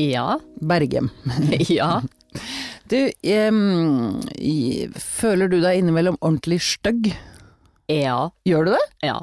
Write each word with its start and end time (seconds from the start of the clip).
Ja. 0.00 0.40
Bergem. 0.60 1.10
Ja. 1.68 2.02
Du, 2.90 2.98
em, 3.22 3.60
føler 4.98 5.48
du 5.48 5.60
deg 5.62 5.78
innimellom 5.78 6.18
ordentlig 6.20 6.58
stygg? 6.66 7.12
Ja. 7.88 8.32
Gjør 8.44 8.66
du 8.66 8.72
det? 8.74 8.82
Ja. 9.06 9.20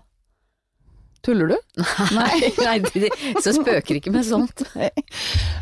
Tuller 1.21 1.51
du? 1.51 1.57
Nei, 2.17 2.49
nei 2.57 2.77
de, 2.87 3.11
så 3.43 3.53
spøker 3.53 3.99
ikke 3.99 4.13
med 4.13 4.25
sånt. 4.25 4.63
Jeg 4.73 5.03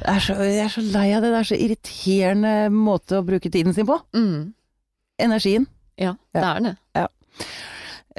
er 0.08 0.22
så, 0.23 0.38
jeg 0.45 0.62
er 0.64 0.72
så 0.72 0.84
lei 0.86 1.09
av 1.17 1.26
det. 1.26 1.34
Det 1.34 1.41
er 1.41 1.50
så 1.50 1.59
irriterende 1.59 2.53
måte 2.72 3.20
å 3.20 3.26
bruke 3.28 3.52
tiden 3.52 3.76
sin 3.76 3.89
på. 3.89 3.98
Mm. 4.16 4.53
Energien. 5.20 5.67
Ja, 6.00 6.16
det 6.31 6.45
er 6.45 6.64
det. 6.64 6.73
Eh, 6.95 7.09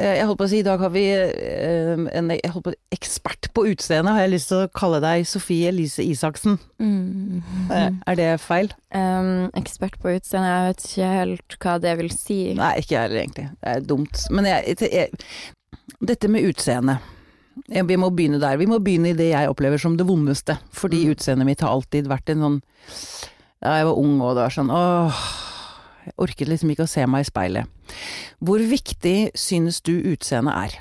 Jeg 0.01 0.27
holdt 0.27 0.39
på 0.41 0.47
å 0.47 0.51
si, 0.51 0.61
i 0.63 0.67
dag 0.67 0.81
har 0.81 0.93
vi 0.95 1.03
eh, 1.13 2.01
en 2.17 2.31
på, 2.65 2.73
ekspert 2.95 3.51
på 3.57 3.67
utseende, 3.69 4.15
har 4.17 4.25
jeg 4.25 4.33
lyst 4.35 4.49
til 4.53 4.63
å 4.65 4.71
kalle 4.73 5.01
deg 5.05 5.27
Sofie 5.29 5.69
Elise 5.69 6.05
Isaksen. 6.07 6.57
Mm. 6.81 7.43
Eh, 7.71 7.89
Er 8.09 8.19
det 8.19 8.29
feil? 8.41 8.73
Um, 8.95 9.51
ekspert 9.61 9.99
på 10.01 10.15
utseende, 10.17 10.49
jeg 10.51 10.69
vet 10.71 10.87
ikke 10.89 11.11
helt 11.19 11.59
hva 11.61 11.77
det 11.85 11.97
vil 12.01 12.11
si. 12.15 12.39
Nei, 12.59 12.73
ikke 12.81 12.97
jeg 12.97 13.03
heller 13.07 13.23
egentlig. 13.23 13.49
Det 13.61 13.75
er 13.75 13.89
dumt. 13.93 14.25
Men 14.31 14.49
jeg, 14.49 14.77
jeg, 14.89 15.23
dette 16.01 16.33
med 16.33 16.49
utseende. 16.49 16.99
Vi 17.71 17.97
må 18.01 18.09
begynne 18.15 18.41
der. 18.41 18.57
Vi 18.57 18.67
må 18.71 18.79
begynne 18.81 19.13
i 19.13 19.19
det 19.19 19.31
jeg 19.35 19.51
opplever 19.51 19.79
som 19.79 19.99
det 19.99 20.07
vondeste. 20.09 20.57
Fordi 20.73 21.05
Mm. 21.05 21.13
utseendet 21.13 21.47
mitt 21.47 21.61
har 21.61 21.75
alltid 21.75 22.09
vært 22.09 22.31
en 22.33 22.41
sånn 22.47 22.61
Da 23.61 23.77
jeg 23.77 23.85
var 23.91 23.99
ung 24.01 24.21
og 24.25 24.37
det 24.37 24.45
var 24.47 24.55
sånn 24.55 24.71
åh 24.73 25.50
Jeg 26.07 26.17
orket 26.17 26.49
liksom 26.51 26.73
ikke 26.73 26.87
å 26.87 26.91
se 26.91 27.07
meg 27.11 27.25
i 27.25 27.31
speilet. 27.31 27.97
Hvor 28.41 28.63
viktig 28.71 29.19
synes 29.39 29.81
du 29.87 29.95
utseendet 30.13 30.57
er? 30.57 30.79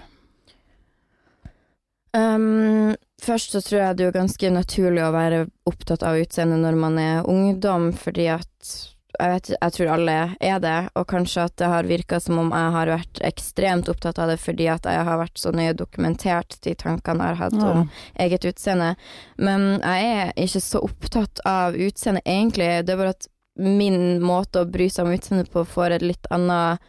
Um, 2.17 2.95
først 3.21 3.53
så 3.53 3.61
tror 3.61 3.81
jeg 3.83 3.97
det 3.97 4.05
er 4.07 4.15
ganske 4.15 4.53
naturlig 4.53 5.03
å 5.05 5.13
være 5.13 5.43
opptatt 5.69 6.05
av 6.07 6.17
utseendet 6.17 6.63
når 6.63 6.79
man 6.79 6.97
er 7.01 7.27
ungdom, 7.29 7.91
fordi 7.93 8.31
at 8.33 8.71
jeg, 9.19 9.31
vet, 9.33 9.49
jeg 9.55 9.73
tror 9.75 9.89
alle 9.93 10.15
er 10.39 10.59
det, 10.63 10.77
og 10.97 11.07
kanskje 11.09 11.45
at 11.49 11.55
det 11.59 11.69
har 11.71 11.89
virka 11.89 12.19
som 12.23 12.39
om 12.39 12.51
jeg 12.55 12.73
har 12.75 12.91
vært 12.93 13.21
ekstremt 13.27 13.89
opptatt 13.91 14.21
av 14.21 14.29
det 14.31 14.37
fordi 14.39 14.69
at 14.71 14.85
jeg 14.87 15.07
har 15.07 15.19
vært 15.19 15.41
så 15.41 15.51
nøye 15.55 15.73
dokumentert 15.77 16.55
de 16.63 16.75
tankene 16.79 17.27
jeg 17.27 17.39
har 17.39 17.49
hatt 17.49 17.65
om 17.65 17.89
eget 18.21 18.47
utseende. 18.47 18.93
Men 19.41 19.67
jeg 19.81 20.13
er 20.13 20.31
ikke 20.39 20.63
så 20.63 20.83
opptatt 20.85 21.43
av 21.49 21.75
utseende, 21.75 22.23
egentlig. 22.25 22.69
Det 22.85 22.95
er 22.95 23.01
bare 23.01 23.17
at 23.17 23.29
min 23.59 24.21
måte 24.23 24.63
å 24.63 24.69
bry 24.69 24.87
seg 24.91 25.05
om 25.07 25.13
utseendet 25.15 25.51
på 25.53 25.65
får 25.67 25.97
et 25.97 26.05
litt 26.05 26.29
annet 26.31 26.79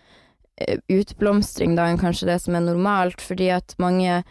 eh, 0.60 0.78
utblomstring 0.92 1.74
da 1.78 1.88
enn 1.90 2.00
kanskje 2.00 2.28
det 2.30 2.38
som 2.44 2.54
er 2.54 2.64
normalt, 2.68 3.20
fordi 3.24 3.50
at 3.54 3.74
mange 3.82 4.22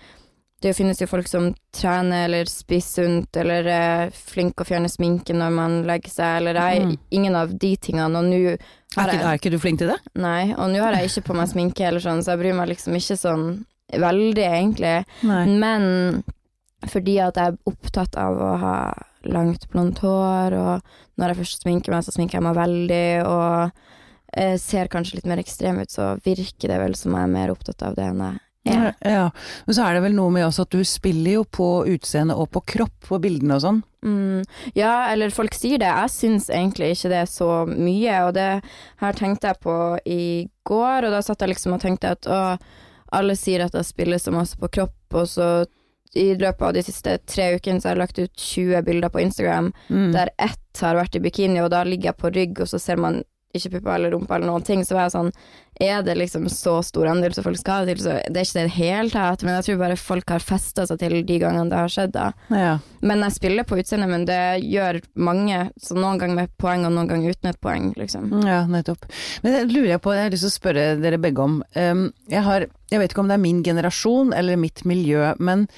det 0.60 0.73
finnes 0.76 1.00
jo 1.00 1.08
folk 1.08 1.28
som 1.32 1.54
trener 1.72 2.26
eller 2.26 2.50
spiser 2.52 3.06
sunt 3.06 3.38
eller 3.40 3.67
er 3.72 4.10
flinke 4.12 4.66
å 4.66 4.67
fjerne 4.67 4.90
sminke 4.92 5.32
når 5.32 5.54
man 5.56 5.78
legger 5.88 6.12
seg, 6.12 6.34
eller 6.42 6.60
jeg 6.60 6.82
Mm. 6.84 6.98
ingen 7.16 7.36
av 7.40 7.54
de 7.58 7.76
tingene, 7.78 8.17
og 8.20 8.26
nå 8.26 8.58
Er 8.98 9.08
jeg 9.14 9.22
er 9.23 9.38
ikke 9.38 9.52
du 9.52 9.60
flink 9.60 9.80
til 9.80 9.88
det? 9.88 10.00
Nei, 10.16 10.52
og 10.58 10.70
nå 10.70 10.82
har 10.84 10.94
jeg 10.98 11.08
ikke 11.08 11.28
på 11.30 11.36
meg 11.38 11.48
sminke 11.48 11.88
eller 11.88 12.00
sånn, 12.04 12.20
så 12.23 12.36
jeg 12.36 12.40
bryr 12.40 12.58
meg 12.58 12.67
liksom 12.73 12.94
ikke 12.94 13.16
sånn 13.16 13.66
veldig, 13.94 14.44
egentlig. 14.44 15.05
Nei. 15.23 15.45
Men 15.45 16.23
fordi 16.88 17.20
at 17.20 17.36
jeg 17.36 17.54
er 17.54 17.58
opptatt 17.66 18.16
av 18.17 18.36
å 18.38 18.58
ha 18.60 18.94
langt, 19.27 19.69
blondt 19.71 20.02
hår, 20.05 20.55
og 20.55 21.19
når 21.19 21.33
jeg 21.33 21.41
først 21.41 21.65
sminker 21.65 21.95
meg, 21.95 22.05
så 22.05 22.15
sminker 22.15 22.39
jeg 22.39 22.45
meg 22.45 22.59
veldig, 22.59 23.07
og 23.27 24.37
eh, 24.37 24.55
ser 24.61 24.91
kanskje 24.91 25.19
litt 25.19 25.30
mer 25.30 25.41
ekstrem 25.41 25.81
ut, 25.81 25.91
så 25.91 26.13
virker 26.25 26.71
det 26.71 26.80
vel 26.83 26.95
som 26.99 27.17
jeg 27.17 27.27
er 27.27 27.33
mer 27.33 27.53
opptatt 27.53 27.83
av 27.85 27.97
det 27.99 28.07
enn 28.11 28.23
jeg 28.23 28.37
er. 28.37 28.45
Ja, 28.69 28.91
ja. 29.02 29.30
Men 29.65 29.75
så 29.75 29.85
er 29.85 29.95
det 29.95 30.03
vel 30.03 30.15
noe 30.17 30.31
med 30.33 30.45
også 30.45 30.65
at 30.67 30.75
du 30.75 30.81
spiller 30.85 31.39
jo 31.39 31.45
på 31.47 31.67
utseende 31.89 32.35
og 32.37 32.49
på 32.53 32.61
kropp 32.75 33.07
på 33.07 33.19
bildene 33.23 33.55
og 33.55 33.63
sånn. 33.63 33.80
Mm, 34.05 34.43
ja, 34.77 35.09
eller 35.11 35.33
folk 35.33 35.55
sier 35.57 35.81
det. 35.81 35.89
Jeg 35.89 36.13
syns 36.13 36.49
egentlig 36.51 36.93
ikke 36.95 37.11
det 37.11 37.21
er 37.23 37.31
så 37.31 37.49
mye, 37.69 38.19
og 38.27 38.36
det 38.37 38.49
her 39.01 39.17
tenkte 39.17 39.51
jeg 39.51 39.61
på 39.63 39.77
i 40.05 40.21
går, 40.67 41.07
og 41.07 41.15
da 41.15 41.23
satt 41.25 41.43
jeg 41.43 41.53
liksom 41.55 41.75
og 41.75 41.83
tenkte 41.83 42.13
at 42.15 42.30
å, 42.30 42.41
alle 43.15 43.36
sier 43.39 43.65
at 43.65 43.75
jeg 43.75 43.89
spiller 43.89 44.21
så 44.21 44.36
masse 44.36 44.59
på 44.59 44.71
kropp, 44.80 44.99
og 45.15 45.27
så 45.27 45.49
i 46.15 46.33
løpet 46.36 46.61
av 46.61 46.73
de 46.73 46.81
siste 46.83 47.17
tre 47.30 47.55
ukene 47.55 47.80
så 47.81 47.89
har 47.89 47.95
jeg 47.95 48.02
lagt 48.02 48.20
ut 48.20 48.33
20 48.36 48.81
bilder 48.86 49.09
på 49.09 49.21
Instagram, 49.21 49.73
Mm. 49.89 50.11
der 50.14 50.30
ett 50.39 50.81
har 50.81 50.95
vært 50.95 51.15
i 51.15 51.20
bikini, 51.20 51.59
og 51.61 51.70
da 51.71 51.83
ligger 51.83 52.09
jeg 52.14 52.17
på 52.17 52.33
rygg, 52.33 52.59
og 52.61 52.67
så 52.67 52.80
ser 52.80 52.95
man 52.97 53.23
ikke 53.55 53.71
pupper 53.77 53.95
eller 53.95 54.14
rumpa 54.14 54.37
eller 54.37 54.49
noen 54.52 54.65
ting, 54.65 54.83
så 54.86 54.95
var 54.95 55.08
jeg 55.08 55.15
sånn 55.15 55.32
Er 55.82 56.04
det 56.05 56.17
liksom 56.20 56.45
så 56.52 56.76
stor 56.86 57.08
andel 57.10 57.33
som 57.33 57.45
folk 57.45 57.58
skal 57.58 57.80
ha 57.80 57.86
det 57.87 57.95
til, 57.95 58.04
så 58.04 58.17
det 58.27 58.42
er 58.42 58.45
ikke 58.45 58.58
det 58.58 58.64
i 58.65 58.67
det 58.67 58.76
hele 58.76 59.14
tatt, 59.14 59.45
men 59.45 59.55
jeg 59.55 59.65
tror 59.65 59.80
bare 59.80 59.99
folk 59.99 60.33
har 60.33 60.43
festa 60.43 60.86
seg 60.89 60.99
til 61.02 61.15
de 61.26 61.37
gangene 61.42 61.71
det 61.71 61.80
har 61.80 61.93
skjedd, 61.93 62.11
da. 62.17 62.26
Ja. 62.52 62.73
Men 62.99 63.23
jeg 63.23 63.37
spiller 63.37 63.67
på 63.67 63.80
utseendet, 63.80 64.11
men 64.11 64.26
det 64.27 64.42
gjør 64.65 64.99
mange, 65.15 65.61
så 65.80 65.95
noen 65.95 66.20
ganger 66.20 66.42
med 66.42 66.54
poeng 66.60 66.83
og 66.83 66.93
noen 66.98 67.10
ganger 67.10 67.37
uten 67.37 67.54
et 67.54 67.61
poeng, 67.64 67.89
liksom. 67.98 68.27
Ja, 68.43 68.65
nettopp. 68.70 69.08
Men 69.45 69.55
det 69.55 69.64
lurer 69.71 69.93
jeg 69.95 70.04
på, 70.04 70.14
jeg 70.17 70.27
har 70.27 70.36
lyst 70.36 70.45
til 70.45 70.52
å 70.52 70.58
spørre 70.58 70.86
dere 70.99 71.21
begge 71.23 71.48
om. 71.48 71.58
Um, 71.80 72.05
jeg, 72.27 72.43
har, 72.45 72.67
jeg 72.92 73.02
vet 73.02 73.16
ikke 73.16 73.23
om 73.23 73.31
det 73.31 73.39
er 73.39 73.45
min 73.48 73.64
generasjon 73.66 74.36
eller 74.36 74.60
mitt 74.60 74.83
miljø, 74.89 75.31
men 75.39 75.70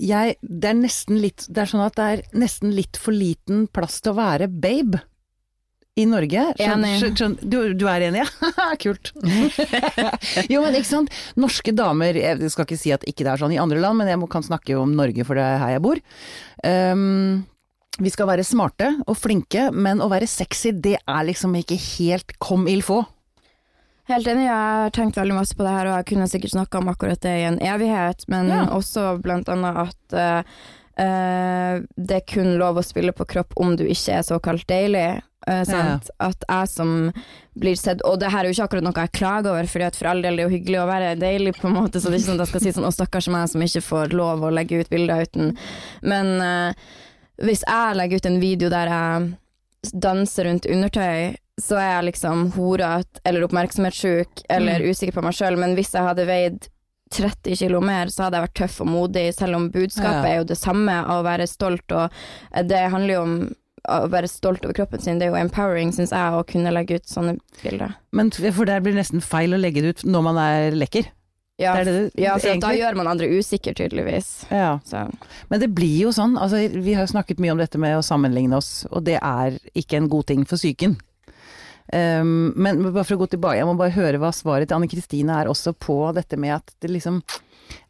jeg, 0.00 0.36
det 0.40 0.68
er 0.70 0.76
nesten 0.78 1.18
litt 1.20 1.44
Det 1.50 1.64
er 1.64 1.68
sånn 1.68 1.82
at 1.84 1.96
det 1.98 2.04
er 2.06 2.20
nesten 2.38 2.72
litt 2.72 2.96
for 3.00 3.12
liten 3.12 3.66
plass 3.72 3.98
til 4.00 4.14
å 4.14 4.20
være 4.20 4.48
babe. 4.48 5.02
I 5.98 6.06
Norge. 6.06 6.42
Skjøn, 6.56 6.84
Enig. 6.84 6.98
skjøn, 7.00 7.14
skjøn, 7.18 7.32
du, 7.42 7.56
du 7.74 7.84
er 7.90 8.04
enig, 8.06 8.22
ja? 8.22 8.66
Kult. 8.82 9.10
jo, 10.52 10.62
men 10.62 10.76
ikke 10.78 10.88
sant. 10.88 11.14
Norske 11.40 11.74
damer, 11.76 12.16
jeg 12.16 12.52
skal 12.52 12.68
ikke 12.68 12.78
si 12.78 12.92
at 12.94 13.06
ikke 13.10 13.26
det 13.26 13.32
er 13.34 13.42
sånn 13.42 13.54
i 13.56 13.60
andre 13.60 13.80
land, 13.82 13.98
men 14.00 14.10
jeg 14.10 14.20
må, 14.22 14.28
kan 14.30 14.46
snakke 14.46 14.78
om 14.78 14.94
Norge, 14.96 15.26
for 15.26 15.38
det 15.38 15.44
er 15.44 15.58
her 15.60 15.74
jeg 15.74 15.84
bor. 15.84 16.02
Um, 16.64 17.42
vi 18.00 18.12
skal 18.14 18.30
være 18.30 18.46
smarte 18.46 18.92
og 19.04 19.18
flinke, 19.18 19.68
men 19.74 20.00
å 20.00 20.08
være 20.12 20.30
sexy, 20.30 20.72
det 20.72 20.96
er 21.02 21.24
liksom 21.28 21.56
ikke 21.58 21.76
helt 21.98 22.36
kom 22.40 22.68
il 22.70 22.84
få. 22.86 23.02
Helt 24.10 24.26
enig, 24.30 24.46
jeg 24.46 24.56
har 24.56 24.92
tenkt 24.94 25.18
veldig 25.20 25.36
masse 25.36 25.54
på 25.58 25.66
det 25.66 25.72
her, 25.74 25.90
og 25.90 25.98
jeg 26.00 26.08
kunne 26.14 26.28
sikkert 26.30 26.54
snakka 26.54 26.80
om 26.80 26.88
akkurat 26.90 27.20
det 27.22 27.34
i 27.42 27.48
en 27.50 27.58
evighet, 27.62 28.24
men 28.32 28.48
Ja. 28.50 28.64
også 28.74 29.20
blant 29.22 29.50
annet 29.52 29.76
at 29.84 30.16
uh, 30.16 30.62
eh, 31.02 31.82
det 31.96 32.16
er 32.16 32.26
kun 32.26 32.56
lov 32.58 32.80
å 32.80 32.86
spille 32.86 33.12
på 33.14 33.26
kropp 33.28 33.54
om 33.60 33.76
du 33.78 33.84
ikke 33.86 34.18
er 34.18 34.26
såkalt 34.26 34.66
deilig. 34.70 35.20
Eh, 35.46 35.62
ja. 35.68 35.98
At 36.18 36.44
jeg 36.48 36.68
som 36.68 37.12
blir 37.60 37.76
sett 37.76 38.02
Og 38.06 38.18
det 38.20 38.30
her 38.30 38.44
er 38.44 38.50
jo 38.50 38.54
ikke 38.54 38.66
akkurat 38.68 38.84
noe 38.86 39.04
jeg 39.04 39.12
klager 39.16 39.50
over, 39.50 39.66
Fordi 39.66 39.84
at 39.84 39.96
for 39.98 40.10
all 40.10 40.22
del 40.22 40.36
det 40.36 40.44
er 40.44 40.48
jo 40.48 40.54
hyggelig 40.56 40.80
å 40.80 40.88
være 40.88 41.14
deilig, 41.20 41.54
på 41.60 41.68
en 41.68 41.76
måte, 41.76 42.00
så 42.00 42.08
det 42.08 42.18
er 42.18 42.22
ikke 42.22 42.30
sånn 42.30 42.40
at 42.40 42.46
jeg 42.46 42.52
skal 42.54 42.64
si 42.66 42.74
sånn 42.78 42.88
å 42.88 42.94
stakkars 42.94 43.28
meg 43.34 43.48
som 43.52 43.66
ikke 43.66 43.84
får 43.84 44.16
lov 44.16 44.44
å 44.46 44.54
legge 44.54 44.80
ut 44.80 44.90
bilder 44.92 45.26
uten 45.26 45.54
Men 46.02 46.32
uh, 46.40 46.72
hvis 47.40 47.64
jeg 47.66 47.96
legger 47.96 48.20
ut 48.20 48.26
en 48.30 48.40
video 48.42 48.68
der 48.72 48.90
jeg 48.92 49.92
danser 49.96 50.44
rundt 50.44 50.66
undertøy, 50.68 51.36
så 51.60 51.78
er 51.80 51.88
jeg 51.94 52.08
liksom 52.10 52.50
horete 52.56 53.22
eller 53.24 53.46
oppmerksomhetssjuk 53.46 54.42
eller 54.52 54.84
usikker 54.84 55.16
på 55.16 55.24
meg 55.24 55.36
sjøl, 55.36 55.56
men 55.60 55.72
hvis 55.78 55.94
jeg 55.96 56.04
hadde 56.04 56.26
veid 56.28 56.68
30 57.16 57.56
kilo 57.58 57.80
mer, 57.82 58.12
så 58.12 58.26
hadde 58.26 58.38
jeg 58.38 58.46
vært 58.46 58.58
tøff 58.60 58.76
og 58.84 58.90
modig, 58.92 59.24
selv 59.34 59.56
om 59.56 59.70
budskapet 59.72 60.28
Ja. 60.28 60.28
er 60.30 60.36
jo 60.38 60.44
det 60.52 60.58
samme, 60.60 60.94
å 61.10 61.22
være 61.26 61.48
stolt, 61.50 61.90
og 61.90 62.10
det 62.68 62.84
handler 62.92 63.14
jo 63.14 63.22
om 63.22 63.34
å 63.88 64.02
være 64.12 64.28
stolt 64.30 64.64
over 64.66 64.76
kroppen 64.76 65.02
sin. 65.02 65.20
Det 65.20 65.28
er 65.28 65.32
jo 65.34 65.40
empowering, 65.40 65.92
syns 65.96 66.12
jeg, 66.12 66.34
å 66.36 66.44
kunne 66.48 66.72
legge 66.74 67.00
ut 67.00 67.08
sånne 67.08 67.38
bilder. 67.62 67.96
Men 68.16 68.32
for 68.34 68.68
der 68.68 68.82
blir 68.84 68.96
det 68.96 69.04
nesten 69.04 69.24
feil 69.24 69.56
å 69.56 69.60
legge 69.60 69.84
det 69.84 69.94
ut 69.94 70.04
når 70.08 70.26
man 70.26 70.40
er 70.42 70.76
lekker. 70.76 71.10
Ja, 71.60 71.74
Det 71.84 71.92
det 71.92 72.22
ja 72.22 72.38
for 72.40 72.56
da 72.62 72.70
gjør 72.72 72.96
man 72.96 73.10
andre 73.10 73.28
usikre, 73.28 73.74
tydeligvis. 73.76 74.46
Ja. 74.48 74.78
Så. 74.88 75.04
Men 75.52 75.60
det 75.60 75.68
blir 75.76 76.06
jo 76.06 76.12
sånn, 76.16 76.38
altså 76.40 76.62
vi 76.72 76.94
har 76.96 77.04
jo 77.04 77.12
snakket 77.12 77.42
mye 77.42 77.52
om 77.52 77.60
dette 77.60 77.80
med 77.80 77.98
å 77.98 78.04
sammenligne 78.04 78.56
oss, 78.56 78.86
og 78.88 79.04
det 79.04 79.18
er 79.20 79.58
ikke 79.76 80.00
en 80.00 80.08
god 80.08 80.30
ting 80.32 80.46
for 80.48 80.56
psyken. 80.56 80.96
Um, 81.92 82.52
men 82.54 82.80
bare 82.94 83.02
for 83.02 83.18
å 83.18 83.24
gå 83.24 83.32
tilbake, 83.32 83.58
jeg 83.58 83.66
må 83.66 83.74
bare 83.76 83.92
høre 83.96 84.20
hva 84.22 84.30
svaret 84.32 84.70
til 84.70 84.78
Anne 84.78 84.88
Kristine 84.88 85.40
er 85.42 85.50
også 85.50 85.74
på 85.74 85.98
dette 86.14 86.38
med 86.38 86.54
at 86.60 86.70
det 86.78 86.86
liksom 86.92 87.18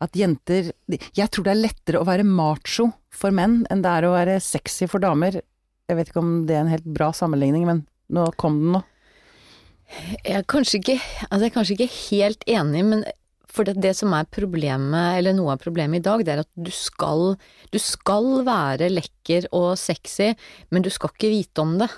At 0.01 0.17
jenter 0.17 0.71
Jeg 0.89 1.29
tror 1.29 1.45
det 1.45 1.53
er 1.53 1.61
lettere 1.61 2.01
å 2.01 2.07
være 2.09 2.25
macho 2.25 2.87
for 3.13 3.33
menn 3.33 3.67
enn 3.69 3.85
det 3.85 3.93
er 3.93 4.07
å 4.09 4.15
være 4.15 4.39
sexy 4.41 4.89
for 4.89 5.05
damer. 5.05 5.43
Jeg 5.91 5.99
vet 5.99 6.11
ikke 6.13 6.23
om 6.23 6.35
det 6.47 6.55
er 6.55 6.63
en 6.63 6.71
helt 6.71 6.87
bra 6.87 7.11
sammenligning, 7.17 7.67
men 7.67 7.83
nå 8.15 8.29
kom 8.39 8.61
den 8.61 8.77
nå. 8.77 8.83
Jeg 10.23 10.37
er 10.39 10.45
kanskje 10.47 10.79
ikke, 10.79 11.01
altså 11.27 11.43
jeg 11.43 11.51
er 11.51 11.57
kanskje 11.57 11.77
ikke 11.77 11.95
helt 11.97 12.45
enig, 12.47 12.85
men 12.87 13.03
for 13.51 13.67
det, 13.67 13.81
det 13.83 13.97
som 13.99 14.15
er 14.15 14.29
problemet, 14.31 15.17
eller 15.19 15.35
noe 15.35 15.57
av 15.57 15.65
problemet 15.65 15.99
i 15.99 16.05
dag, 16.07 16.23
det 16.23 16.35
er 16.37 16.45
at 16.45 16.51
du 16.55 16.71
skal, 16.75 17.35
du 17.75 17.79
skal 17.83 18.45
være 18.47 18.93
lekker 18.93 19.49
og 19.51 19.73
sexy, 19.81 20.31
men 20.71 20.87
du 20.87 20.93
skal 20.95 21.11
ikke 21.11 21.33
vite 21.33 21.65
om 21.65 21.75
det. 21.83 21.91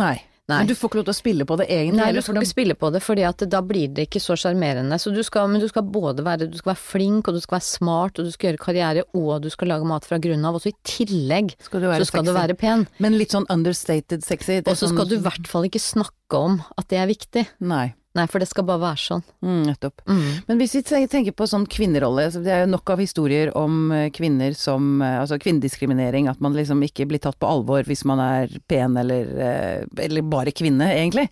Nei. 0.00 0.16
Nei. 0.48 0.62
Men 0.62 0.68
du 0.70 0.74
får 0.78 0.88
ikke 0.88 0.98
lov 1.02 1.06
til 1.10 1.12
å 1.12 1.18
spille 1.18 1.44
på 1.44 1.56
det 1.60 1.66
egentlig. 1.68 2.00
Nei, 2.00 2.12
du 2.16 2.22
skal 2.24 2.38
ikke 2.40 2.48
spille 2.48 2.76
på 2.80 2.88
det, 2.94 3.02
fordi 3.04 3.24
at 3.28 3.42
da 3.52 3.60
blir 3.60 3.90
det 3.92 4.06
ikke 4.08 4.22
så 4.24 4.36
sjarmerende. 4.40 4.96
Så 4.96 5.12
men 5.12 5.60
du 5.60 5.68
skal 5.68 5.84
både 5.84 6.24
være, 6.24 6.48
du 6.48 6.56
skal 6.56 6.72
være 6.72 6.80
flink, 6.80 7.28
og 7.28 7.36
du 7.36 7.40
skal 7.44 7.58
være 7.58 7.68
smart, 7.68 8.18
og 8.18 8.24
du 8.24 8.32
skal 8.32 8.50
gjøre 8.50 8.62
karriere, 8.62 9.04
og 9.12 9.42
du 9.44 9.50
skal 9.52 9.68
lage 9.74 9.84
mat 9.84 10.08
fra 10.08 10.16
grunnen 10.16 10.48
av. 10.48 10.56
Og 10.56 10.64
så 10.64 10.72
i 10.72 10.76
tillegg 10.88 11.52
skal 11.60 11.84
så 12.00 12.08
skal 12.08 12.24
du 12.24 12.32
være 12.32 12.56
pen. 12.56 12.86
Men 12.98 13.18
litt 13.20 13.36
sånn 13.36 13.48
understated 13.52 14.24
sexy. 14.24 14.62
Og 14.64 14.72
så 14.72 14.88
sånn- 14.88 14.96
skal 14.96 15.08
du 15.12 15.16
i 15.18 15.24
hvert 15.28 15.46
fall 15.46 15.68
ikke 15.68 15.84
snakke 15.84 16.40
om 16.40 16.62
at 16.78 16.88
det 16.88 16.98
er 17.02 17.12
viktig. 17.12 17.46
Nei. 17.60 17.92
Nei, 18.18 18.26
for 18.30 18.42
det 18.42 18.48
skal 18.50 18.66
bare 18.66 18.82
være 18.82 18.98
sånn. 18.98 19.24
Mm, 19.44 19.60
nettopp. 19.68 20.02
Mm. 20.10 20.30
Men 20.48 20.60
hvis 20.60 20.74
vi 20.74 20.82
tenker 21.10 21.34
på 21.36 21.46
sånn 21.46 21.66
kvinnerolle, 21.70 22.24
så 22.34 22.42
det 22.42 22.54
er 22.54 22.64
jo 22.64 22.72
nok 22.72 22.94
av 22.94 23.02
historier 23.02 23.52
om 23.58 23.92
eh, 23.94 24.08
kvinner 24.14 24.56
som 24.58 24.98
eh, 25.04 25.18
Altså 25.20 25.38
kvinnediskriminering, 25.42 26.26
at 26.30 26.42
man 26.42 26.56
liksom 26.56 26.82
ikke 26.86 27.06
blir 27.10 27.22
tatt 27.22 27.38
på 27.38 27.48
alvor 27.48 27.86
hvis 27.86 28.04
man 28.08 28.22
er 28.22 28.58
pen 28.70 28.96
eller, 28.98 29.30
eh, 29.44 29.84
eller 30.04 30.26
bare 30.26 30.54
kvinne, 30.56 30.90
egentlig. 30.96 31.28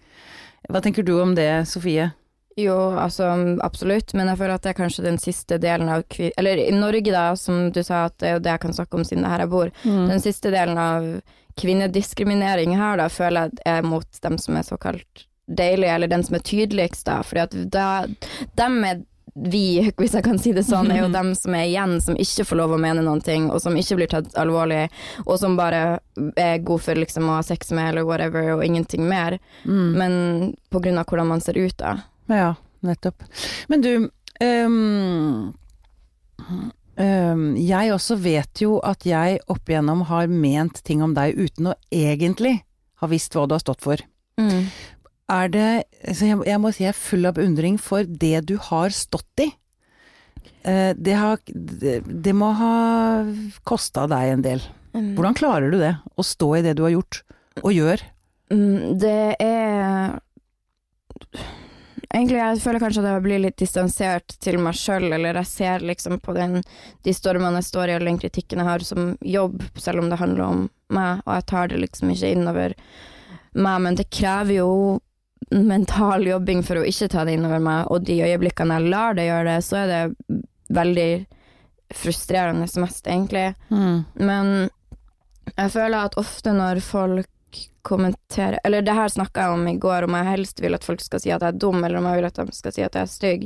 Hva 0.71 0.83
tenker 0.83 1.07
du 1.07 1.17
om 1.23 1.35
det, 1.39 1.51
Sofie? 1.71 2.11
Jo, 2.57 2.77
altså 2.97 3.29
absolutt, 3.61 4.15
men 4.17 4.31
jeg 4.31 4.41
føler 4.41 4.57
at 4.57 4.65
det 4.65 4.71
er 4.73 4.79
kanskje 4.79 5.05
den 5.05 5.19
siste 5.21 5.59
delen 5.61 5.91
av 5.93 6.07
kvin... 6.09 6.33
Eller 6.41 6.63
i 6.63 6.71
Norge, 6.73 7.13
da, 7.13 7.29
som 7.37 7.69
du 7.69 7.83
sa, 7.85 8.07
at 8.09 8.17
det 8.23 8.31
er 8.31 8.39
jo 8.39 8.45
det 8.47 8.55
jeg 8.55 8.63
kan 8.63 8.77
snakke 8.79 8.97
om 8.97 9.05
siden 9.05 9.27
det 9.27 9.29
er 9.29 9.35
her 9.35 9.45
jeg 9.45 9.53
bor. 9.53 9.73
Mm. 9.85 10.07
Den 10.15 10.23
siste 10.25 10.53
delen 10.55 10.81
av 10.81 11.11
kvinnediskriminering 11.61 12.73
her, 12.81 12.97
da, 13.03 13.11
føler 13.13 13.51
jeg 13.51 13.75
er 13.75 13.85
mot 13.85 14.23
dem 14.25 14.39
som 14.41 14.57
er 14.57 14.65
såkalt 14.65 15.27
deilige, 15.47 15.95
eller 15.95 16.11
den 16.11 16.25
som 16.27 16.39
er 16.39 16.47
tydeligst, 16.47 17.07
da. 17.07 17.21
Fordi 17.27 17.67
da 17.71 18.07
Dem 18.59 18.83
er 18.85 19.05
vi, 19.37 19.93
hvis 20.01 20.15
jeg 20.17 20.25
kan 20.25 20.39
si 20.41 20.53
det 20.57 20.65
sånn, 20.67 20.91
er 20.93 21.05
jo 21.05 21.13
dem 21.19 21.33
som 21.39 21.57
er 21.57 21.69
igjen, 21.69 21.99
som 22.03 22.19
ikke 22.21 22.47
får 22.49 22.61
lov 22.63 22.77
å 22.77 22.81
mene 22.83 23.05
noen 23.05 23.23
ting, 23.25 23.51
og 23.53 23.61
som 23.63 23.77
ikke 23.79 24.01
blir 24.01 24.13
tatt 24.13 24.33
alvorlig, 24.41 24.87
og 25.27 25.37
som 25.41 25.59
bare 25.59 26.01
er 26.41 26.63
god 26.65 26.85
for 26.87 26.99
liksom 26.99 27.29
å 27.29 27.39
ha 27.39 27.45
sex 27.47 27.73
med, 27.77 27.93
eller 27.93 28.09
whatever, 28.09 28.55
og 28.57 28.65
ingenting 28.67 29.07
mer. 29.09 29.39
Mm. 29.65 29.91
Men 29.97 30.17
på 30.73 30.83
grunn 30.85 31.01
av 31.01 31.09
hvordan 31.11 31.31
man 31.35 31.45
ser 31.45 31.59
ut, 31.61 31.77
da. 31.81 31.99
Ja, 32.33 32.55
nettopp. 32.87 33.27
Men 33.71 33.85
du, 33.85 33.93
um, 34.41 35.53
um, 36.97 37.47
jeg 37.61 37.95
også 37.95 38.19
vet 38.19 38.65
jo 38.65 38.81
at 38.85 39.07
jeg 39.07 39.41
opp 39.53 39.71
igjennom 39.71 40.07
har 40.11 40.33
ment 40.33 40.83
ting 40.87 41.05
om 41.05 41.15
deg 41.17 41.37
uten 41.39 41.73
å 41.73 41.79
egentlig 41.93 42.59
ha 42.97 43.09
visst 43.11 43.37
hva 43.37 43.45
du 43.47 43.55
har 43.55 43.63
stått 43.63 43.85
for. 43.85 44.01
Er 45.33 45.49
det 45.51 45.69
så 46.15 46.29
jeg, 46.29 46.41
jeg 46.47 46.63
må 46.63 46.71
si 46.71 46.85
jeg 46.85 46.93
er 46.93 46.99
full 46.99 47.27
av 47.27 47.35
beundring 47.39 47.79
for 47.83 48.07
det 48.07 48.45
du 48.47 48.55
har 48.69 48.95
stått 48.95 49.43
i. 49.43 49.49
Eh, 50.63 50.93
det, 50.95 51.17
har, 51.19 51.41
det, 51.47 52.01
det 52.07 52.35
må 52.37 52.53
ha 52.55 52.75
kosta 53.67 54.07
deg 54.11 54.37
en 54.37 54.45
del. 54.45 54.63
Hvordan 54.97 55.37
klarer 55.37 55.73
du 55.75 55.81
det? 55.81 55.97
Å 56.17 56.25
stå 56.25 56.53
i 56.57 56.63
det 56.65 56.77
du 56.79 56.87
har 56.87 56.95
gjort, 56.95 57.21
og 57.63 57.75
gjør? 57.75 58.05
Mm, 58.53 58.97
Det 59.03 59.19
er 59.43 60.17
Egentlig 62.15 62.39
jeg 62.39 62.61
føler 62.63 62.81
kanskje 62.81 63.03
at 63.03 63.09
jeg 63.11 63.23
blir 63.25 63.41
litt 63.43 63.57
distansert 63.61 64.37
til 64.41 64.61
meg 64.63 64.77
sjøl, 64.79 65.09
eller 65.13 65.37
jeg 65.43 65.49
ser 65.51 65.83
liksom 65.85 66.21
på 66.23 66.33
den, 66.37 66.61
de 67.05 67.13
stormene 67.13 67.59
jeg 67.59 67.67
står 67.67 67.91
i, 67.91 67.97
og 67.99 68.07
den 68.07 68.21
kritikken 68.23 68.63
jeg 68.63 68.69
har 68.69 68.85
som 68.87 69.09
jobb, 69.27 69.65
selv 69.77 70.05
om 70.05 70.09
det 70.13 70.21
handler 70.21 70.45
om 70.47 70.63
meg, 70.95 71.25
og 71.27 71.33
jeg 71.35 71.47
tar 71.51 71.73
det 71.73 71.81
liksom 71.83 72.13
ikke 72.15 72.31
innover 72.37 72.77
meg, 73.59 73.83
men 73.85 73.99
det 73.99 74.07
krever 74.15 74.61
jo 74.61 74.71
mental 75.51 76.27
jobbing 76.27 76.63
for 76.67 76.81
å 76.81 76.87
ikke 76.87 77.09
ta 77.13 77.25
det 77.25 77.37
innover 77.37 77.63
meg, 77.63 77.87
og 77.93 78.05
de 78.09 78.19
øyeblikkene 78.27 78.81
jeg 78.81 78.91
lar 78.91 79.15
det 79.15 79.29
gjøre 79.29 79.49
det, 79.53 79.61
så 79.65 79.77
er 79.83 79.93
det 79.93 80.41
veldig 80.75 81.11
frustrerende 81.95 82.67
mest, 82.83 83.07
egentlig. 83.07 83.55
Men 83.71 84.69
jeg 85.55 85.71
føler 85.77 85.99
at 86.01 86.19
ofte 86.19 86.53
når 86.57 86.83
folk 86.83 87.31
kommenterer 87.87 88.59
Eller 88.67 88.83
det 88.83 88.97
her 88.99 89.09
snakka 89.09 89.45
jeg 89.45 89.55
om 89.55 89.69
i 89.71 89.77
går, 89.79 90.05
om 90.09 90.15
jeg 90.19 90.27
helst 90.27 90.61
vil 90.61 90.75
at 90.75 90.85
folk 90.85 91.01
skal 91.01 91.21
si 91.23 91.31
at 91.31 91.45
jeg 91.45 91.55
er 91.55 91.61
dum, 91.63 91.85
eller 91.85 92.01
om 92.01 92.09
jeg 92.11 92.19
vil 92.19 92.27
at 92.27 92.41
de 92.41 92.53
skal 92.53 92.75
si 92.75 92.83
at 92.83 92.99
jeg 92.99 93.07
er 93.07 93.13
stygg. 93.13 93.45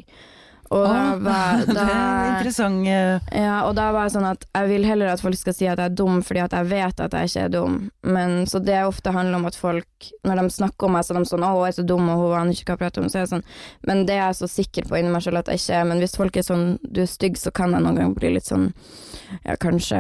Og 0.71 0.85
da 0.87 0.99
var, 1.19 1.23
var 1.27 1.65
det 1.67 1.85
er 1.85 2.29
interessant. 2.31 2.87
eh, 2.87 3.41
ja, 3.43 3.57
og 3.67 3.75
da 3.75 3.89
var 3.91 4.07
jeg 4.07 4.15
sånn 4.15 4.29
at 4.29 4.45
jeg 4.55 4.69
vil 4.71 4.85
heller 4.87 5.11
at 5.11 5.23
folk 5.23 5.39
skal 5.39 5.57
si 5.57 5.67
at 5.67 5.81
jeg 5.83 5.91
er 5.91 5.97
dum, 5.99 6.21
fordi 6.23 6.45
at 6.45 6.55
jeg 6.55 6.69
vet 6.71 7.03
at 7.03 7.17
jeg 7.17 7.31
ikke 7.31 7.47
er 7.49 7.55
dum. 7.57 7.79
Men 8.07 8.37
så 8.47 8.61
det 8.63 8.79
ofte 8.87 9.15
handler 9.15 9.41
om 9.41 9.49
at 9.51 9.59
folk, 9.59 10.11
når 10.27 10.43
de 10.43 10.55
snakker 10.61 10.87
om 10.87 10.95
meg, 10.95 11.07
så 11.07 11.15
er 11.17 11.19
de 11.19 11.33
sånn 11.33 11.47
'Å, 11.47 11.51
hun 11.57 11.67
er 11.67 11.75
så 11.75 11.87
dum, 11.87 12.07
og 12.09 12.23
hun 12.23 12.37
aner 12.39 12.55
ikke 12.55 12.71
hva 12.71 12.77
jeg 12.79 12.83
prater 12.85 13.03
om'. 13.03 13.11
Så 13.11 13.19
er 13.19 13.27
jeg 13.27 13.35
sånn 13.35 13.47
Men 13.87 14.07
det 14.07 14.15
er 14.15 14.27
jeg 14.31 14.39
så 14.43 14.49
sikker 14.49 14.87
på 14.87 14.99
inni 15.01 15.11
meg 15.11 15.23
selv 15.27 15.43
at 15.43 15.51
jeg 15.51 15.59
ikke 15.59 15.81
er. 15.81 15.85
Men 15.91 15.99
hvis 15.99 16.17
folk 16.17 16.37
er 16.37 16.47
sånn 16.47 16.79
'du 16.87 17.03
er 17.03 17.11
stygg', 17.11 17.39
så 17.39 17.51
kan 17.51 17.73
jeg 17.73 17.83
noen 17.83 17.97
ganger 17.99 18.15
bli 18.15 18.35
litt 18.35 18.47
sånn 18.47 18.73
Ja, 19.45 19.55
kanskje 19.61 19.99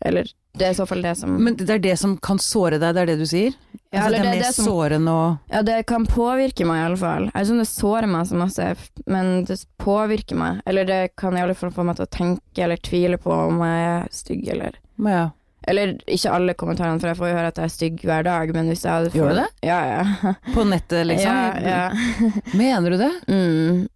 Eller 0.00 0.26
det 0.54 0.66
er 0.68 0.70
i 0.70 0.76
så 0.78 0.86
fall 0.86 1.02
det 1.02 1.16
som 1.18 1.34
Men 1.44 1.56
det 1.58 1.68
er 1.70 1.78
det 1.82 1.96
som 1.98 2.16
kan 2.22 2.38
såre 2.42 2.78
deg, 2.78 2.94
det 2.94 3.02
er 3.02 3.06
det 3.12 3.18
du 3.18 3.26
sier? 3.26 3.54
Ja, 3.92 4.04
altså, 4.04 4.06
eller 4.06 4.18
det 4.18 4.24
det 4.24 4.30
er 4.30 4.34
mer 4.34 4.42
det 4.44 4.54
som- 4.54 4.66
sårende 4.70 5.10
og 5.14 5.38
Ja, 5.54 5.62
det 5.62 5.78
kan 5.86 6.06
påvirke 6.06 6.66
meg 6.66 6.80
i 6.82 6.86
alle 6.88 6.96
fall. 6.98 7.24
Jeg 7.30 7.34
vet 7.34 7.46
ikke 7.46 7.54
om 7.54 7.62
det 7.62 7.68
sårer 7.70 8.08
meg 8.10 8.26
så 8.26 8.40
masse, 8.40 8.68
men 9.06 9.44
det 9.44 9.58
påvirker 9.78 10.36
meg. 10.36 10.60
Eller 10.66 10.84
det 10.84 11.00
kan 11.16 11.36
i 11.36 11.40
alle 11.40 11.54
fall 11.54 11.70
få 11.70 11.84
meg 11.84 11.96
til 11.96 12.06
å 12.06 12.10
tenke 12.10 12.62
eller 12.64 12.76
tvile 12.76 13.18
på 13.18 13.30
om 13.48 13.58
jeg 13.62 13.88
er 13.94 14.08
stygg 14.10 14.48
eller 14.48 14.78
ja. 14.98 15.30
Eller 15.66 15.94
ikke 16.06 16.28
alle 16.30 16.52
kommentarene, 16.54 17.00
for 17.00 17.08
jeg 17.08 17.16
får 17.16 17.28
jo 17.30 17.36
høre 17.38 17.46
at 17.48 17.56
jeg 17.56 17.64
er 17.64 17.72
stygg 17.72 18.02
hver 18.04 18.22
dag, 18.26 18.50
men 18.52 18.66
hvis 18.68 18.82
jeg 18.84 18.92
hadde 18.92 19.14
Gjør 19.16 19.30
du 19.32 19.38
det? 19.38 19.46
Ja, 19.64 19.78
ja. 19.88 20.32
På 20.52 20.64
nettet, 20.68 21.06
liksom? 21.08 21.32
Ja, 21.64 21.88
ja. 21.88 22.30
Mener 22.52 22.90
du 22.90 22.98
det? 23.00 23.12
Mm, 23.32 23.88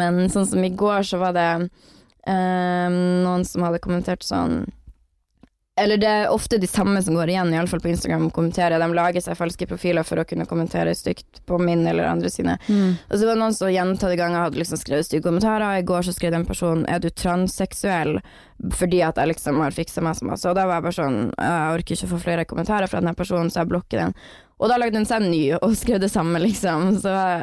men 0.00 0.18
sånn 0.34 0.48
som 0.50 0.64
i 0.64 0.70
går, 0.74 1.04
så 1.06 1.20
var 1.22 1.32
det 1.36 1.70
eh, 2.26 2.88
noen 2.92 3.44
som 3.48 3.66
hadde 3.66 3.82
kommentert 3.82 4.26
sånn 4.26 4.62
eller 5.80 5.96
det 5.96 6.08
er 6.08 6.28
ofte 6.28 6.58
de 6.60 6.68
samme 6.68 7.00
som 7.02 7.16
går 7.16 7.30
igjen, 7.32 7.52
iallfall 7.56 7.80
på 7.80 7.88
Instagram, 7.88 8.26
og 8.28 8.34
kommenterer. 8.36 8.76
De 8.76 8.88
lager 8.92 9.24
seg 9.24 9.38
falske 9.38 9.64
profiler 9.70 10.04
for 10.04 10.20
å 10.20 10.24
kunne 10.28 10.44
kommentere 10.48 10.92
stygt 10.94 11.40
på 11.48 11.56
min 11.58 11.86
eller 11.88 12.10
andre 12.10 12.28
sine. 12.30 12.58
Og 13.08 13.14
så 13.16 13.24
var 13.24 13.32
det 13.32 13.40
noen 13.40 13.56
som 13.56 13.72
gjentatte 13.72 14.18
ganger 14.20 14.44
hadde 14.44 14.60
liksom 14.60 14.80
skrevet 14.82 15.08
stygge 15.08 15.24
kommentarer. 15.30 15.80
I 15.80 15.86
går 15.88 16.04
så 16.04 16.12
skrev 16.12 16.36
den 16.36 16.44
personen 16.44 16.84
'er 16.86 17.00
du 17.00 17.08
transseksuell?' 17.08 18.20
fordi 18.70 19.02
at 19.02 19.16
jeg 19.16 19.26
liksom 19.26 19.58
har 19.58 19.72
fiksa 19.72 20.02
meg 20.02 20.14
så 20.14 20.24
masse. 20.24 20.46
Og 20.48 20.54
da 20.54 20.66
var 20.66 20.74
jeg 20.74 20.82
bare 20.82 20.92
sånn 20.92 21.32
Jeg 21.36 21.74
orker 21.74 21.94
ikke 21.96 22.06
å 22.06 22.14
få 22.14 22.22
flere 22.22 22.44
kommentarer 22.44 22.86
fra 22.86 23.00
denne 23.00 23.14
personen, 23.14 23.50
så 23.50 23.60
jeg 23.60 23.68
blokker 23.68 23.98
den. 23.98 24.14
Og 24.60 24.68
da 24.68 24.76
lagde 24.76 24.92
den 24.92 25.06
seg 25.06 25.22
ny 25.22 25.54
og 25.54 25.74
skrev 25.74 25.98
det 26.00 26.10
samme, 26.10 26.38
liksom. 26.38 27.00
Så 27.00 27.42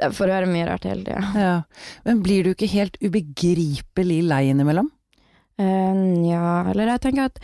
jeg- 0.00 0.12
får 0.16 0.28
høre 0.32 0.46
mye 0.50 0.66
rart 0.68 0.84
hele 0.84 1.04
tida. 1.04 1.22
Ja. 1.34 1.62
Men 2.04 2.22
blir 2.22 2.44
du 2.44 2.54
ikke 2.54 2.68
helt 2.72 2.96
ubegripelig 3.02 4.22
lei 4.28 4.48
innimellom? 4.50 4.90
Uh, 5.60 6.28
ja, 6.30 6.64
eller 6.70 6.86
jeg 6.94 7.00
tenker 7.00 7.24
at 7.28 7.38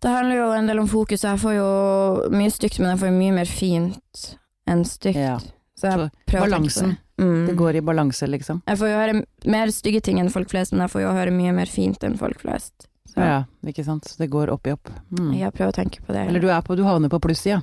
det 0.00 0.10
handler 0.10 0.36
jo 0.36 0.48
en 0.54 0.66
del 0.70 0.78
om 0.78 0.88
fokus. 0.88 1.24
Jeg 1.26 1.38
får 1.42 1.54
jo 1.58 2.30
mye 2.30 2.50
stygt, 2.54 2.78
men 2.80 2.92
jeg 2.94 3.00
får 3.02 3.10
jo 3.10 3.18
mye 3.18 3.34
mer 3.34 3.50
fint 3.50 4.24
enn 4.68 4.84
stygt. 4.86 5.18
Ja. 5.18 5.38
Så 5.78 5.90
jeg 5.90 6.10
prøver 6.26 6.48
balansen. 6.50 6.96
det. 6.96 7.24
Mm. 7.24 7.46
Det 7.48 7.56
går 7.58 7.76
i 7.76 7.80
balanse, 7.82 8.26
liksom? 8.30 8.62
Jeg 8.66 8.78
får 8.78 8.88
jo 8.92 8.98
høre 8.98 9.24
mer 9.50 9.66
stygge 9.74 10.00
ting 10.02 10.18
enn 10.22 10.30
folk 10.30 10.50
flest, 10.50 10.72
men 10.72 10.84
jeg 10.86 10.90
får 10.94 11.02
jo 11.02 11.12
høre 11.16 11.34
mye 11.34 11.54
mer 11.54 11.66
fint 11.70 12.02
enn 12.06 12.16
folk 12.18 12.38
flest. 12.42 12.86
Så 13.08 13.18
Ja, 13.24 13.44
ikke 13.66 13.84
sant. 13.84 14.04
Så 14.04 14.18
det 14.18 14.30
går 14.30 14.50
opp 14.52 14.66
i 14.66 14.72
opp. 14.74 14.90
Mm. 15.10 15.32
jeg 15.38 15.52
prøver 15.54 15.72
å 15.72 15.78
tenke 15.78 16.02
på 16.04 16.12
det. 16.14 16.28
Eller 16.28 16.40
du 16.40 16.46
på, 16.62 16.76
du 16.76 16.84
havner 16.84 17.08
på 17.08 17.20
plussida. 17.20 17.62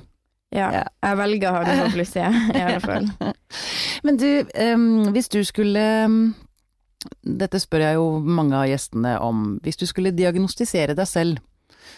ja. 0.54 0.66
jeg 1.02 1.18
velger 1.18 1.50
å 1.50 1.54
ha 1.56 1.62
det 1.66 1.76
på 1.80 1.92
plusset, 1.96 2.36
i 2.54 2.62
alle 2.66 2.80
fall. 2.84 3.08
Men 4.06 4.18
du, 4.20 4.28
um, 4.74 5.12
hvis 5.14 5.28
du 5.32 5.40
skulle 5.44 5.86
Dette 7.22 7.58
spør 7.62 7.84
jeg 7.84 7.98
jo 7.98 8.06
mange 8.18 8.56
av 8.58 8.66
gjestene 8.66 9.12
om. 9.22 9.44
Hvis 9.62 9.78
du 9.78 9.84
skulle 9.86 10.14
diagnostisere 10.16 10.94
deg 10.98 11.06
selv, 11.06 11.42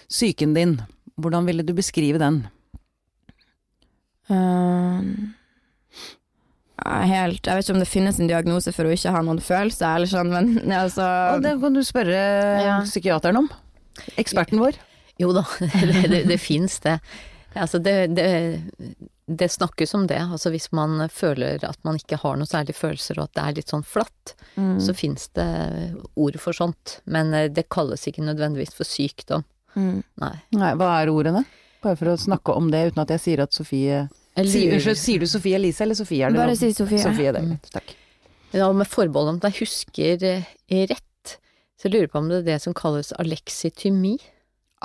psyken 0.08 0.52
din, 0.56 0.74
hvordan 1.16 1.46
ville 1.48 1.64
du 1.64 1.72
beskrive 1.76 2.20
den? 2.20 2.42
Um, 4.28 5.32
helt 6.84 7.46
Jeg 7.46 7.56
vet 7.56 7.64
ikke 7.64 7.74
om 7.74 7.80
det 7.80 7.88
finnes 7.88 8.18
en 8.20 8.28
diagnose 8.28 8.72
for 8.76 8.84
å 8.88 8.92
ikke 8.92 9.14
ha 9.14 9.22
noen 9.24 9.40
følelser, 9.40 9.88
eller 9.96 10.10
sånn, 10.10 10.32
men 10.34 10.72
altså 10.82 11.06
Og 11.36 11.46
det 11.46 11.56
kan 11.62 11.78
du 11.78 11.82
spørre 11.86 12.20
Ja. 12.66 12.76
psykiateren 12.84 13.40
om. 13.44 13.48
Eksperten 14.20 14.60
vår. 14.60 14.76
Jo 15.18 15.32
da, 15.34 15.46
det, 15.88 16.04
det, 16.12 16.22
det 16.28 16.38
fins 16.42 16.78
det. 16.84 16.98
Altså 17.56 17.78
det, 17.80 17.94
det, 18.16 18.26
det 19.26 19.48
snakkes 19.48 19.94
om 19.94 20.06
det. 20.06 20.20
Altså 20.20 20.50
hvis 20.52 20.70
man 20.76 21.00
føler 21.12 21.64
at 21.64 21.78
man 21.86 21.96
ikke 22.00 22.20
har 22.22 22.36
noen 22.36 22.48
særlige 22.48 22.76
følelser, 22.76 23.18
og 23.18 23.28
at 23.28 23.36
det 23.38 23.44
er 23.44 23.56
litt 23.60 23.72
sånn 23.72 23.86
flatt, 23.86 24.34
mm. 24.56 24.76
så 24.84 24.94
fins 24.96 25.28
det 25.38 25.48
ord 26.16 26.38
for 26.42 26.56
sånt. 26.56 26.98
Men 27.08 27.32
eh, 27.36 27.48
det 27.52 27.68
kalles 27.72 28.06
ikke 28.08 28.26
nødvendigvis 28.26 28.76
for 28.76 28.88
sykdom. 28.88 29.46
mm. 29.74 30.02
Nei. 30.22 30.34
Nei, 30.56 30.74
hva 30.80 30.92
er 31.00 31.12
ordene? 31.12 31.44
Bare 31.84 31.98
for 31.98 32.10
å 32.10 32.18
snakke 32.18 32.54
om 32.58 32.72
det 32.72 32.88
uten 32.90 33.04
at 33.04 33.12
jeg 33.14 33.24
sier 33.24 33.44
at 33.44 33.54
Sofie 33.54 34.06
sier, 34.46 34.72
Unnskyld, 34.74 34.98
sier 34.98 35.22
du 35.22 35.28
Sofie 35.30 35.58
Elise 35.58 35.84
eller 35.84 35.98
Sofie? 35.98 36.24
Er 36.26 36.34
det 36.34 36.40
Bare 36.40 36.56
si 36.58 36.72
Sofie. 36.74 37.02
Sofie, 37.02 37.32
det 37.34 37.42
Mm. 37.42 37.58
Takk. 37.70 37.94
Ja, 38.52 38.72
med 38.72 38.88
forbehold 38.88 39.28
om 39.28 39.36
at 39.42 39.52
jeg 39.52 39.66
husker 39.66 40.24
eh, 40.24 40.86
rett, 40.88 41.34
så 41.76 41.88
jeg 41.88 41.94
lurer 41.94 42.08
på 42.08 42.18
om 42.18 42.28
det 42.30 42.38
er 42.40 42.46
det 42.54 42.62
som 42.62 42.74
kalles 42.74 43.12
aleksytymi. 43.20 44.16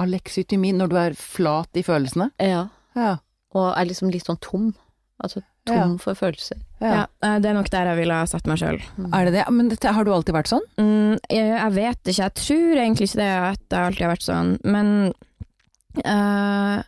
Aleksytymi, 0.02 0.72
når 0.78 0.90
du 0.90 0.96
er 0.98 1.18
flat 1.18 1.70
i 1.78 1.84
følelsene? 1.86 2.32
Ja. 2.42 2.68
Ja. 2.98 3.18
Og 3.54 3.74
er 3.78 3.86
liksom 3.90 4.10
litt 4.14 4.26
sånn 4.26 4.40
tom. 4.42 4.72
Altså 5.24 5.44
tom 5.66 5.78
Ja. 5.78 5.98
for 6.02 6.18
følelser. 6.20 6.58
Ja, 6.82 7.06
ja. 7.24 7.40
det 7.40 7.48
er 7.48 7.54
nok 7.56 7.70
der 7.72 7.86
jeg 7.88 7.98
ville 8.02 8.14
ha 8.18 8.26
satt 8.28 8.48
meg 8.50 8.58
sjøl. 8.60 8.82
Er 9.14 9.26
det 9.30 9.34
det? 9.38 9.44
Men 9.54 9.70
dette, 9.72 9.94
har 9.96 10.04
du 10.04 10.12
alltid 10.12 10.36
vært 10.36 10.50
sånn? 10.52 10.66
Mm, 10.82 11.14
jeg, 11.32 11.46
jeg 11.54 11.72
vet 11.78 12.02
ikke, 12.12 12.24
jeg 12.24 12.34
tror 12.42 12.82
egentlig 12.82 13.08
ikke 13.08 13.22
det 13.22 13.30
at 13.38 13.62
jeg 13.70 13.86
alltid 13.88 14.04
har 14.04 14.12
vært 14.12 14.26
sånn, 14.28 14.52
men 14.66 14.90
eh, 16.04 16.82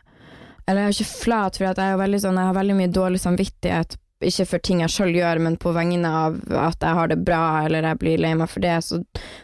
Eller 0.65 0.81
jeg 0.81 0.89
er 0.89 0.95
ikke 0.97 1.13
flat, 1.21 1.57
for 1.59 1.69
at 1.69 1.77
jeg, 1.77 1.93
er 1.93 1.99
veldig 2.01 2.19
sånn, 2.23 2.39
jeg 2.41 2.49
har 2.49 2.57
veldig 2.57 2.75
mye 2.79 2.89
dårlig 2.89 3.19
samvittighet. 3.21 3.97
Ikke 4.25 4.47
for 4.49 4.63
ting 4.63 4.81
jeg 4.81 4.93
sjøl 4.93 5.13
gjør, 5.15 5.41
men 5.45 5.57
på 5.61 5.73
vegne 5.75 6.09
av 6.09 6.37
at 6.49 6.81
jeg 6.81 6.97
har 6.97 7.11
det 7.11 7.19
bra, 7.27 7.41
eller 7.65 7.85
jeg 7.89 8.01
blir 8.01 8.21
lei 8.23 8.33
meg 8.37 8.49
for 8.51 8.65
det. 8.65 8.75
Så, 8.85 9.01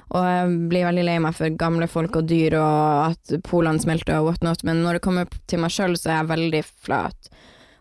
og 0.09 0.27
jeg 0.27 0.53
blir 0.71 0.88
veldig 0.89 1.07
lei 1.07 1.17
meg 1.23 1.38
for 1.38 1.57
gamle 1.63 1.88
folk 1.91 2.17
og 2.17 2.29
dyr, 2.31 2.57
og 2.59 3.11
at 3.11 3.35
polene 3.47 3.83
smelter 3.83 4.19
og 4.19 4.31
whatnot. 4.31 4.65
Men 4.67 4.83
når 4.85 4.97
det 4.97 5.05
kommer 5.07 5.41
til 5.51 5.61
meg 5.63 5.73
sjøl, 5.75 5.97
så 6.00 6.11
er 6.11 6.21
jeg 6.21 6.31
veldig 6.33 6.63
flat. 6.69 7.33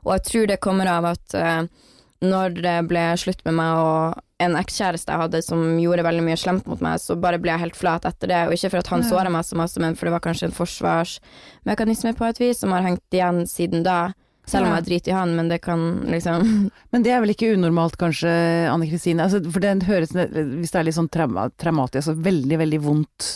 Og 0.05 0.15
jeg 0.17 0.27
tror 0.31 0.51
det 0.51 0.63
kommer 0.65 0.89
av 0.89 1.09
at 1.11 1.37
uh, 1.37 1.63
når 2.25 2.61
det 2.61 2.77
ble 2.89 3.05
slutt 3.21 3.41
med 3.47 3.57
meg 3.57 3.81
og 3.81 4.21
en 4.41 4.57
ekskjæreste 4.57 5.13
jeg 5.13 5.21
hadde 5.21 5.43
som 5.45 5.63
gjorde 5.81 6.05
veldig 6.05 6.25
mye 6.25 6.39
slemt 6.41 6.69
mot 6.69 6.81
meg, 6.85 7.01
så 7.01 7.17
bare 7.21 7.41
ble 7.41 7.53
jeg 7.53 7.65
helt 7.65 7.77
flat 7.77 8.07
etter 8.09 8.31
det. 8.31 8.41
Og 8.49 8.57
ikke 8.57 8.73
for 8.73 8.83
at 8.83 8.91
han 8.93 9.05
såra 9.05 9.33
meg 9.33 9.45
så 9.45 9.59
masse, 9.61 9.81
men 9.83 9.97
for 9.97 10.09
det 10.09 10.15
var 10.17 10.25
kanskje 10.25 10.49
en 10.49 10.57
forsvarsmekanisme 10.57 12.15
på 12.17 12.29
et 12.29 12.41
vis 12.41 12.61
som 12.63 12.73
har 12.77 12.85
hengt 12.87 13.17
igjen 13.17 13.45
siden 13.49 13.85
da. 13.85 14.13
Selv 14.47 14.67
om 14.67 14.73
Ja. 14.73 14.77
jeg 14.81 14.87
driter 14.89 15.13
i 15.13 15.15
han, 15.15 15.35
men 15.37 15.49
det 15.49 15.61
kan 15.63 15.83
liksom 16.11 16.71
Men 16.93 17.03
det 17.03 17.13
er 17.13 17.21
vel 17.21 17.31
ikke 17.35 17.53
unormalt 17.55 17.97
kanskje, 18.01 18.31
Anne 18.73 18.89
Kristine? 18.89 19.23
Altså, 19.27 19.43
for 19.53 19.61
det 19.61 19.83
høres, 19.87 20.11
hvis 20.13 20.71
det 20.73 20.79
er 20.81 20.85
litt 20.89 20.97
sånn 20.97 21.11
trauma, 21.13 21.51
traumatisk, 21.61 22.01
altså 22.03 22.17
veldig, 22.25 22.59
veldig 22.59 22.81
vondt, 22.83 23.29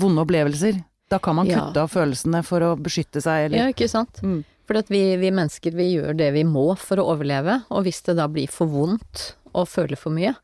vonde 0.00 0.22
opplevelser, 0.24 0.78
da 1.10 1.18
kan 1.18 1.36
man 1.36 1.46
Ja. 1.48 1.58
kutte 1.66 1.82
av 1.82 1.90
følelsene 1.90 2.44
for 2.44 2.60
å 2.60 2.76
beskytte 2.80 3.20
seg, 3.22 3.46
eller? 3.48 3.58
Ja, 3.58 3.66
ikke 3.72 3.88
sant. 3.88 4.20
Mm. 4.22 4.44
For 4.68 4.82
vi, 4.92 5.16
vi 5.16 5.30
mennesker 5.32 5.72
vi 5.74 5.94
gjør 5.96 6.16
det 6.16 6.32
vi 6.34 6.44
må 6.44 6.76
for 6.76 6.96
å 7.00 7.06
overleve, 7.16 7.62
og 7.70 7.84
hvis 7.84 8.02
det 8.04 8.16
da 8.16 8.26
blir 8.28 8.48
for 8.52 8.66
vondt 8.68 9.32
å 9.54 9.64
føle 9.66 9.96
for 9.96 10.10
mye, 10.12 10.34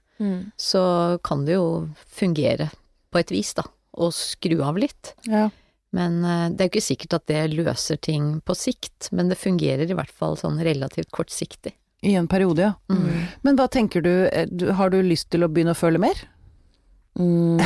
så 0.56 1.20
kan 1.22 1.44
det 1.44 1.54
jo 1.58 1.88
fungere 2.08 2.70
på 3.12 3.18
et 3.20 3.28
vis, 3.34 3.52
da, 3.54 3.62
og 4.00 4.12
skru 4.16 4.62
av 4.64 4.78
litt. 4.80 5.12
Ja. 5.28 5.50
Men 5.94 6.20
eh, 6.26 6.50
det 6.50 6.60
er 6.60 6.68
jo 6.68 6.74
ikke 6.74 6.88
sikkert 6.88 7.18
at 7.20 7.26
det 7.30 7.40
løser 7.54 8.00
ting 8.02 8.38
på 8.44 8.56
sikt, 8.58 9.10
men 9.14 9.30
det 9.30 9.40
fungerer 9.40 9.86
i 9.86 9.96
hvert 9.96 10.12
fall 10.12 10.38
sånn 10.40 10.58
relativt 10.66 11.12
kortsiktig. 11.14 11.76
I 12.04 12.16
en 12.20 12.28
periode, 12.28 12.66
ja. 12.66 12.74
Mm. 12.92 13.26
Men 13.46 13.58
hva 13.58 13.68
tenker 13.72 14.04
du, 14.04 14.12
eh, 14.26 14.48
du, 14.50 14.68
har 14.76 14.92
du 14.92 15.00
lyst 15.04 15.30
til 15.32 15.46
å 15.46 15.50
begynne 15.50 15.72
å 15.76 15.78
føle 15.78 16.02
mer? 16.02 16.26
Mm. 17.14 17.60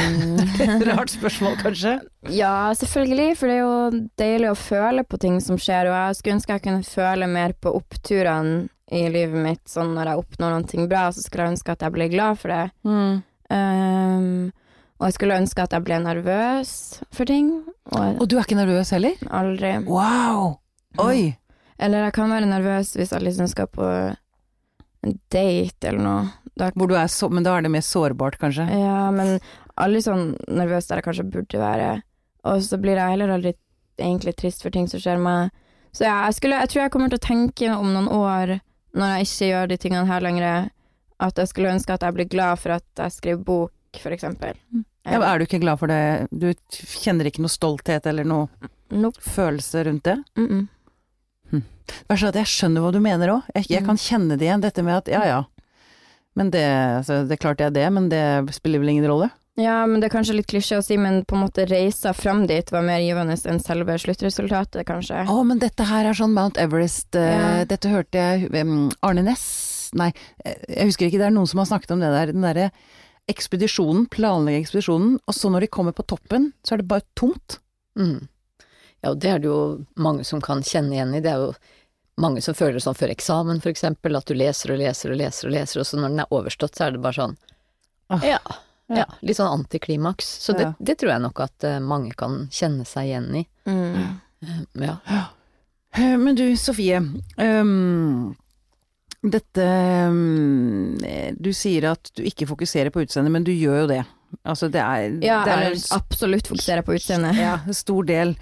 Rart 0.90 1.10
spørsmål, 1.14 1.56
kanskje? 1.62 1.96
Ja, 2.30 2.68
selvfølgelig, 2.76 3.32
for 3.40 3.48
det 3.48 3.56
er 3.56 3.64
jo 3.64 4.02
deilig 4.20 4.52
å 4.52 4.60
føle 4.60 5.06
på 5.08 5.20
ting 5.24 5.40
som 5.42 5.58
skjer, 5.58 5.88
og 5.88 5.96
jeg 5.96 6.18
skulle 6.18 6.36
ønske 6.36 6.58
jeg 6.58 6.66
kunne 6.68 6.86
føle 6.86 7.30
mer 7.32 7.56
på 7.56 7.72
oppturene 7.80 8.68
i 8.92 9.02
livet 9.12 9.40
mitt, 9.44 9.64
sånn 9.68 9.94
når 9.96 10.12
jeg 10.12 10.22
oppnår 10.22 10.54
noe 10.54 10.86
bra, 10.88 11.08
så 11.12 11.24
skulle 11.24 11.48
jeg 11.48 11.56
ønske 11.56 11.74
at 11.74 11.82
jeg 11.84 11.96
ble 11.96 12.06
glad 12.12 12.38
for 12.40 12.52
det. 12.52 12.62
Mm. 12.88 13.18
Um, 13.48 14.28
og 14.98 15.06
jeg 15.06 15.14
skulle 15.14 15.36
ønske 15.38 15.62
at 15.62 15.72
jeg 15.76 15.84
ble 15.86 15.98
nervøs 16.02 16.70
for 17.14 17.24
ting, 17.28 17.52
og 17.94 18.20
Og 18.22 18.28
du 18.28 18.36
er 18.36 18.42
ikke 18.46 18.58
nervøs 18.58 18.90
heller? 18.90 19.14
aldri 19.30 19.76
Wow! 19.86 20.58
Oi! 20.98 21.36
Eller 21.78 22.08
jeg 22.08 22.12
kan 22.16 22.30
være 22.30 22.48
nervøs 22.50 22.96
hvis 22.98 23.12
jeg 23.14 23.22
liksom 23.22 23.46
skal 23.48 23.68
på 23.70 23.86
en 25.06 25.14
date 25.30 25.86
eller 25.86 26.02
noe. 26.02 26.24
Da, 26.58 26.72
Hvor 26.74 26.88
du 26.90 26.96
er 26.98 27.06
så, 27.06 27.28
men 27.30 27.44
da 27.46 27.54
er 27.56 27.62
det 27.62 27.70
mer 27.70 27.84
sårbart, 27.86 28.38
kanskje? 28.42 28.66
ja, 28.66 29.10
men 29.14 29.38
aldri 29.78 30.00
sånn 30.02 30.32
nervøs 30.50 30.88
der 30.90 30.98
jeg 30.98 31.06
kanskje 31.06 31.28
burde 31.30 31.60
være. 31.62 31.92
Og 32.50 32.62
så 32.66 32.78
blir 32.82 32.98
jeg 32.98 33.14
heller 33.14 33.30
aldri 33.36 33.52
egentlig 33.98 34.34
trist 34.38 34.62
for 34.62 34.74
ting 34.74 34.88
som 34.90 34.98
skjer 35.02 35.18
meg. 35.22 35.54
Så 35.94 36.04
ja, 36.04 36.24
jeg, 36.26 36.34
skulle, 36.40 36.58
jeg 36.64 36.68
tror 36.72 36.82
jeg 36.82 36.90
kommer 36.94 37.08
til 37.14 37.20
å 37.22 37.26
tenke 37.28 37.70
om 37.76 37.92
noen 37.94 38.10
år, 38.10 38.56
når 38.98 39.14
jeg 39.14 39.28
ikke 39.28 39.48
gjør 39.52 39.70
de 39.70 39.78
tingene 39.86 40.10
her 40.10 40.20
lenger, 40.26 40.68
at 41.22 41.38
jeg 41.38 41.50
skulle 41.50 41.72
ønske 41.76 41.94
at 41.94 42.02
jeg 42.06 42.14
blir 42.18 42.28
glad 42.30 42.58
for 42.58 42.74
at 42.76 43.02
jeg 43.04 43.14
skrev 43.14 43.40
bok, 43.46 43.72
for 44.02 44.14
eksempel. 44.14 44.58
Ja, 45.06 45.20
er 45.22 45.38
du 45.38 45.44
ikke 45.46 45.60
glad 45.62 45.78
for 45.78 45.86
det? 45.88 46.28
Du 46.30 46.50
kjenner 46.70 47.24
ikke 47.30 47.40
noe 47.44 47.52
stolthet 47.52 48.06
eller 48.06 48.24
noe 48.24 48.48
Nope. 48.90 49.20
følelse 49.22 49.84
rundt 49.86 50.02
det? 50.04 50.18
Mm 50.36 50.48
-mm. 50.48 50.68
Er 52.10 52.16
sånn 52.20 52.34
jeg 52.34 52.44
skjønner 52.46 52.80
hva 52.84 52.92
du 52.92 53.00
mener 53.00 53.28
òg. 53.28 53.42
Jeg, 53.54 53.66
jeg 53.70 53.82
Mm. 53.82 53.86
kan 53.86 53.96
kjenne 53.96 54.36
det 54.38 54.44
igjen, 54.44 54.60
dette 54.60 54.82
med 54.84 54.96
at 54.96 55.08
ja 55.08 55.24
ja. 55.24 55.44
Men 56.36 56.50
det, 56.50 56.62
altså, 56.62 57.26
det 57.26 57.38
klarte 57.40 57.64
jeg 57.64 57.72
det, 57.72 57.90
men 57.92 58.08
det 58.10 58.54
spiller 58.54 58.78
vel 58.78 58.88
ingen 58.90 59.06
rolle? 59.08 59.30
Ja, 59.56 59.86
men 59.86 59.98
det 60.00 60.06
er 60.12 60.16
kanskje 60.18 60.34
litt 60.36 60.46
klisjé 60.46 60.76
å 60.78 60.84
si, 60.84 60.96
men 60.96 61.24
på 61.24 61.34
en 61.34 61.42
måte 61.48 61.66
reisa 61.66 62.12
fram 62.14 62.46
dit 62.46 62.70
var 62.70 62.82
mer 62.82 63.00
givende 63.00 63.32
enn 63.48 63.58
selve 63.58 63.96
sluttresultatet, 63.98 64.84
kanskje. 64.86 65.24
Å, 65.26 65.44
men 65.44 65.58
dette 65.58 65.82
her 65.84 66.04
er 66.06 66.12
sånn 66.14 66.32
Mount 66.34 66.58
Everest 66.58 67.16
eh, 67.16 67.32
Ja. 67.58 67.64
Dette 67.64 67.88
hørte 67.88 68.12
jeg 68.18 68.54
um, 68.62 68.90
Arne 69.02 69.22
Næss 69.24 69.90
Nei, 69.94 70.12
eh, 70.44 70.54
jeg 70.68 70.86
husker 70.92 71.06
ikke, 71.08 71.18
det 71.18 71.26
er 71.26 71.30
noen 71.34 71.46
som 71.48 71.58
har 71.58 71.66
snakket 71.66 71.90
om 71.90 72.00
det 72.00 72.12
der. 72.12 72.32
Den 72.32 72.42
derre 72.42 72.70
ekspedisjonen, 73.28 74.06
planlegge 74.10 74.62
ekspedisjonen, 74.64 75.18
og 75.28 75.34
så 75.36 75.50
når 75.52 75.60
de 75.66 75.70
kommer 75.74 75.92
på 75.96 76.04
toppen, 76.08 76.52
så 76.64 76.74
er 76.74 76.82
det 76.82 76.88
bare 76.90 77.04
tomt. 77.18 77.58
Mm. 77.98 78.28
Ja, 79.02 79.10
og 79.12 79.18
det 79.22 79.30
er 79.30 79.38
det 79.42 79.50
jo 79.50 79.58
mange 80.00 80.24
som 80.26 80.40
kan 80.42 80.62
kjenne 80.66 80.96
igjen 80.96 81.12
i. 81.14 81.20
Det 81.22 81.30
er 81.30 81.44
jo 81.44 81.52
mange 82.18 82.40
som 82.42 82.54
føler 82.58 82.78
det 82.78 82.82
sånn 82.82 82.96
før 82.98 83.12
eksamen, 83.14 83.60
for 83.62 83.70
eksempel, 83.70 84.16
at 84.18 84.26
du 84.26 84.34
leser 84.34 84.72
og 84.74 84.80
leser 84.80 85.12
og 85.14 85.20
leser 85.20 85.46
og 85.50 85.54
leser, 85.54 85.80
og 85.82 85.86
så 85.86 86.00
når 86.00 86.08
den 86.16 86.24
er 86.24 86.32
overstått, 86.34 86.74
så 86.74 86.88
er 86.88 86.96
det 86.96 87.02
bare 87.04 87.20
sånn 87.20 87.36
Ah, 88.10 88.22
ja, 88.24 88.38
ja. 88.88 89.04
Litt 89.20 89.36
sånn 89.36 89.52
antiklimaks. 89.52 90.24
Så 90.40 90.54
det, 90.56 90.62
Ja. 90.64 90.72
det 90.80 90.94
tror 90.98 91.10
jeg 91.12 91.20
nok 91.20 91.40
at 91.44 91.64
eh, 91.68 91.78
mange 91.78 92.14
kan 92.16 92.46
kjenne 92.50 92.86
seg 92.88 93.10
igjen 93.10 93.26
i. 93.36 93.42
Mm. 93.68 94.18
Eh, 94.40 94.86
Ja. 94.86 94.96
Eh, 95.92 96.16
Men 96.16 96.34
du, 96.34 96.56
Sofie. 96.56 96.96
Um, 97.36 98.34
dette 99.32 99.64
eh, 99.64 101.32
Du 101.38 101.50
sier 101.56 101.90
at 101.92 102.10
du 102.16 102.22
ikke 102.26 102.48
fokuserer 102.50 102.90
på 102.94 103.02
utseendet, 103.04 103.32
men 103.34 103.44
du 103.46 103.52
gjør 103.54 103.82
jo 103.84 103.88
det. 103.92 104.02
Altså, 104.44 104.68
det 104.72 104.80
er, 104.82 105.14
Ja, 105.24 105.38
det 105.46 105.54
er 105.56 105.78
absolutt 105.96 106.50
fokuserer 106.50 106.84
på 106.84 106.96
utseendet. 106.98 107.38
Ja, 107.40 107.58
stor 107.76 108.04
del. 108.08 108.34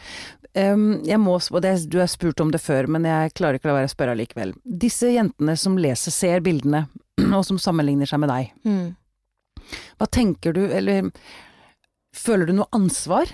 Um, 0.56 1.02
jeg 1.04 1.20
må, 1.20 1.36
det, 1.60 1.74
du 1.92 1.98
har 2.00 2.08
spurt 2.08 2.40
om 2.40 2.50
det 2.50 2.62
før, 2.64 2.88
men 2.88 3.04
jeg 3.04 3.34
klarer 3.36 3.58
ikke 3.58 3.68
å 3.68 3.74
la 3.74 3.80
være 3.82 3.90
å 3.90 3.92
spørre 3.92 4.14
allikevel. 4.16 4.54
Disse 4.64 5.10
jentene 5.12 5.52
som 5.60 5.76
leser, 5.78 6.14
ser 6.16 6.40
bildene, 6.44 6.86
og 7.36 7.42
som 7.46 7.58
sammenligner 7.60 8.08
seg 8.08 8.22
med 8.24 8.32
deg, 8.32 8.54
Mm. 8.64 8.94
hva 9.98 10.06
tenker 10.12 10.54
du, 10.56 10.62
eller 10.72 11.10
føler 12.16 12.48
du 12.48 12.56
noe 12.56 12.70
ansvar? 12.76 13.28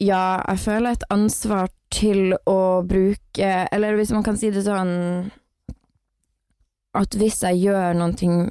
Ja, 0.00 0.40
jeg 0.48 0.62
føler 0.62 0.94
et 0.96 1.04
ansvar 1.12 1.68
til 1.92 2.32
å 2.48 2.80
bruke 2.86 3.48
Eller 3.74 3.96
hvis 3.98 4.12
man 4.14 4.22
kan 4.24 4.38
si 4.40 4.48
det 4.54 4.62
sånn 4.64 4.92
At 6.94 7.14
hvis 7.14 7.42
jeg 7.46 7.62
gjør 7.66 7.94
noen 7.98 8.16
ting 8.18 8.50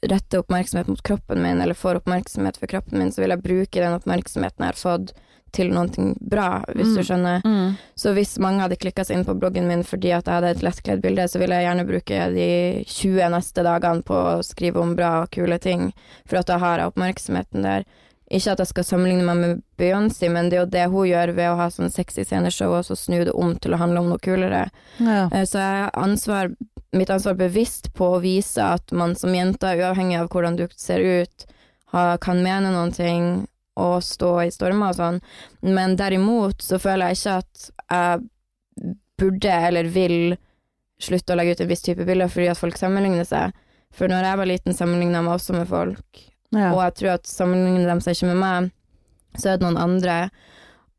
Retter 0.00 0.40
oppmerksomhet 0.40 0.88
mot 0.88 1.02
kroppen 1.04 1.42
min, 1.44 1.58
eller 1.60 1.76
får 1.76 1.98
oppmerksomhet 2.00 2.56
for 2.56 2.70
kroppen 2.72 2.96
min, 2.98 3.10
så 3.12 3.20
vil 3.20 3.34
jeg 3.34 3.42
bruke 3.44 3.82
den 3.82 3.92
oppmerksomheten 3.98 4.64
jeg 4.64 4.72
har 4.72 4.78
fått, 4.80 5.10
til 5.52 5.72
noe 5.74 6.14
bra, 6.30 6.62
hvis 6.72 6.94
du 6.94 7.00
Mm. 7.02 7.04
skjønner. 7.04 7.76
Så 7.98 8.14
hvis 8.14 8.38
mange 8.38 8.60
hadde 8.62 8.78
klikka 8.78 9.04
seg 9.04 9.18
inn 9.18 9.24
på 9.26 9.34
bloggen 9.38 9.66
min 9.68 9.82
fordi 9.82 10.12
at 10.16 10.24
jeg 10.24 10.32
hadde 10.38 10.50
et 10.56 10.62
lettkledd 10.62 11.02
bilde, 11.02 11.26
så 11.28 11.38
ville 11.38 11.52
jeg 11.58 11.66
gjerne 11.66 11.86
bruke 11.88 12.32
de 12.32 12.84
20 12.86 13.28
neste 13.34 13.62
dagene 13.66 14.02
på 14.02 14.14
å 14.14 14.42
skrive 14.46 14.76
om 14.80 14.94
bra 14.96 15.22
og 15.24 15.30
kule 15.32 15.58
ting, 15.58 15.92
for 16.24 16.38
at 16.38 16.46
da 16.46 16.56
har 16.58 16.78
jeg 16.78 16.92
oppmerksomheten 16.94 17.62
der. 17.62 17.84
Ikke 18.30 18.52
at 18.52 18.58
jeg 18.62 18.68
skal 18.68 18.84
sammenligne 18.84 19.24
meg 19.26 19.36
med 19.36 19.62
Beyoncé, 19.76 20.30
men 20.30 20.48
det 20.48 20.56
er 20.56 20.64
jo 20.64 20.70
det 20.70 20.86
hun 20.92 21.08
gjør 21.08 21.34
ved 21.34 21.48
å 21.50 21.56
ha 21.56 21.66
sånn 21.68 21.90
sexy 21.90 22.22
sceneshow, 22.24 22.72
og 22.78 22.84
så 22.86 22.96
snu 22.96 23.24
det 23.24 23.34
om 23.34 23.56
til 23.58 23.72
å 23.74 23.80
handle 23.82 23.98
om 24.00 24.08
noe 24.08 24.18
kulere. 24.22 24.70
Ja. 25.00 25.28
Eh, 25.32 25.42
Så 25.44 25.58
jeg 25.58 25.82
har 25.82 25.90
ansvar, 25.98 26.54
mitt 26.96 27.10
ansvar 27.10 27.36
bevisst 27.38 27.92
på 27.94 28.14
å 28.16 28.20
vise 28.22 28.64
at 28.64 28.92
man 28.96 29.14
som 29.16 29.34
jente, 29.34 29.76
uavhengig 29.78 30.18
av 30.18 30.30
hvordan 30.32 30.58
du 30.58 30.66
ser 30.76 31.00
ut, 31.00 31.46
har, 31.94 32.18
kan 32.22 32.42
mene 32.42 32.72
noen 32.74 32.92
ting 32.94 33.30
og 33.80 34.02
stå 34.04 34.32
i 34.44 34.52
stormer 34.52 34.92
og 34.92 34.98
sånn. 34.98 35.20
Men 35.66 35.96
derimot 35.98 36.62
så 36.62 36.78
føler 36.82 37.10
jeg 37.10 37.20
ikke 37.20 37.38
at 37.40 37.66
jeg 37.90 38.94
burde 39.20 39.56
eller 39.68 39.90
vil 39.92 40.34
slutte 41.00 41.32
å 41.32 41.38
legge 41.38 41.56
ut 41.56 41.62
en 41.64 41.70
viss 41.70 41.84
type 41.84 42.04
bilder 42.08 42.30
fordi 42.30 42.50
at 42.52 42.60
folk 42.60 42.76
sammenligner 42.78 43.26
seg. 43.28 43.56
For 43.94 44.10
når 44.10 44.26
jeg 44.26 44.40
var 44.40 44.50
liten, 44.50 44.76
sammenligna 44.76 45.18
jeg 45.18 45.26
meg 45.26 45.38
også 45.38 45.56
med 45.56 45.70
folk. 45.70 46.22
Ja. 46.54 46.70
Og 46.74 46.82
jeg 46.84 46.96
tror 46.98 47.16
at 47.16 47.30
sammenligner 47.30 47.90
de 47.90 48.04
seg 48.04 48.16
ikke 48.16 48.30
med 48.32 48.40
meg, 48.42 48.70
så 49.38 49.52
er 49.52 49.58
det 49.58 49.66
noen 49.66 49.80
andre. 49.80 50.16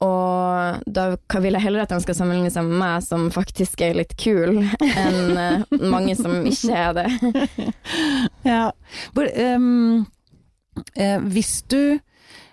Og 0.01 0.81
da 0.89 1.03
vil 1.43 1.53
jeg 1.53 1.61
heller 1.61 1.83
at 1.83 1.91
de 1.93 1.99
skal 2.01 2.15
sammenligne 2.17 2.49
seg 2.53 2.65
med 2.65 2.79
meg, 2.81 3.03
som 3.05 3.27
faktisk 3.33 3.83
er 3.85 3.93
litt 3.99 4.15
kul, 4.17 4.63
enn 4.81 5.37
eh, 5.37 5.65
mange 5.91 6.15
som 6.17 6.39
ikke 6.49 6.77
er 6.77 6.95
det. 6.97 7.09
Ja. 8.47 8.71
But, 9.13 9.29
um, 9.37 10.07
uh, 10.97 11.19
hvis 11.29 11.59
du 11.69 11.99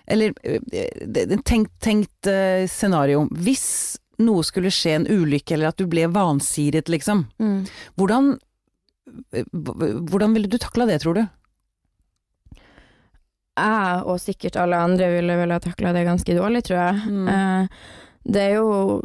Eller 0.09 0.33
eh, 0.45 0.61
det- 1.07 1.45
tenkt, 1.49 1.73
tenkt 1.85 2.29
uh, 2.29 2.67
scenario. 2.69 3.27
Hvis 3.33 3.97
noe 4.19 4.43
skulle 4.45 4.73
skje, 4.75 4.97
en 4.99 5.07
ulykke, 5.07 5.55
eller 5.55 5.69
at 5.71 5.79
du 5.79 5.87
ble 5.87 6.05
vansiret, 6.11 6.89
liksom. 6.91 7.27
Hvordan 7.97 8.33
eh, 9.33 9.45
Hvordan 9.53 10.35
ville 10.35 10.49
du 10.51 10.59
takla 10.59 10.89
det, 10.91 11.01
tror 11.05 11.15
du? 11.21 11.25
Jeg, 13.59 14.03
og 14.09 14.21
sikkert 14.23 14.59
alle 14.63 14.79
andre, 14.89 15.11
ville 15.13 15.37
vel 15.41 15.55
ha 15.55 15.59
takla 15.63 15.93
det 15.97 16.07
ganske 16.07 16.37
dårlig, 16.37 16.65
tror 16.69 16.79
jeg. 16.79 17.01
Mm. 17.11 17.29
Eh, 17.35 17.97
det 18.29 18.45
er 18.45 18.59
jo 18.59 18.99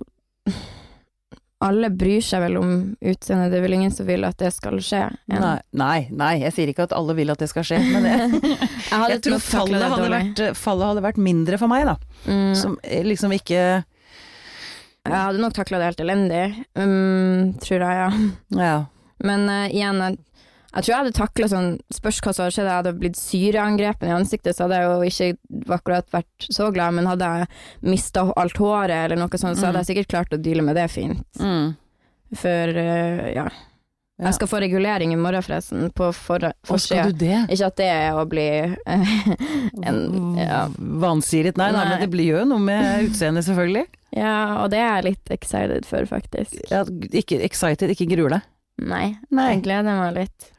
Alle 1.63 1.87
bryr 1.95 2.19
seg 2.19 2.41
vel 2.43 2.57
om 2.59 2.71
utseendet, 2.99 3.53
det 3.53 3.59
er 3.61 3.63
vel 3.63 3.75
ingen 3.77 3.91
som 3.95 4.03
vil 4.03 4.25
at 4.27 4.35
det 4.41 4.49
skal 4.51 4.81
skje. 4.83 5.05
Nei, 5.31 5.53
nei, 5.79 5.99
nei, 6.11 6.33
jeg 6.41 6.51
sier 6.57 6.71
ikke 6.73 6.89
at 6.89 6.95
alle 6.97 7.15
vil 7.15 7.31
at 7.31 7.39
det 7.39 7.47
skal 7.53 7.63
skje, 7.63 7.79
men 7.87 8.03
det, 8.03 8.17
Jeg, 8.89 8.97
hadde 8.97 9.13
jeg 9.13 9.21
tror 9.29 9.45
fallet 9.45 9.79
det 9.79 9.91
hadde, 9.93 10.09
vært, 10.11 10.41
fallet 10.59 10.89
hadde 10.91 11.05
vært 11.05 11.21
mindre 11.23 11.59
for 11.61 11.71
meg, 11.71 11.87
da. 11.87 11.95
Mm. 12.27 12.51
Som 12.59 12.75
eh, 12.83 13.05
liksom 13.07 13.31
ikke 13.37 13.61
Jeg 13.61 15.15
hadde 15.15 15.39
nok 15.39 15.55
takla 15.55 15.79
det 15.79 15.93
helt 15.93 16.03
elendig, 16.03 16.43
um, 16.75 17.53
tror 17.63 17.87
jeg, 17.87 18.01
ja. 18.03 18.59
Ja. 18.59 18.75
Men 19.23 19.47
uh, 19.47 19.71
igjen, 19.71 20.03
jeg, 20.03 20.19
jeg 20.73 20.85
tror 20.85 20.91
jeg 20.93 20.99
hadde 21.03 21.17
takla 21.17 21.49
sånn 21.51 21.67
Spørs 21.93 22.21
hva 22.25 22.33
som 22.33 22.45
hadde 22.45 22.55
skjedd, 22.55 22.69
jeg 22.69 22.79
hadde 22.81 22.95
blitt 23.01 23.19
syreangrepen 23.19 24.09
i 24.09 24.15
ansiktet, 24.15 24.57
så 24.57 24.65
hadde 24.65 24.79
jeg 24.79 24.87
jo 24.89 25.11
ikke 25.11 25.75
akkurat 25.77 26.07
vært 26.13 26.47
så 26.49 26.71
glad, 26.73 26.97
men 26.97 27.09
hadde 27.09 27.29
jeg 27.37 27.51
mista 27.93 28.25
alt 28.39 28.57
håret 28.57 28.95
eller 29.05 29.19
noe 29.21 29.37
sånt, 29.37 29.59
så 29.59 29.69
hadde 29.69 29.83
jeg 29.83 29.91
sikkert 29.91 30.13
klart 30.15 30.33
å 30.33 30.41
deale 30.41 30.65
med 30.65 30.79
det 30.79 30.87
fint. 30.93 31.21
Mm. 31.41 31.75
For 32.39 32.79
uh, 32.79 33.29
ja. 33.35 33.45
Ja. 34.13 34.27
Jeg 34.27 34.35
skal 34.37 34.49
få 34.51 34.59
regulering 34.61 35.09
i 35.13 35.17
morgen, 35.17 35.41
forresten, 35.41 35.87
på 35.97 36.11
for, 36.13 36.43
forsida. 36.69 37.07
Ikke 37.49 37.69
at 37.71 37.79
det 37.79 37.87
er 37.89 38.13
å 38.13 38.27
bli 38.29 38.45
eh, 38.61 39.13
en 39.89 40.37
ja. 40.37 40.67
Vansiret? 40.77 41.57
Nei, 41.57 41.71
nei, 41.73 41.79
Nei. 41.81 41.87
men 41.89 42.03
det 42.05 42.09
blir 42.13 42.29
jo 42.29 42.43
noe 42.45 42.61
med 42.61 43.07
utseendet, 43.09 43.47
selvfølgelig. 43.47 43.87
ja, 44.13 44.35
og 44.61 44.69
det 44.69 44.83
er 44.83 44.91
jeg 44.99 45.07
litt 45.09 45.33
excited 45.33 45.89
for, 45.89 46.05
faktisk. 46.09 46.53
Ja, 46.69 46.83
ikke 47.09 47.41
excited, 47.41 47.89
ikke 47.95 48.11
gruer 48.13 48.37
deg. 48.37 48.45
Nei, 48.85 49.07
Nei. 49.33 49.49
jeg 49.55 49.63
gleder 49.65 49.97
meg 49.97 50.21
litt. 50.21 50.51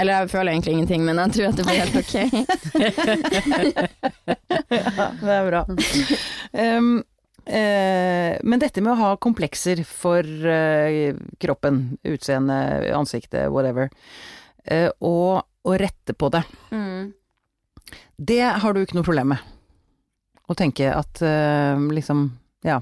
Eller 0.00 0.22
jeg 0.22 0.30
føler 0.32 0.54
egentlig 0.54 0.72
ingenting, 0.78 1.04
men 1.04 1.20
jeg 1.20 1.32
tror 1.36 1.46
at 1.50 1.58
det 1.58 1.66
blir 1.68 1.80
helt 1.84 1.98
ok. 2.00 2.14
Ja, 4.70 5.06
det 5.20 5.34
er 5.34 5.48
bra. 5.48 5.60
Um, 6.56 6.90
uh, 7.44 8.32
men 8.40 8.62
dette 8.62 8.82
med 8.84 8.94
å 8.94 9.00
ha 9.00 9.10
komplekser 9.20 9.82
for 9.86 10.24
uh, 10.24 11.12
kroppen, 11.42 11.82
utseende, 12.08 12.56
ansiktet, 12.96 13.50
whatever, 13.52 13.90
uh, 14.70 14.88
og, 14.98 15.42
å 15.60 15.76
rette 15.76 16.14
på 16.16 16.30
det, 16.32 16.40
Mm. 16.72 17.12
det 18.16 18.44
har 18.62 18.72
du 18.72 18.80
ikke 18.80 18.96
noe 18.96 19.04
problem 19.04 19.34
med. 19.34 19.40
Å 20.48 20.54
tenke 20.56 20.88
at 20.88 21.20
liksom, 21.92 22.22
ja. 22.66 22.78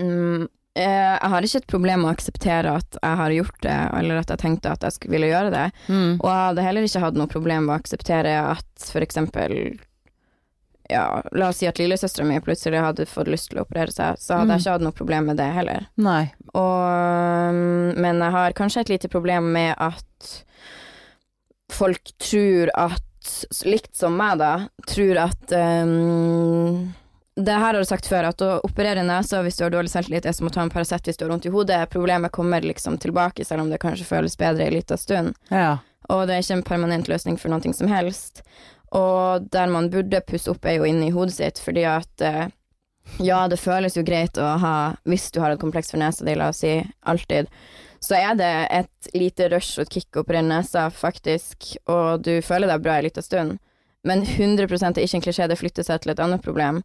Mm, 0.00 0.48
jeg 0.78 1.30
har 1.32 1.42
ikke 1.46 1.58
et 1.62 1.66
problem 1.70 2.00
med 2.04 2.10
å 2.10 2.14
akseptere 2.14 2.76
at 2.78 2.98
jeg 3.02 3.18
har 3.22 3.34
gjort 3.34 3.60
det, 3.64 3.76
eller 3.98 4.20
at 4.22 4.30
jeg 4.30 4.38
tenkte 4.44 4.70
at 4.72 4.86
jeg 4.86 4.94
skulle 4.96 5.16
ville 5.16 5.30
gjøre 5.32 5.50
det. 5.54 5.66
Mm. 5.88 6.12
Og 6.20 6.28
jeg 6.30 6.40
hadde 6.46 6.64
heller 6.68 6.86
ikke 6.86 7.02
hatt 7.04 7.18
noe 7.18 7.30
problem 7.32 7.66
med 7.66 7.74
å 7.74 7.78
akseptere 7.80 8.34
at 8.54 8.90
eksempel 9.02 9.56
ja, 10.88 11.20
la 11.36 11.50
oss 11.50 11.58
si 11.60 11.66
at 11.68 11.76
lillesøstera 11.76 12.24
mi 12.24 12.38
plutselig 12.40 12.80
hadde 12.80 13.04
fått 13.10 13.28
lyst 13.28 13.50
til 13.50 13.58
å 13.60 13.64
operere 13.66 13.92
seg, 13.92 14.16
så 14.22 14.38
hadde 14.38 14.48
Mm. 14.48 14.52
jeg 14.54 14.60
ikke 14.62 14.72
hatt 14.72 14.86
noe 14.86 14.96
problem 14.96 15.26
med 15.26 15.36
det 15.36 15.48
heller. 15.52 15.88
Og, 16.54 17.52
mm, 17.52 17.98
men 18.00 18.22
jeg 18.24 18.32
har 18.32 18.52
kanskje 18.56 18.80
et 18.80 18.88
lite 18.94 19.08
problem 19.12 19.52
med 19.52 19.74
at 19.76 20.44
folk 21.70 22.08
tror 22.18 22.70
at, 22.74 23.04
likt 23.68 23.96
som 23.96 24.16
meg 24.16 24.38
da, 24.40 24.52
tror 24.88 25.18
at 25.26 25.52
um, 25.52 26.94
Det 27.38 27.54
her 27.54 27.60
har 27.60 27.78
du 27.78 27.86
sagt 27.86 28.08
før, 28.10 28.26
at 28.32 28.42
å 28.42 28.56
operere 28.66 29.04
nesa 29.06 29.44
hvis 29.46 29.58
du 29.58 29.62
har 29.62 29.70
dårlig 29.70 29.92
selvtillit 29.92 30.26
er 30.26 30.34
som 30.34 30.48
å 30.48 30.50
ta 30.50 30.64
en 30.64 30.72
Paracet 30.72 31.06
hvis 31.06 31.20
du 31.20 31.22
har 31.22 31.30
vondt 31.30 31.46
i 31.46 31.52
hodet. 31.54 31.84
Problemet 31.92 32.34
kommer 32.34 32.64
liksom 32.66 32.96
tilbake, 32.98 33.46
selv 33.46 33.62
om 33.62 33.70
det 33.70 33.78
kanskje 33.82 34.08
føles 34.08 34.34
bedre 34.40 34.66
en 34.66 34.74
liten 34.74 34.98
stund. 34.98 35.36
Ja. 35.54 35.76
Og 36.10 36.24
det 36.26 36.34
er 36.34 36.42
ikke 36.42 36.56
en 36.58 36.66
permanent 36.66 37.10
løsning 37.10 37.38
for 37.38 37.52
noe 37.52 37.74
som 37.78 37.90
helst. 37.92 38.42
Og 38.96 39.46
der 39.52 39.70
man 39.70 39.90
burde 39.92 40.24
pusse 40.26 40.50
opp, 40.50 40.66
er 40.66 40.80
jo 40.80 40.88
inni 40.88 41.12
i 41.12 41.14
hodet 41.14 41.36
sitt, 41.36 41.60
fordi 41.62 41.84
at 41.86 42.24
eh, 42.24 42.48
ja, 43.22 43.44
det 43.48 43.60
føles 43.60 43.96
jo 43.96 44.04
greit 44.06 44.38
å 44.40 44.54
ha, 44.62 44.76
hvis 45.08 45.28
du 45.30 45.38
har 45.44 45.52
et 45.52 45.60
kompleks 45.60 45.92
for 45.92 46.00
nesa 46.00 46.26
di, 46.26 46.34
la 46.38 46.50
oss 46.52 46.64
si, 46.64 46.74
alltid, 47.06 47.50
så 48.00 48.16
er 48.18 48.34
det 48.38 48.52
et 48.72 49.10
lite 49.14 49.48
rush 49.52 49.78
og 49.78 49.86
et 49.86 49.98
kick 49.98 50.16
å 50.16 50.24
operere 50.24 50.46
nesa, 50.46 50.88
faktisk, 50.90 51.74
og 51.90 52.24
du 52.26 52.38
føler 52.42 52.70
deg 52.70 52.82
bra 52.84 52.98
en 52.98 53.06
liten 53.08 53.26
stund. 53.26 53.58
Men 54.06 54.22
100 54.24 54.66
er 54.66 55.04
ikke 55.04 55.18
en 55.18 55.24
klisjé, 55.24 55.48
det 55.50 55.58
flytter 55.58 55.86
seg 55.86 56.02
til 56.02 56.14
et 56.14 56.22
annet 56.22 56.42
problem. 56.44 56.82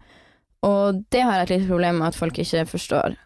Og 0.63 1.03
det 1.11 1.21
har 1.25 1.41
jeg 1.41 1.47
et 1.49 1.53
lite 1.57 1.69
problem 1.69 2.01
med 2.01 2.13
at 2.13 2.17
folk 2.17 2.39
ikke 2.39 2.65
forstår. 2.69 3.17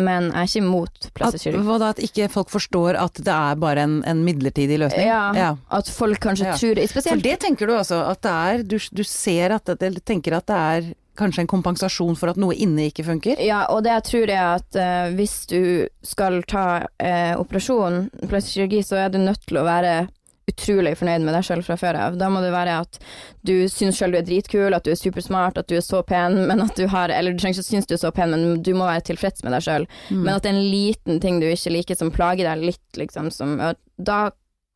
Men 0.00 0.30
jeg 0.30 0.40
er 0.40 0.48
ikke 0.48 0.62
imot 0.62 1.08
plastisk 1.12 1.44
kirurgi. 1.44 1.64
hva 1.66 1.74
da, 1.82 1.88
at 1.92 1.98
ikke 2.00 2.28
folk 2.32 2.48
forstår 2.52 2.96
at 2.96 3.18
det 3.20 3.32
er 3.34 3.58
bare 3.60 3.82
en, 3.84 3.98
en 4.08 4.22
midlertidig 4.24 4.78
løsning? 4.80 5.04
Ja, 5.04 5.50
At 5.68 5.90
folk 5.92 6.20
kanskje 6.24 6.46
Ja. 6.48 6.56
tror 6.56 6.80
For 6.80 6.94
Spesielt 6.94 7.24
det 7.26 7.38
tenker 7.44 7.68
du 7.68 7.74
altså, 7.76 7.98
at 8.08 8.22
det 8.24 8.32
er 8.32 8.62
Du, 8.64 8.78
du 8.78 9.04
ser 9.04 9.52
at 9.52 9.68
det, 9.68 9.82
eller 9.82 10.00
tenker 10.00 10.38
at 10.38 10.46
det 10.48 10.56
er 10.56 10.94
kanskje 11.20 11.42
en 11.44 11.50
kompensasjon 11.50 12.16
for 12.16 12.32
at 12.32 12.40
noe 12.40 12.56
inne 12.56 12.86
ikke 12.88 13.04
funker? 13.04 13.36
Ja, 13.44 13.66
og 13.68 13.84
det 13.84 13.92
jeg 13.92 14.04
tror 14.08 14.30
er 14.32 14.46
at 14.54 14.80
uh, 14.80 15.12
hvis 15.12 15.34
du 15.50 15.60
skal 16.02 16.40
ta 16.48 16.86
uh, 16.88 17.34
operasjon, 17.36 18.06
plastisk 18.30 18.62
kirurgi, 18.62 18.80
så 18.88 18.96
er 18.96 19.12
du 19.12 19.18
nødt 19.20 19.44
til 19.44 19.60
å 19.60 19.66
være 19.68 20.08
utrolig 20.50 20.94
fornøyd 20.98 21.24
med 21.24 21.36
deg 21.36 21.46
selv 21.46 21.66
fra 21.66 21.76
før 21.80 21.98
av. 22.06 22.18
Da 22.20 22.28
må 22.32 22.42
det 22.42 22.52
være 22.54 22.80
at 22.82 22.98
du 23.46 23.54
syns 23.70 24.00
selv 24.00 24.16
du 24.16 24.20
er 24.20 24.26
dritkul, 24.26 24.74
at 24.74 24.86
du 24.86 24.92
er 24.92 24.98
supersmart, 24.98 25.60
at 25.60 25.70
du 25.70 25.76
er 25.78 25.84
så 25.84 26.02
pen, 26.06 26.42
men 26.48 26.64
at 26.64 26.76
du 26.78 26.86
har 26.90 27.12
Eller 27.12 27.32
du 27.32 27.40
trenger 27.40 27.60
ikke 27.60 27.66
å 27.66 27.70
synes 27.70 27.88
du 27.88 27.96
er 27.96 28.02
så 28.02 28.12
pen, 28.14 28.34
men 28.34 28.62
du 28.62 28.72
må 28.74 28.88
være 28.88 29.06
tilfreds 29.12 29.44
med 29.44 29.54
deg 29.56 29.66
sjøl. 29.66 29.88
Mm. 30.10 30.22
Men 30.22 30.34
at 30.34 30.44
det 30.44 30.52
er 30.52 30.58
en 30.58 30.70
liten 30.74 31.20
ting 31.22 31.40
du 31.42 31.48
ikke 31.50 31.74
liker 31.76 31.98
som 31.98 32.12
plager 32.14 32.48
deg 32.48 32.70
litt, 32.72 32.86
liksom, 32.98 33.30
som 33.34 33.58
Da 33.96 34.30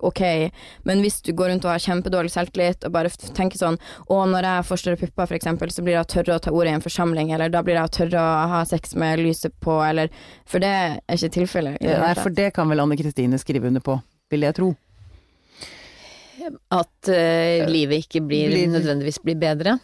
ok, 0.05 0.20
men 0.85 1.00
hvis 1.00 1.22
du 1.24 1.33
går 1.33 1.48
rundt 1.50 1.64
og 1.64 1.72
har 1.72 1.83
kjempedårlig 1.83 2.33
selvtillit 2.35 2.85
og 2.85 2.92
bare 2.92 3.11
tenker 3.37 3.57
sånn 3.61 3.79
å, 4.12 4.18
når 4.29 4.48
jeg 4.48 4.66
får 4.68 4.83
større 4.83 5.00
pupper 5.00 5.38
eksempel, 5.38 5.72
så 5.72 5.85
blir 5.85 5.96
jeg 5.96 6.11
tørre 6.12 6.37
å 6.37 6.42
ta 6.42 6.52
ordet 6.52 6.74
i 6.74 6.76
en 6.76 6.85
forsamling, 6.85 7.33
eller 7.33 7.52
da 7.52 7.62
blir 7.64 7.79
jeg 7.81 7.94
tørre 7.96 8.20
å 8.20 8.48
ha 8.52 8.64
sex 8.68 8.92
med 8.98 9.22
lyset 9.24 9.57
på, 9.64 9.79
eller 9.85 10.12
For 10.46 10.62
det 10.62 10.72
er 10.72 11.16
ikke 11.16 11.33
tilfellet. 11.40 11.81
Ja, 11.81 12.00
Nei, 12.05 12.14
for 12.18 12.35
det 12.35 12.52
kan 12.57 12.68
vel 12.68 12.83
Anne 12.85 12.98
Kristine 12.98 13.40
skrive 13.40 13.70
under 13.72 13.85
på, 13.85 13.96
vil 14.31 14.46
jeg 14.46 14.59
tro. 14.59 14.74
At 16.74 17.11
uh, 17.11 17.66
livet 17.70 18.04
ikke 18.06 18.22
blir, 18.26 18.50
Blir- 18.52 18.72
nødvendigvis 18.72 19.20
blir 19.24 19.38
bedre. 19.40 19.78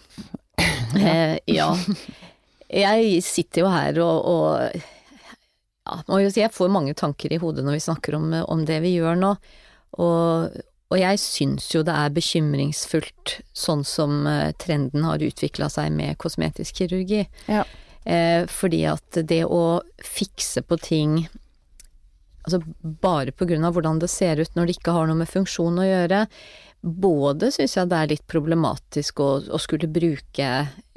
Eh, 0.93 1.39
ja. 1.49 1.71
Jeg 2.73 3.23
sitter 3.25 3.65
jo 3.65 3.71
her 3.73 3.99
og, 4.05 4.27
og 4.29 4.75
ja, 4.77 5.97
må 6.09 6.19
jo 6.23 6.31
si 6.33 6.41
jeg 6.43 6.53
får 6.55 6.71
mange 6.73 6.95
tanker 6.97 7.33
i 7.33 7.39
hodet 7.43 7.65
når 7.67 7.79
vi 7.79 7.85
snakker 7.87 8.17
om, 8.19 8.29
om 8.49 8.63
det 8.69 8.79
vi 8.85 8.95
gjør 8.99 9.17
nå. 9.21 9.31
Og, 10.01 10.55
og 10.93 11.01
jeg 11.01 11.21
syns 11.21 11.71
jo 11.75 11.83
det 11.85 11.93
er 11.97 12.13
bekymringsfullt 12.17 13.39
sånn 13.57 13.85
som 13.89 14.27
eh, 14.29 14.53
trenden 14.61 15.05
har 15.09 15.25
utvikla 15.25 15.69
seg 15.73 15.93
med 15.97 16.17
kosmetisk 16.23 16.81
kirurgi. 16.83 17.25
Ja. 17.49 17.65
Eh, 18.05 18.45
fordi 18.51 18.85
at 18.91 19.21
det 19.29 19.45
å 19.47 19.81
fikse 20.05 20.65
på 20.67 20.77
ting 20.83 21.23
Altså 22.43 22.61
bare 22.83 23.33
av 23.33 23.75
hvordan 23.77 24.01
det 24.03 24.11
ser 24.11 24.41
ut 24.41 24.55
når 24.57 24.67
det 24.67 24.77
ikke 24.79 24.95
har 24.97 25.07
noe 25.07 25.21
med 25.21 25.31
funksjon 25.31 25.79
å 25.79 25.87
gjøre. 25.87 26.25
Både 26.83 27.53
syns 27.55 27.77
jeg 27.77 27.91
det 27.91 27.99
er 27.99 28.11
litt 28.11 28.27
problematisk 28.27 29.21
å, 29.23 29.31
å 29.47 29.59
skulle 29.63 29.87
bruke 29.87 30.49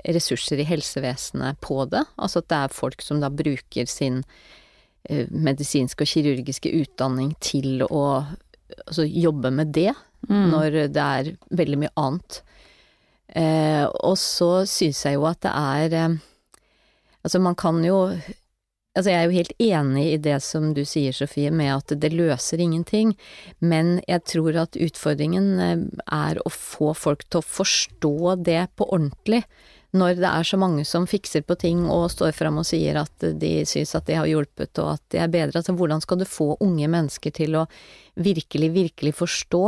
ressurser 0.06 0.62
i 0.62 0.66
helsevesenet 0.66 1.62
på 1.62 1.86
det. 1.92 2.02
Altså 2.18 2.42
at 2.42 2.50
det 2.50 2.62
er 2.64 2.74
folk 2.74 3.06
som 3.06 3.22
da 3.22 3.30
bruker 3.30 3.86
sin 3.90 4.24
uh, 4.26 5.26
medisinske 5.30 6.02
og 6.02 6.10
kirurgiske 6.10 6.74
utdanning 6.82 7.36
til 7.40 7.86
å 7.86 8.04
altså, 8.88 9.06
jobbe 9.06 9.54
med 9.54 9.74
det, 9.78 9.94
Mm. 10.26 10.50
når 10.50 10.76
det 10.90 11.02
er 11.02 11.28
veldig 11.54 11.78
mye 11.84 11.94
annet. 12.02 12.40
Uh, 13.36 13.86
og 14.06 14.16
så 14.18 14.66
syns 14.70 15.04
jeg 15.06 15.18
jo 15.18 15.26
at 15.28 15.42
det 15.44 15.52
er 15.52 15.96
uh, 16.14 16.18
Altså 17.26 17.40
man 17.42 17.56
kan 17.58 17.80
jo 17.82 18.14
Altså 18.96 19.12
jeg 19.12 19.20
er 19.20 19.26
jo 19.28 19.36
helt 19.36 19.56
enig 19.60 20.04
i 20.14 20.20
det 20.24 20.38
som 20.44 20.70
du 20.76 20.86
sier, 20.88 21.12
Sofie, 21.16 21.52
med 21.52 21.74
at 21.74 21.94
det 22.00 22.14
løser 22.16 22.62
ingenting, 22.64 23.12
men 23.60 23.98
jeg 24.08 24.24
tror 24.32 24.56
at 24.62 24.78
utfordringen 24.80 25.50
eh, 25.60 25.82
er 26.16 26.40
å 26.40 26.52
få 26.52 26.94
folk 26.96 27.26
til 27.28 27.42
å 27.42 27.48
forstå 27.58 28.38
det 28.48 28.62
på 28.80 28.88
ordentlig. 28.88 29.44
Når 29.96 30.18
det 30.20 30.32
er 30.32 30.48
så 30.48 30.60
mange 30.60 30.84
som 30.88 31.08
fikser 31.08 31.44
på 31.48 31.58
ting 31.60 31.84
og 31.92 32.10
står 32.12 32.34
fram 32.36 32.60
og 32.60 32.68
sier 32.68 32.98
at 33.00 33.28
de 33.40 33.52
syns 33.68 33.94
at 33.96 34.08
det 34.08 34.18
har 34.20 34.28
hjulpet 34.28 34.80
og 34.84 34.96
at 34.96 35.04
det 35.12 35.22
er 35.24 35.32
bedre. 35.32 35.60
Altså 35.60 35.76
hvordan 35.76 36.04
skal 36.04 36.20
du 36.20 36.26
få 36.28 36.50
unge 36.64 36.90
mennesker 36.92 37.36
til 37.36 37.56
å 37.62 37.68
virkelig, 38.20 38.74
virkelig 38.76 39.16
forstå 39.16 39.64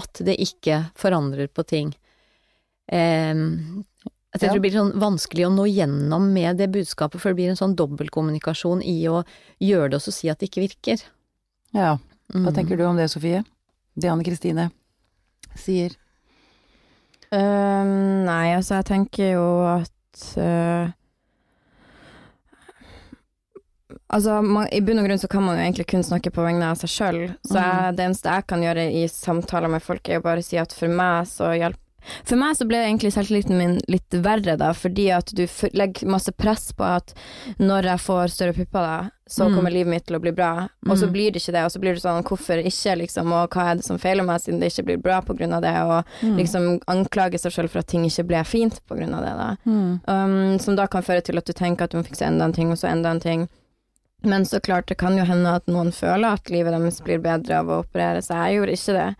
at 0.00 0.22
det 0.24 0.38
ikke 0.44 0.80
forandrer 0.96 1.52
på 1.52 1.64
ting? 1.68 1.92
Ehm, 2.92 3.84
at 4.36 4.42
jeg 4.44 4.48
Ja. 4.48 4.54
tror 4.54 4.62
det 4.62 4.66
blir 4.70 4.78
sånn 4.78 4.94
vanskelig 5.02 5.46
å 5.48 5.52
nå 5.56 5.64
gjennom 5.72 6.30
med 6.32 6.56
det 6.60 6.70
budskapet, 6.72 7.20
for 7.20 7.30
det 7.32 7.36
blir 7.40 7.50
en 7.50 7.58
sånn 7.58 7.74
dobbeltkommunikasjon 7.76 8.82
i 8.84 8.96
å 9.10 9.24
gjøre 9.60 9.90
det 9.90 9.98
og 10.00 10.04
så 10.06 10.12
si 10.14 10.28
at 10.30 10.38
det 10.38 10.50
ikke 10.50 10.64
virker. 10.68 11.02
Ja. 11.74 11.96
Hva 12.32 12.50
Mm. 12.50 12.54
tenker 12.54 12.76
du 12.76 12.84
om 12.84 12.96
det, 12.96 13.08
Sofie? 13.10 13.44
Det 13.98 14.08
Anne 14.10 14.24
Kristine 14.24 14.70
sier. 15.56 15.94
Uh, 17.32 17.84
nei, 18.24 18.54
altså, 18.54 18.76
jeg 18.78 18.84
tenker 18.86 19.32
jo 19.34 19.46
at 19.66 20.36
uh, 20.38 20.92
Altså, 24.10 24.40
man, 24.42 24.68
i 24.74 24.80
bunn 24.82 24.98
og 25.02 25.06
grunn 25.08 25.18
så 25.18 25.28
kan 25.30 25.42
man 25.42 25.56
jo 25.58 25.62
egentlig 25.64 25.86
kun 25.90 26.02
snakke 26.06 26.30
på 26.34 26.42
vegne 26.46 26.68
av 26.70 26.78
seg 26.78 26.90
sjøl. 26.90 27.18
Så 27.46 27.58
jeg, 27.58 27.96
det 27.98 28.04
eneste 28.06 28.30
jeg 28.30 28.46
kan 28.50 28.62
gjøre 28.62 28.84
i 29.00 29.02
samtaler 29.10 29.70
med 29.72 29.82
folk, 29.82 30.06
er 30.08 30.14
jo 30.20 30.24
bare 30.26 30.42
å 30.42 30.46
si 30.46 30.58
at 30.62 30.74
for 30.74 30.88
meg 30.90 31.26
så 31.30 31.50
hjelper 31.58 31.82
For 32.24 32.36
meg 32.36 32.56
så 32.56 32.66
ble 32.68 32.76
egentlig 32.84 33.12
selvtilliten 33.14 33.56
min 33.58 33.80
litt 33.88 34.10
verre, 34.10 34.56
da, 34.56 34.72
fordi 34.72 35.08
at 35.10 35.32
du 35.34 35.46
legger 35.74 36.06
masse 36.06 36.30
press 36.32 36.72
på 36.72 36.84
at 36.84 37.12
når 37.58 37.82
jeg 37.90 37.98
får 38.04 38.28
større 38.34 38.52
pupper, 38.54 38.80
da, 38.86 39.10
så 39.28 39.48
Mm. 39.48 39.54
kommer 39.56 39.70
livet 39.74 39.90
mitt 39.90 40.06
til 40.06 40.16
å 40.16 40.20
bli 40.22 40.30
bra. 40.30 40.68
Og 40.88 40.96
så 40.98 41.06
Mm. 41.08 41.12
blir 41.12 41.32
det 41.32 41.42
ikke 41.42 41.52
det, 41.52 41.64
og 41.64 41.70
så 41.72 41.80
blir 41.80 41.94
det 41.94 42.02
sånn 42.02 42.22
hvorfor 42.22 42.62
ikke, 42.62 42.96
liksom, 42.98 43.32
og 43.32 43.50
hva 43.50 43.70
er 43.72 43.74
det 43.76 43.84
som 43.84 43.98
feiler 43.98 44.24
meg 44.24 44.40
siden 44.40 44.60
det 44.60 44.70
ikke 44.72 44.84
blir 44.86 45.02
bra 45.02 45.20
på 45.20 45.36
grunn 45.36 45.52
av 45.52 45.62
det, 45.62 45.74
og 45.82 46.04
Mm. 46.22 46.36
liksom 46.38 46.80
anklage 46.86 47.40
seg 47.40 47.52
selv 47.52 47.70
for 47.70 47.78
at 47.80 47.86
ting 47.88 48.04
ikke 48.04 48.26
ble 48.26 48.44
fint 48.44 48.80
på 48.88 48.96
grunn 48.96 49.14
av 49.14 49.24
det, 49.24 49.36
da. 49.36 49.56
Mm. 49.66 50.00
Um, 50.06 50.58
som 50.60 50.76
da 50.76 50.86
kan 50.86 51.02
føre 51.02 51.22
til 51.24 51.36
at 51.38 51.44
du 51.44 51.52
tenker 51.52 51.82
at 51.84 51.90
du 51.90 51.98
må 51.98 52.04
fikse 52.06 52.22
enda 52.26 52.44
en 52.44 52.52
ting, 52.52 52.70
og 52.70 52.76
så 52.78 52.88
enda 52.88 53.10
en 53.10 53.20
ting. 53.20 53.48
Men 54.22 54.42
så 54.44 54.60
klart, 54.60 54.86
det 54.86 54.96
kan 54.98 55.16
jo 55.16 55.24
hende 55.24 55.46
at 55.54 55.66
noen 55.66 55.92
føler 55.92 56.32
at 56.32 56.44
livet 56.50 56.72
deres 56.72 57.00
blir 57.02 57.18
bedre 57.20 57.58
av 57.58 57.66
å 57.66 57.84
operere, 57.84 58.18
så 58.22 58.34
jeg 58.46 58.56
gjorde 58.60 58.72
ikke 58.72 58.94
det. 58.94 59.16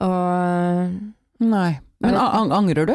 Og 0.00 0.90
Nei. 1.40 1.80
Men 2.04 2.14
ang 2.20 2.52
angrer 2.52 2.86
du? 2.86 2.94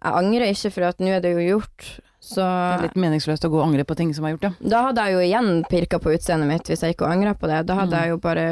jeg 0.00 0.12
angrer 0.16 0.48
ikke, 0.54 0.70
for 0.72 1.02
nå 1.04 1.10
er 1.12 1.20
det 1.20 1.34
jo 1.34 1.42
gjort. 1.58 1.88
Så 2.20 2.40
Det 2.44 2.78
er 2.78 2.82
litt 2.88 2.96
meningsløst 3.00 3.44
å 3.44 3.50
gå 3.52 3.58
og 3.60 3.66
angre 3.66 3.84
på 3.88 3.96
ting 3.96 4.12
som 4.16 4.24
er 4.28 4.34
gjort, 4.34 4.42
ja. 4.48 4.50
da 4.60 4.82
hadde 4.86 5.04
jeg 5.06 5.12
jo 5.14 5.20
igjen 5.24 5.64
pirka 5.68 5.98
på 6.00 6.12
utseendet 6.14 6.48
mitt 6.48 6.68
hvis 6.68 6.82
jeg 6.84 6.94
ikke 6.94 7.08
angra 7.08 7.32
på 7.34 7.48
det. 7.48 7.62
Da 7.66 7.74
hadde 7.78 7.96
Mm. 7.96 8.00
jeg 8.02 8.08
jo 8.10 8.18
bare 8.18 8.44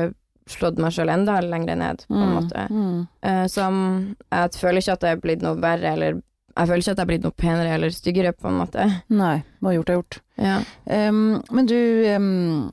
slått 0.48 0.78
meg 0.80 0.92
sjøl 0.92 1.10
enda 1.12 1.40
lenger 1.44 1.76
ned, 1.76 2.04
på 2.08 2.16
en 2.16 2.32
måte. 2.34 2.62
Mm. 2.72 3.08
Eh, 3.22 3.46
som 3.46 4.16
Jeg 4.32 4.50
føler 4.56 4.80
ikke 4.80 4.92
at 4.92 5.00
det 5.00 5.10
er 5.10 5.20
blitt 5.20 5.42
noe 5.42 5.56
verre, 5.60 5.92
eller 5.92 6.22
jeg 6.56 6.66
føler 6.66 6.78
ikke 6.80 6.90
at 6.90 6.96
jeg 6.96 7.04
er 7.04 7.10
blitt 7.12 7.22
noe 7.24 7.36
penere 7.36 7.74
eller 7.74 7.90
styggere, 7.90 8.32
på 8.32 8.48
en 8.48 8.58
måte. 8.58 9.02
Nei, 9.10 9.42
hva 9.62 9.72
gjort 9.76 9.90
er 9.90 9.94
gjort. 10.00 10.18
Ja. 10.38 10.56
Um, 10.86 11.42
men 11.52 11.66
du 11.66 11.76
um, 12.16 12.72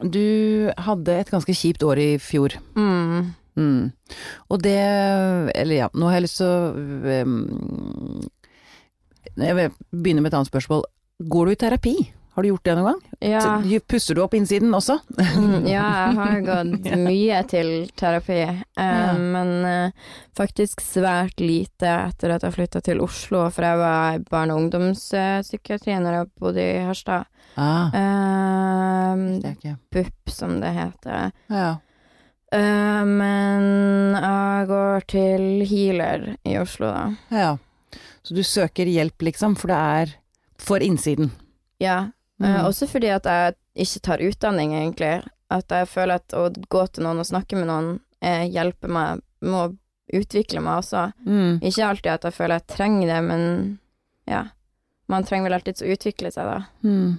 Du 0.00 0.70
hadde 0.78 1.08
et 1.20 1.30
ganske 1.30 1.52
kjipt 1.52 1.82
år 1.84 1.98
i 1.98 2.16
fjor. 2.18 2.54
Mm. 2.74 3.34
Mm. 3.60 3.90
Og 4.50 4.62
det 4.64 4.76
Eller 5.54 5.76
ja, 5.84 5.88
nå 5.94 6.08
har 6.08 6.16
jeg 6.18 6.26
lyst 6.28 6.40
til 6.40 6.48
å 6.48 6.72
um, 7.24 8.22
Jeg 9.36 9.58
vil 9.58 9.76
begynne 9.92 10.24
med 10.24 10.32
et 10.32 10.38
annet 10.40 10.50
spørsmål. 10.50 10.86
Går 11.30 11.46
du 11.46 11.52
i 11.52 11.60
terapi? 11.60 11.94
Har 12.30 12.44
du 12.46 12.48
gjort 12.52 12.64
det 12.64 12.74
noen 12.78 12.86
gang? 12.92 13.00
Ja. 13.26 13.40
Pusser 13.90 14.14
du 14.16 14.20
opp 14.22 14.34
innsiden 14.38 14.70
også? 14.76 14.94
Mm, 15.18 15.66
ja, 15.68 15.82
jeg 16.06 16.16
har 16.16 16.36
gått 16.46 16.86
mye 17.02 17.40
til 17.50 17.70
terapi, 17.98 18.36
eh, 18.46 18.60
Ja. 18.78 19.12
men 19.18 19.50
uh, 19.66 20.14
faktisk 20.38 20.80
svært 20.84 21.42
lite 21.42 21.90
etter 22.06 22.36
at 22.36 22.46
jeg 22.46 22.54
flytta 22.54 22.80
til 22.86 23.02
Oslo, 23.04 23.42
for 23.52 23.66
jeg 23.66 23.80
var 23.82 24.14
i 24.14 24.22
barne- 24.30 24.54
og 24.54 24.62
ungdomspsykiatri 24.62 25.98
når 26.00 26.16
jeg 26.20 26.30
bodde 26.40 26.64
i 26.64 26.80
Harstad. 26.86 27.26
Ah, 27.60 27.90
ikke 29.50 29.74
BUP, 29.92 30.30
som 30.30 30.60
det 30.62 30.70
heter. 30.78 31.32
Ja. 31.50 31.74
Eh, 32.54 33.02
men 33.06 33.66
jeg 34.16 34.70
går 34.70 35.04
til 35.10 35.44
healer 35.70 36.30
i 36.42 36.56
Oslo, 36.60 36.90
da. 36.90 37.04
ja. 37.30 37.50
Så 38.22 38.34
du 38.36 38.42
søker 38.44 38.86
hjelp, 38.90 39.22
liksom, 39.22 39.54
for 39.56 39.72
det 39.72 39.76
er 39.80 40.10
for 40.60 40.82
innsiden. 40.84 41.30
Ja. 41.80 42.10
Mm. 42.40 42.46
Eh, 42.50 42.64
også 42.66 42.88
fordi 42.90 43.08
at 43.14 43.26
jeg 43.26 43.56
ikke 43.86 44.02
tar 44.06 44.24
utdanning, 44.24 44.74
egentlig. 44.76 45.14
At 45.50 45.72
jeg 45.72 45.88
føler 45.90 46.20
at 46.20 46.36
å 46.36 46.48
gå 46.50 46.84
til 46.92 47.06
noen 47.06 47.22
og 47.22 47.28
snakke 47.28 47.56
med 47.58 47.70
noen 47.70 47.90
eh, 48.20 48.44
hjelper 48.52 48.92
meg 48.92 49.24
med 49.40 49.56
å 49.56 50.20
utvikle 50.20 50.60
meg 50.62 50.82
også. 50.82 51.06
Mm. 51.24 51.60
Ikke 51.64 51.86
alltid 51.88 52.12
at 52.12 52.26
jeg 52.28 52.36
føler 52.36 52.60
jeg 52.60 52.76
trenger 52.76 53.12
det, 53.14 53.20
men 53.30 53.44
ja. 54.30 54.44
Man 55.10 55.24
trenger 55.26 55.48
vel 55.48 55.56
alltid 55.58 55.82
å 55.82 55.92
utvikle 55.94 56.30
seg, 56.34 56.46
da. 56.46 56.58
Mm. 56.86 57.16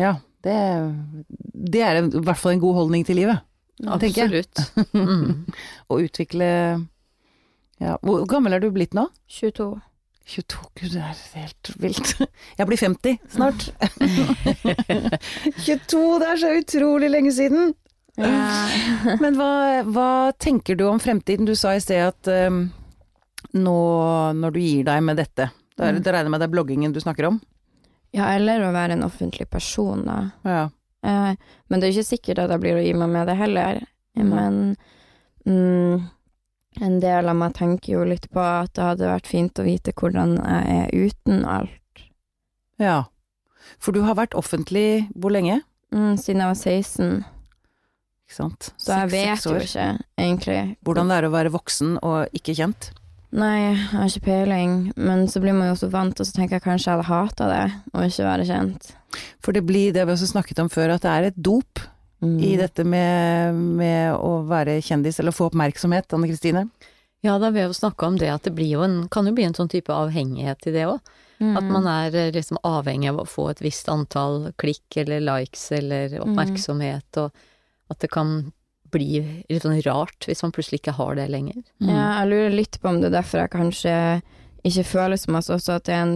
Ja, 0.00 0.16
det, 0.42 0.56
det 1.74 1.82
er 1.84 2.00
i 2.00 2.06
hvert 2.16 2.40
fall 2.40 2.56
en 2.56 2.64
god 2.64 2.80
holdning 2.80 3.04
til 3.06 3.20
livet. 3.20 3.44
Absolutt. 3.82 4.60
Mm. 4.94 5.46
Å 5.90 5.98
utvikle 6.04 6.46
ja. 7.82 7.96
Hvor 8.06 8.22
gammel 8.30 8.54
er 8.54 8.62
du 8.62 8.68
blitt 8.70 8.94
nå? 8.94 9.08
22. 9.34 9.66
22, 10.30 10.60
gud 10.78 10.92
det 10.94 11.00
er 11.04 11.18
helt 11.34 11.70
vilt. 11.82 12.12
Jeg 12.56 12.68
blir 12.70 12.78
50 12.80 13.18
snart. 13.34 13.66
22, 15.66 16.18
det 16.22 16.28
er 16.30 16.38
så 16.40 16.52
utrolig 16.60 17.10
lenge 17.12 17.32
siden! 17.34 17.74
Men 18.16 19.34
hva, 19.36 19.50
hva 19.90 20.08
tenker 20.38 20.78
du 20.78 20.84
om 20.86 21.00
fremtiden? 21.02 21.48
Du 21.48 21.54
sa 21.58 21.72
i 21.74 21.82
sted 21.82 21.98
at 22.06 22.30
um, 22.46 22.60
nå 23.58 23.74
når 24.38 24.54
du 24.54 24.60
gir 24.62 24.86
deg 24.88 25.02
med 25.06 25.20
dette, 25.22 25.50
Mm. 25.74 25.96
da 26.06 26.12
regner 26.14 26.28
jeg 26.28 26.30
med 26.30 26.38
det 26.38 26.46
er 26.46 26.52
bloggingen 26.52 26.92
du 26.94 27.00
snakker 27.02 27.26
om? 27.26 27.40
ja, 28.14 28.28
eller 28.36 28.62
å 28.62 28.68
være 28.70 28.94
en 28.94 29.02
offentlig 29.02 29.48
person, 29.50 30.04
da. 30.06 30.18
Ja. 30.46 30.60
Eh, 31.04 31.32
men 31.68 31.80
det 31.80 31.88
er 31.88 31.94
ikke 31.96 32.10
sikkert 32.14 32.42
at 32.44 32.52
jeg 32.54 32.62
blir 32.64 32.80
å 32.80 32.84
gi 32.84 32.92
meg 32.96 33.12
med 33.12 33.28
det 33.30 33.36
heller. 33.38 33.80
Men 34.14 34.58
mm, 35.46 36.04
en 36.88 37.00
del 37.02 37.28
av 37.30 37.36
meg 37.38 37.56
tenker 37.58 37.96
jo 37.96 38.04
litt 38.08 38.28
på 38.32 38.42
at 38.42 38.72
det 38.76 38.86
hadde 38.88 39.10
vært 39.10 39.30
fint 39.30 39.58
å 39.60 39.66
vite 39.66 39.94
hvordan 39.98 40.36
jeg 40.38 40.78
er 40.78 40.94
uten 41.08 41.44
alt. 41.44 42.04
ja. 42.82 43.02
For 43.80 43.96
du 43.96 44.02
har 44.04 44.14
vært 44.18 44.34
offentlig 44.36 45.06
hvor 45.16 45.32
lenge? 45.32 45.62
Mm, 45.94 46.18
siden 46.20 46.42
jeg 46.42 46.50
var 46.50 46.58
16, 46.58 47.14
Ikke 48.26 48.34
sant? 48.36 48.68
så 48.76 48.98
jeg 49.00 49.10
vet 49.14 49.46
jo 49.46 49.54
ikke, 49.56 49.86
egentlig. 50.20 50.58
Hvordan 50.84 51.08
det 51.10 51.16
er 51.16 51.26
å 51.26 51.32
være 51.32 51.52
voksen 51.54 51.94
og 52.04 52.36
ikke 52.36 52.54
kjent. 52.58 52.90
Nei, 53.34 53.54
jeg 53.64 53.78
har 53.90 54.06
ikke 54.06 54.26
peiling, 54.28 54.74
men 54.96 55.24
så 55.26 55.40
blir 55.42 55.56
man 55.56 55.72
jo 55.72 55.78
så 55.80 55.88
vant, 55.90 56.20
og 56.22 56.26
så 56.28 56.36
tenker 56.36 56.56
jeg 56.60 56.62
kanskje 56.68 56.92
jeg 56.92 57.00
hadde 57.00 57.08
hata 57.08 57.48
det, 57.50 57.64
å 57.90 58.04
ikke 58.06 58.26
være 58.28 58.46
kjent. 58.46 58.92
For 59.42 59.56
det 59.56 59.64
blir, 59.66 59.90
det 59.92 60.04
har 60.04 60.06
vi 60.06 60.14
også 60.14 60.28
snakket 60.30 60.60
om 60.62 60.70
før, 60.70 60.92
at 60.94 61.02
det 61.06 61.10
er 61.16 61.30
et 61.32 61.42
dop 61.50 61.82
Mm. 62.24 62.38
i 62.40 62.54
dette 62.56 62.84
med, 62.88 63.52
med 63.76 64.14
å 64.16 64.46
være 64.48 64.78
kjendis, 64.80 65.18
eller 65.20 65.34
få 65.34 65.50
oppmerksomhet, 65.50 66.06
Anne 66.14 66.28
Kristine. 66.30 66.62
Ja, 67.26 67.34
da 67.42 67.50
vil 67.50 67.60
jeg 67.64 67.68
jo 67.68 67.76
snakke 67.76 68.06
om 68.06 68.16
det 68.16 68.30
at 68.32 68.46
det 68.46 68.54
blir 68.56 68.70
jo 68.78 68.84
en, 68.86 69.08
kan 69.12 69.26
jo 69.28 69.34
bli 69.36 69.44
en 69.44 69.52
sånn 69.52 69.68
type 69.68 69.92
avhengighet 69.92 70.64
i 70.70 70.72
det 70.72 70.86
òg. 70.88 71.02
Mm. 71.42 71.50
At 71.58 71.64
man 71.68 71.88
er 71.90 72.14
eh, 72.16 72.30
liksom 72.32 72.62
avhengig 72.64 73.10
av 73.10 73.18
å 73.20 73.26
få 73.28 73.50
et 73.50 73.60
visst 73.60 73.90
antall 73.92 74.52
klikk 74.56 74.96
eller 75.02 75.20
likes 75.26 75.66
eller 75.76 76.14
Mm. 76.16 76.22
oppmerksomhet, 76.30 77.18
og 77.26 77.34
at 77.90 77.98
det 78.00 78.10
kan 78.14 78.52
bli 78.94 79.22
litt 79.50 79.64
sånn 79.64 79.80
rart 79.86 80.28
hvis 80.28 80.44
man 80.44 80.54
plutselig 80.54 80.82
ikke 80.82 80.96
har 80.98 81.18
det 81.18 81.26
lenger. 81.32 81.60
Mm. 81.82 81.90
Ja, 81.90 82.06
jeg 82.20 82.30
lurer 82.32 82.56
litt 82.60 82.78
på 82.80 82.90
om 82.90 83.02
det 83.02 83.10
er 83.10 83.18
derfor 83.18 83.44
jeg 83.44 83.54
kanskje 83.54 83.96
ikke 84.64 84.86
føler 84.88 85.20
så 85.20 85.34
masse, 85.34 85.52
også 85.52 85.76
at 85.76 85.88
det 85.88 85.96
er 85.96 86.06
en, 86.06 86.14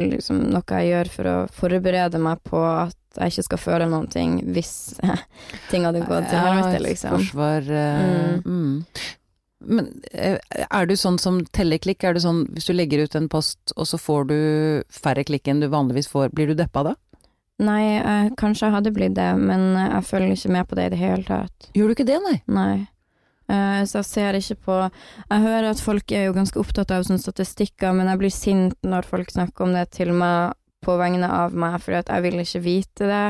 liksom, 0.00 0.40
noe 0.54 0.80
jeg 0.80 0.92
gjør 0.92 1.12
for 1.12 1.30
å 1.30 1.36
forberede 1.52 2.22
meg 2.22 2.40
på 2.48 2.62
at 2.64 2.96
jeg 3.18 3.34
ikke 3.34 3.46
skal 3.48 3.60
føle 3.60 3.88
noen 3.90 4.08
ting 4.12 4.38
hvis 4.54 4.72
ting 5.70 5.86
hadde 5.88 6.06
gått 6.06 6.30
til 6.30 6.42
helvete, 6.44 6.82
liksom. 6.86 7.18
Forsvar 7.18 7.68
Uh, 7.68 8.38
mm. 8.44 8.74
Men 9.58 9.88
eh, 10.12 10.38
er 10.70 10.86
du 10.86 10.94
sånn 10.96 11.16
som 11.18 11.40
telleklikk? 11.56 12.04
Er 12.06 12.14
du 12.14 12.20
sånn 12.22 12.44
hvis 12.54 12.68
du 12.68 12.76
legger 12.76 13.02
ut 13.02 13.16
en 13.18 13.26
post, 13.30 13.72
og 13.74 13.88
så 13.90 13.98
får 13.98 14.28
du 14.30 14.38
færre 14.92 15.24
klikk 15.26 15.50
enn 15.50 15.62
du 15.64 15.66
vanligvis 15.72 16.06
får, 16.12 16.30
blir 16.30 16.52
du 16.52 16.54
deppa 16.58 16.84
da? 16.86 16.94
Nei, 17.58 17.82
jeg, 17.96 18.34
kanskje 18.38 18.68
jeg 18.68 18.74
hadde 18.76 18.94
blitt 18.94 19.16
det, 19.16 19.32
men 19.40 19.72
jeg 19.74 20.06
følger 20.06 20.36
ikke 20.36 20.52
med 20.54 20.68
på 20.70 20.78
det 20.78 20.86
i 20.86 20.92
det 20.94 21.00
hele 21.00 21.26
tatt. 21.26 21.70
Gjør 21.74 21.90
du 21.90 21.96
ikke 21.96 22.06
det, 22.06 22.20
nei? 22.22 22.36
Nei. 22.46 22.76
Uh, 23.48 23.80
så 23.88 24.02
jeg 24.02 24.04
ser 24.04 24.36
ikke 24.36 24.58
på 24.66 24.74
Jeg 24.76 25.40
hører 25.40 25.70
at 25.70 25.80
folk 25.80 26.12
er 26.12 26.26
jo 26.26 26.34
ganske 26.36 26.60
opptatt 26.60 26.90
av 26.92 27.06
sånne 27.06 27.22
statistikker, 27.22 27.94
men 27.96 28.10
jeg 28.12 28.20
blir 28.20 28.34
sint 28.34 28.76
når 28.84 29.08
folk 29.08 29.32
snakker 29.32 29.64
om 29.64 29.72
det 29.72 29.86
til 29.96 30.12
meg 30.12 30.54
på 30.84 30.94
vegne 31.00 31.26
av 31.32 31.56
meg, 31.56 31.80
at 31.80 32.12
jeg 32.12 32.24
vil 32.26 32.38
ikke 32.42 32.62
vite 32.62 33.08
det 33.08 33.26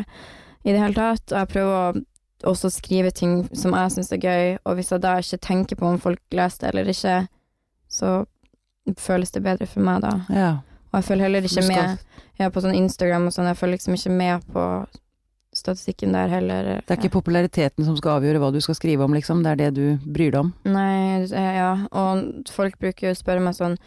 i 0.67 0.75
det 0.75 0.81
hele 0.83 0.97
tatt. 0.99 1.33
Og 1.33 1.39
jeg 1.39 1.53
prøver 1.55 1.77
å 1.79 2.51
også 2.53 2.71
skrive 2.71 3.11
ting 3.15 3.41
som 3.57 3.75
jeg 3.75 3.95
syns 3.95 4.13
er 4.15 4.23
gøy, 4.23 4.59
og 4.65 4.79
hvis 4.79 4.93
jeg 4.93 5.03
da 5.03 5.17
ikke 5.23 5.41
tenker 5.49 5.79
på 5.79 5.89
om 5.89 6.01
folk 6.03 6.21
leser 6.35 6.67
det 6.67 6.73
eller 6.73 6.93
ikke, 6.93 7.17
så 7.89 8.13
føles 8.99 9.33
det 9.35 9.43
bedre 9.45 9.67
for 9.71 9.85
meg 9.85 10.05
da. 10.05 10.13
Ja. 10.33 10.53
Og 10.93 11.01
jeg 11.01 11.05
følger 11.05 11.25
heller 11.29 11.43
ikke 11.49 11.67
med 11.69 11.99
ja, 12.39 12.49
på 12.51 12.61
sånn 12.65 12.75
Instagram 12.79 13.27
og 13.29 13.33
sånn, 13.35 13.47
jeg 13.51 13.57
følger 13.61 13.77
liksom 13.79 13.95
ikke 13.99 14.11
med 14.17 14.47
på 14.53 14.65
statistikken 15.59 16.13
der 16.15 16.29
heller. 16.31 16.69
Det 16.87 16.93
er 16.95 17.01
ikke 17.01 17.11
populariteten 17.17 17.85
som 17.87 17.97
skal 17.99 18.19
avgjøre 18.21 18.39
hva 18.43 18.51
du 18.55 18.61
skal 18.63 18.77
skrive 18.79 19.05
om, 19.07 19.15
liksom. 19.17 19.41
Det 19.43 19.51
er 19.55 19.57
det 19.63 19.71
du 19.75 20.11
bryr 20.13 20.31
deg 20.35 20.41
om. 20.45 20.53
Nei, 20.69 21.25
eh, 21.25 21.55
ja, 21.59 21.71
og 21.91 22.49
folk 22.53 22.79
bruker 22.79 23.09
jo 23.09 23.15
å 23.17 23.19
spørre 23.19 23.43
meg 23.45 23.57
sånn 23.59 23.79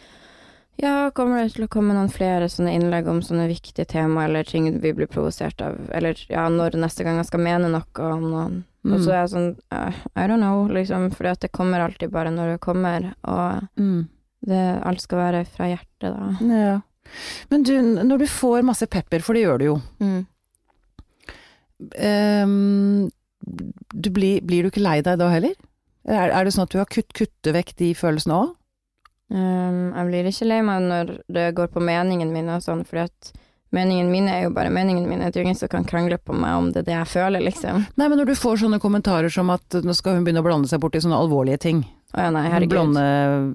Ja, 0.82 1.12
kommer 1.14 1.44
det 1.44 1.52
til 1.54 1.66
å 1.68 1.70
komme 1.70 1.94
noen 1.94 2.10
flere 2.10 2.48
sånne 2.50 2.72
innlegg 2.74 3.06
om 3.12 3.20
sånne 3.22 3.44
viktige 3.52 3.86
tema 3.86 4.24
eller 4.26 4.48
ting 4.48 4.66
vi 4.82 4.94
blir 4.98 5.06
provosert 5.12 5.62
av, 5.62 5.76
eller 5.94 6.18
ja, 6.32 6.48
når 6.50 6.78
neste 6.80 7.04
gang 7.06 7.20
jeg 7.20 7.28
skal 7.28 7.44
mene 7.44 7.70
noe 7.70 8.08
om 8.08 8.24
noen. 8.32 8.56
Og 8.88 8.96
så 9.04 9.12
Mm. 9.12 9.14
er 9.14 9.20
jeg 9.20 9.30
sånn 9.30 9.50
eh, 9.72 9.94
I 10.16 10.28
don't 10.28 10.40
know, 10.42 10.68
liksom, 10.68 11.12
fordi 11.14 11.30
at 11.30 11.40
det 11.42 11.52
kommer 11.52 11.80
alltid 11.84 12.10
bare 12.10 12.32
når 12.32 12.54
det 12.54 12.62
kommer, 12.62 13.14
og 13.24 13.68
Mm. 13.78 14.08
det, 14.48 14.82
alt 14.84 15.02
skal 15.02 15.18
være 15.20 15.46
fra 15.46 15.66
hjertet, 15.66 16.18
da. 16.18 16.38
Ja. 16.42 16.82
Men 17.52 17.64
du, 17.68 17.74
når 18.02 18.24
du 18.24 18.28
får 18.32 18.64
masse 18.68 18.88
pepper, 18.92 19.22
for 19.26 19.34
det 19.38 19.44
gjør 19.46 19.60
du 19.60 19.66
jo, 19.72 19.78
Mm. 20.02 20.22
um, 21.98 23.12
du 23.94 24.10
blir, 24.14 24.42
blir 24.46 24.64
du 24.64 24.70
ikke 24.72 24.84
lei 24.84 25.00
deg 25.06 25.20
da 25.22 25.30
heller? 25.34 25.56
Er, 26.08 26.32
er 26.34 26.46
det 26.48 26.54
sånn 26.56 26.66
at 26.68 26.74
du 26.74 26.80
har 26.82 26.90
kutt, 26.90 27.12
kuttet 27.18 27.54
vekk 27.56 27.76
de 27.82 27.92
følelsene 27.98 28.38
òg? 28.38 28.52
Um, 29.32 29.92
jeg 29.96 30.08
blir 30.10 30.28
ikke 30.32 30.48
lei 30.50 30.60
meg 30.66 30.84
når 30.90 31.12
det 31.32 31.46
går 31.56 31.70
på 31.72 31.84
meningen 31.84 32.34
min 32.34 32.50
og 32.52 32.64
sånn, 32.66 32.84
fordi 32.88 33.06
at 33.08 33.32
meningen 33.72 34.10
min 34.12 34.28
er 34.28 34.42
jo 34.46 34.52
bare 34.56 34.72
meningen 34.74 35.06
min. 35.08 35.22
Det 35.24 35.38
er 35.40 35.44
jo 35.46 35.48
ingen 35.48 35.60
som 35.62 35.72
kan 35.72 35.86
krangle 35.88 36.18
på 36.20 36.36
meg 36.36 36.58
om 36.60 36.72
det 36.76 36.82
er 36.84 36.88
det 36.90 36.98
jeg 36.98 37.12
føler, 37.14 37.44
liksom. 37.46 37.86
Nei, 37.96 38.10
men 38.12 38.20
når 38.20 38.34
du 38.34 38.36
får 38.36 38.60
sånne 38.66 38.82
kommentarer 38.84 39.32
som 39.32 39.50
at 39.54 39.78
nå 39.86 39.96
skal 39.96 40.18
hun 40.18 40.26
begynne 40.28 40.44
å 40.44 40.48
blande 40.50 40.68
seg 40.72 40.82
bort 40.84 40.98
i 41.00 41.04
sånne 41.04 41.16
alvorlige 41.22 41.62
ting. 41.70 41.86
Å 42.12 42.26
ja, 42.26 42.32
nei, 42.36 42.44
herregud. 42.52 42.74
Blonde, 42.76 43.06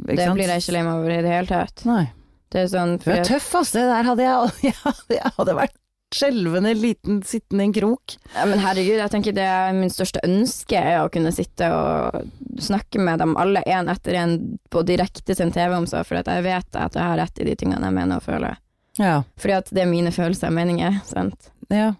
det 0.08 0.16
blir 0.32 0.48
jeg 0.54 0.64
ikke 0.64 0.76
lei 0.78 0.84
meg 0.86 0.94
over 1.02 1.12
i 1.12 1.20
det 1.26 1.34
hele 1.34 1.50
tatt. 1.50 1.84
Nei. 1.84 2.06
Det 2.52 2.62
er 2.62 2.70
sånn 2.70 2.96
Du 3.02 3.10
er 3.10 3.24
tøff, 3.26 3.48
ass. 3.58 3.72
Det 3.74 3.82
der 3.88 4.06
hadde 4.06 4.24
jeg, 4.26 4.54
jeg, 4.70 4.78
hadde, 4.84 5.18
jeg 5.18 5.34
hadde 5.38 5.58
vært 5.58 5.76
skjelvende 6.14 6.70
liten 6.78 7.18
sittende 7.26 7.64
i 7.64 7.66
en 7.66 7.74
krok. 7.74 8.14
ja, 8.34 8.44
Men 8.46 8.62
herregud, 8.62 9.00
jeg 9.00 9.12
tenker 9.12 9.34
det 9.36 9.46
er 9.50 9.74
min 9.76 9.90
største 9.92 10.22
ønske 10.24 10.78
er 10.78 11.00
å 11.02 11.10
kunne 11.12 11.32
sitte 11.34 11.66
og 11.74 12.20
snakke 12.62 13.02
med 13.02 13.18
dem 13.20 13.34
alle 13.40 13.64
én 13.66 13.90
etter 13.90 14.20
én 14.22 14.36
på 14.70 14.84
direkte 14.86 15.34
sin 15.34 15.50
TV 15.52 15.74
om 15.76 15.88
så, 15.90 16.04
for 16.06 16.20
at 16.22 16.30
jeg 16.30 16.46
vet 16.46 16.78
at 16.78 16.94
jeg 16.96 17.02
har 17.02 17.18
rett 17.20 17.42
i 17.42 17.48
de 17.50 17.56
tingene 17.58 17.90
jeg 17.90 17.98
mener 17.98 18.20
og 18.20 18.26
føler. 18.26 18.60
Ja. 19.00 19.18
Fordi 19.36 19.58
at 19.58 19.72
det 19.74 19.82
er 19.82 19.90
mine 19.90 20.14
følelser 20.14 20.48
og 20.52 20.56
meninger, 20.56 21.00
sant. 21.08 21.50
ja. 21.74 21.94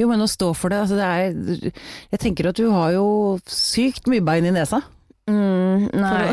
Jo, 0.00 0.06
men 0.08 0.24
å 0.24 0.26
stå 0.30 0.54
for 0.56 0.72
det, 0.72 0.78
altså 0.80 0.96
det 0.96 1.04
er 1.04 1.74
Jeg 2.14 2.20
tenker 2.22 2.46
at 2.48 2.56
du 2.56 2.70
har 2.72 2.94
jo 2.94 3.04
sykt 3.44 4.06
mye 4.08 4.24
bein 4.24 4.46
i 4.48 4.52
nesa. 4.54 4.80
Mm, 5.30 5.86
nei, 5.94 6.32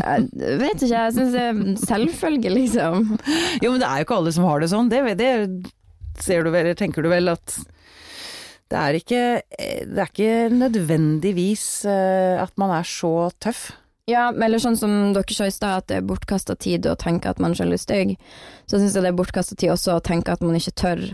jeg 0.00 0.58
vet 0.62 0.80
ikke. 0.80 0.88
Jeg 0.94 1.14
syns 1.16 1.34
det 1.34 1.44
er 1.44 1.60
selvfølge, 1.84 2.52
liksom. 2.54 3.10
Jo, 3.60 3.74
men 3.74 3.82
det 3.82 3.88
er 3.88 4.00
jo 4.00 4.06
ikke 4.06 4.18
alle 4.20 4.32
som 4.34 4.48
har 4.48 4.64
det 4.64 4.70
sånn. 4.72 4.90
Det, 4.92 5.02
det 5.20 5.30
ser 6.24 6.44
du 6.44 6.50
vel, 6.50 6.64
eller 6.64 6.78
tenker 6.78 7.04
du 7.04 7.10
vel 7.12 7.32
at 7.32 7.58
det 8.72 8.80
er 8.80 8.96
ikke 8.96 9.22
Det 9.52 10.00
er 10.00 10.08
ikke 10.08 10.36
nødvendigvis 10.54 11.84
eh, 11.90 12.40
at 12.42 12.54
man 12.58 12.72
er 12.74 12.86
så 12.88 13.30
tøff. 13.42 13.68
Ja, 14.10 14.26
eller 14.32 14.60
sånn 14.60 14.76
som 14.76 15.14
dere 15.16 15.36
sa 15.36 15.46
i 15.48 15.52
stad, 15.54 15.84
at 15.84 15.86
det 15.88 16.00
er 16.00 16.08
bortkasta 16.08 16.56
tid 16.60 16.88
å 16.90 16.96
tenke 17.00 17.30
at 17.30 17.40
man 17.40 17.54
selv 17.56 17.76
er 17.76 17.80
stygg. 17.80 18.16
Så 18.68 18.80
syns 18.80 18.96
jeg 18.96 19.04
det 19.04 19.12
er 19.12 19.20
bortkasta 19.20 19.56
tid 19.56 19.72
også 19.72 19.96
å 19.96 20.02
tenke 20.04 20.34
at 20.34 20.42
man 20.44 20.58
ikke 20.58 20.74
tør, 20.76 21.04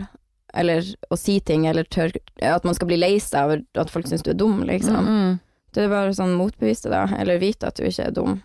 eller 0.57 0.87
å 1.07 1.19
si 1.19 1.37
ting, 1.39 1.63
eller 1.69 1.87
tør 1.87 2.11
At 2.43 2.65
man 2.67 2.75
skal 2.75 2.89
bli 2.89 2.97
lei 2.99 3.13
seg 3.23 3.45
over 3.45 3.61
at 3.79 3.93
folk 3.93 4.09
syns 4.11 4.25
du 4.25 4.33
er 4.33 4.39
dum, 4.39 4.59
liksom. 4.67 5.07
Mm, 5.07 5.39
Det 5.71 5.85
er 5.85 5.91
bare 5.91 6.15
sånn 6.15 6.33
motbevise 6.35 6.91
det, 6.91 7.03
eller 7.19 7.39
vite 7.41 7.69
at 7.69 7.79
du 7.79 7.85
ikke 7.87 8.09
er 8.09 8.15
dum. 8.15 8.41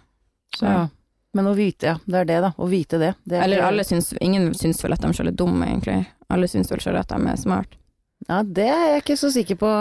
Så. 0.57 0.67
ja. 0.67 0.85
Men 1.37 1.51
å 1.51 1.53
vite, 1.53 1.91
ja. 1.91 1.97
Det 2.07 2.23
er 2.23 2.29
det, 2.31 2.37
da. 2.47 2.53
Å 2.57 2.67
vite 2.71 2.99
det. 3.01 3.11
det 3.29 3.37
er 3.37 3.43
Eller 3.45 3.65
alle 3.67 3.85
syns 3.85 4.15
Ingen 4.25 4.55
syns 4.57 4.79
vel 4.81 4.95
at 4.97 5.03
de 5.05 5.11
sjøl 5.12 5.29
er 5.29 5.37
dumme, 5.37 5.67
egentlig. 5.69 6.07
Alle 6.33 6.49
syns 6.49 6.71
vel 6.73 6.81
selv 6.81 7.03
at 7.03 7.12
de 7.12 7.19
er 7.29 7.37
smart. 7.37 7.77
Ja, 8.25 8.41
det 8.41 8.71
er 8.73 8.87
jeg 8.95 9.03
ikke 9.03 9.19
så 9.21 9.29
sikker 9.35 9.59
på. 9.61 9.73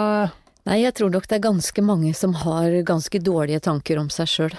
Nei, 0.68 0.80
jeg 0.82 0.92
tror 0.98 1.14
nok 1.14 1.28
det 1.30 1.38
er 1.38 1.46
ganske 1.46 1.84
mange 1.86 2.12
som 2.18 2.34
har 2.42 2.76
ganske 2.86 3.20
dårlige 3.24 3.62
tanker 3.64 4.02
om 4.02 4.10
seg 4.12 4.28
sjøl. 4.28 4.58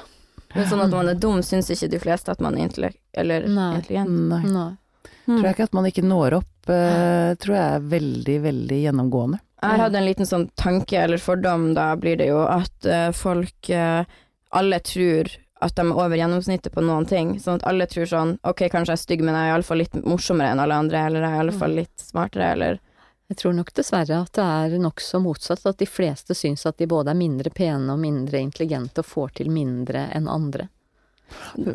Men 0.56 0.66
sånn 0.72 0.82
at 0.88 0.94
man 0.96 1.12
er 1.12 1.20
dum, 1.22 1.44
syns 1.46 1.70
ikke 1.74 1.92
de 1.92 2.02
fleste 2.02 2.34
at 2.34 2.42
man 2.42 2.58
er 2.58 2.66
intellekt, 2.66 3.02
eller 3.14 3.46
Nei. 3.46 3.72
intelligent. 3.78 4.18
Nei. 4.32 4.42
Nei. 4.56 4.70
Tror 5.28 5.44
jeg 5.44 5.58
ikke 5.58 5.68
at 5.68 5.76
man 5.76 5.90
ikke 5.90 6.06
når 6.08 6.38
opp, 6.40 6.70
uh, 6.72 7.34
tror 7.38 7.58
jeg 7.58 7.66
er 7.76 7.90
veldig, 7.94 8.38
veldig 8.48 8.78
gjennomgående. 8.86 9.42
Jeg 9.62 9.82
hadde 9.82 9.98
en 9.98 10.06
liten 10.06 10.30
sånn 10.30 10.48
tanke 10.60 11.00
eller 11.02 11.22
fordom, 11.22 11.72
da 11.74 11.90
blir 11.98 12.20
det 12.20 12.30
jo 12.30 12.44
at 12.46 12.86
uh, 12.86 13.10
folk 13.16 13.72
uh, 13.74 14.06
Alle 14.54 14.80
tror 14.86 15.32
at 15.60 15.74
de 15.76 15.82
er 15.82 15.96
over 15.98 16.14
gjennomsnittet 16.14 16.74
på 16.74 16.84
noen 16.86 17.08
ting. 17.10 17.32
Sånn 17.42 17.58
at 17.58 17.66
alle 17.66 17.88
tror 17.90 18.06
sånn 18.10 18.36
Ok, 18.46 18.68
kanskje 18.70 18.94
jeg 18.94 19.00
er 19.00 19.02
stygg, 19.02 19.24
men 19.26 19.34
jeg 19.34 19.48
er 19.48 19.56
iallfall 19.56 19.82
litt 19.82 19.98
morsommere 20.06 20.54
enn 20.54 20.62
alle 20.62 20.78
andre, 20.78 21.08
eller 21.08 21.26
jeg 21.26 21.32
er 21.32 21.42
iallfall 21.42 21.78
litt 21.80 22.06
smartere, 22.10 22.52
eller 22.54 22.84
Jeg 23.28 23.42
tror 23.42 23.58
nok 23.58 23.74
dessverre 23.76 24.22
at 24.24 24.38
det 24.38 24.44
er 24.44 24.78
nokså 24.80 25.20
motsatt, 25.20 25.66
at 25.66 25.82
de 25.82 25.86
fleste 25.90 26.38
syns 26.38 26.62
at 26.70 26.78
de 26.78 26.86
både 26.88 27.12
er 27.12 27.20
mindre 27.20 27.50
pene 27.52 27.92
og 27.92 28.00
mindre 28.00 28.40
intelligente 28.40 29.04
og 29.04 29.10
får 29.10 29.34
til 29.42 29.50
mindre 29.52 30.06
enn 30.16 30.30
andre. 30.32 30.70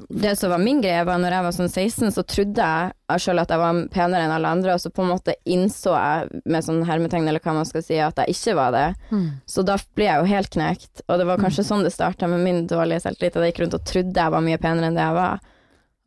Det 0.09 0.33
som 0.39 0.51
var 0.51 0.61
min 0.63 0.81
greie, 0.83 1.05
var 1.05 1.19
når 1.21 1.35
jeg 1.37 1.45
var 1.47 1.55
sånn 1.57 1.69
16, 1.71 2.13
så 2.15 2.23
trodde 2.25 2.67
jeg 2.67 3.23
sjøl 3.23 3.43
at 3.43 3.51
jeg 3.53 3.61
var 3.61 3.81
penere 3.93 4.25
enn 4.25 4.35
alle 4.35 4.53
andre, 4.57 4.75
og 4.75 4.81
så 4.81 4.91
på 4.95 5.05
en 5.05 5.11
måte 5.13 5.35
innså 5.45 5.93
jeg, 5.93 6.43
med 6.49 6.65
sånn 6.65 6.83
hermetegn 6.89 7.29
eller 7.29 7.43
hva 7.45 7.55
man 7.59 7.69
skal 7.69 7.85
si, 7.85 7.99
at 8.01 8.23
jeg 8.23 8.37
ikke 8.37 8.57
var 8.59 8.73
det. 8.77 8.87
Så 9.47 9.65
da 9.69 9.77
ble 9.97 10.09
jeg 10.09 10.23
jo 10.23 10.31
helt 10.33 10.53
knekt, 10.57 11.05
og 11.07 11.21
det 11.21 11.29
var 11.29 11.43
kanskje 11.43 11.67
sånn 11.69 11.85
det 11.85 11.93
starta 11.95 12.31
med 12.31 12.45
min 12.47 12.65
dårlige 12.71 13.05
selvtillit, 13.05 13.37
at 13.37 13.47
jeg 13.47 13.53
gikk 13.55 13.65
rundt 13.67 13.79
og 13.79 13.87
trodde 13.93 14.25
jeg 14.25 14.37
var 14.37 14.47
mye 14.49 14.61
penere 14.63 14.89
enn 14.89 14.97
det 14.99 15.05
jeg 15.05 15.19
var. 15.21 15.49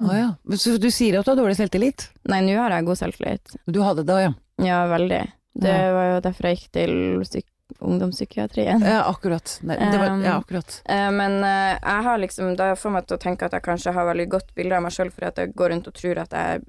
Å 0.03 0.11
ja. 0.17 0.29
Så 0.59 0.75
du 0.81 0.89
sier 0.91 1.19
at 1.19 1.27
du 1.27 1.31
har 1.31 1.39
dårlig 1.39 1.55
selvtillit? 1.61 2.09
Nei, 2.27 2.41
nå 2.43 2.57
har 2.59 2.73
jeg 2.75 2.87
god 2.89 2.99
selvtillit. 2.99 3.57
Du 3.69 3.79
hadde 3.85 4.03
det 4.03 4.11
da, 4.11 4.21
ja. 4.25 4.33
Ja, 4.65 4.85
veldig. 4.91 5.21
Det 5.55 5.75
var 5.95 6.09
jo 6.09 6.23
derfor 6.25 6.49
jeg 6.49 6.57
gikk 6.57 6.71
til 6.75 6.95
psyk 7.23 7.45
ungdomspsykiatrien. 7.79 8.81
Ja, 8.81 9.03
akkurat. 9.09 9.59
Nei, 9.61 9.77
det 9.77 9.97
var, 9.97 10.15
ja, 10.23 10.37
akkurat. 10.37 10.81
Um, 10.89 11.15
Men 11.19 11.37
uh, 11.43 11.75
jeg 11.75 12.05
har 12.07 12.21
liksom 12.21 12.55
Da 12.59 12.71
får 12.79 12.95
meg 12.95 13.09
til 13.09 13.17
å 13.17 13.21
tenke 13.21 13.47
at 13.47 13.55
jeg 13.55 13.65
kanskje 13.65 13.93
har 13.95 14.07
veldig 14.09 14.29
godt 14.31 14.55
bilde 14.57 14.77
av 14.77 14.85
meg 14.85 14.95
sjøl, 14.95 15.11
fordi 15.13 15.31
at 15.31 15.43
jeg 15.43 15.53
går 15.59 15.73
rundt 15.73 15.91
og 15.91 15.97
tror 15.97 16.23
at 16.23 16.35
jeg 16.35 16.55
er 16.55 16.65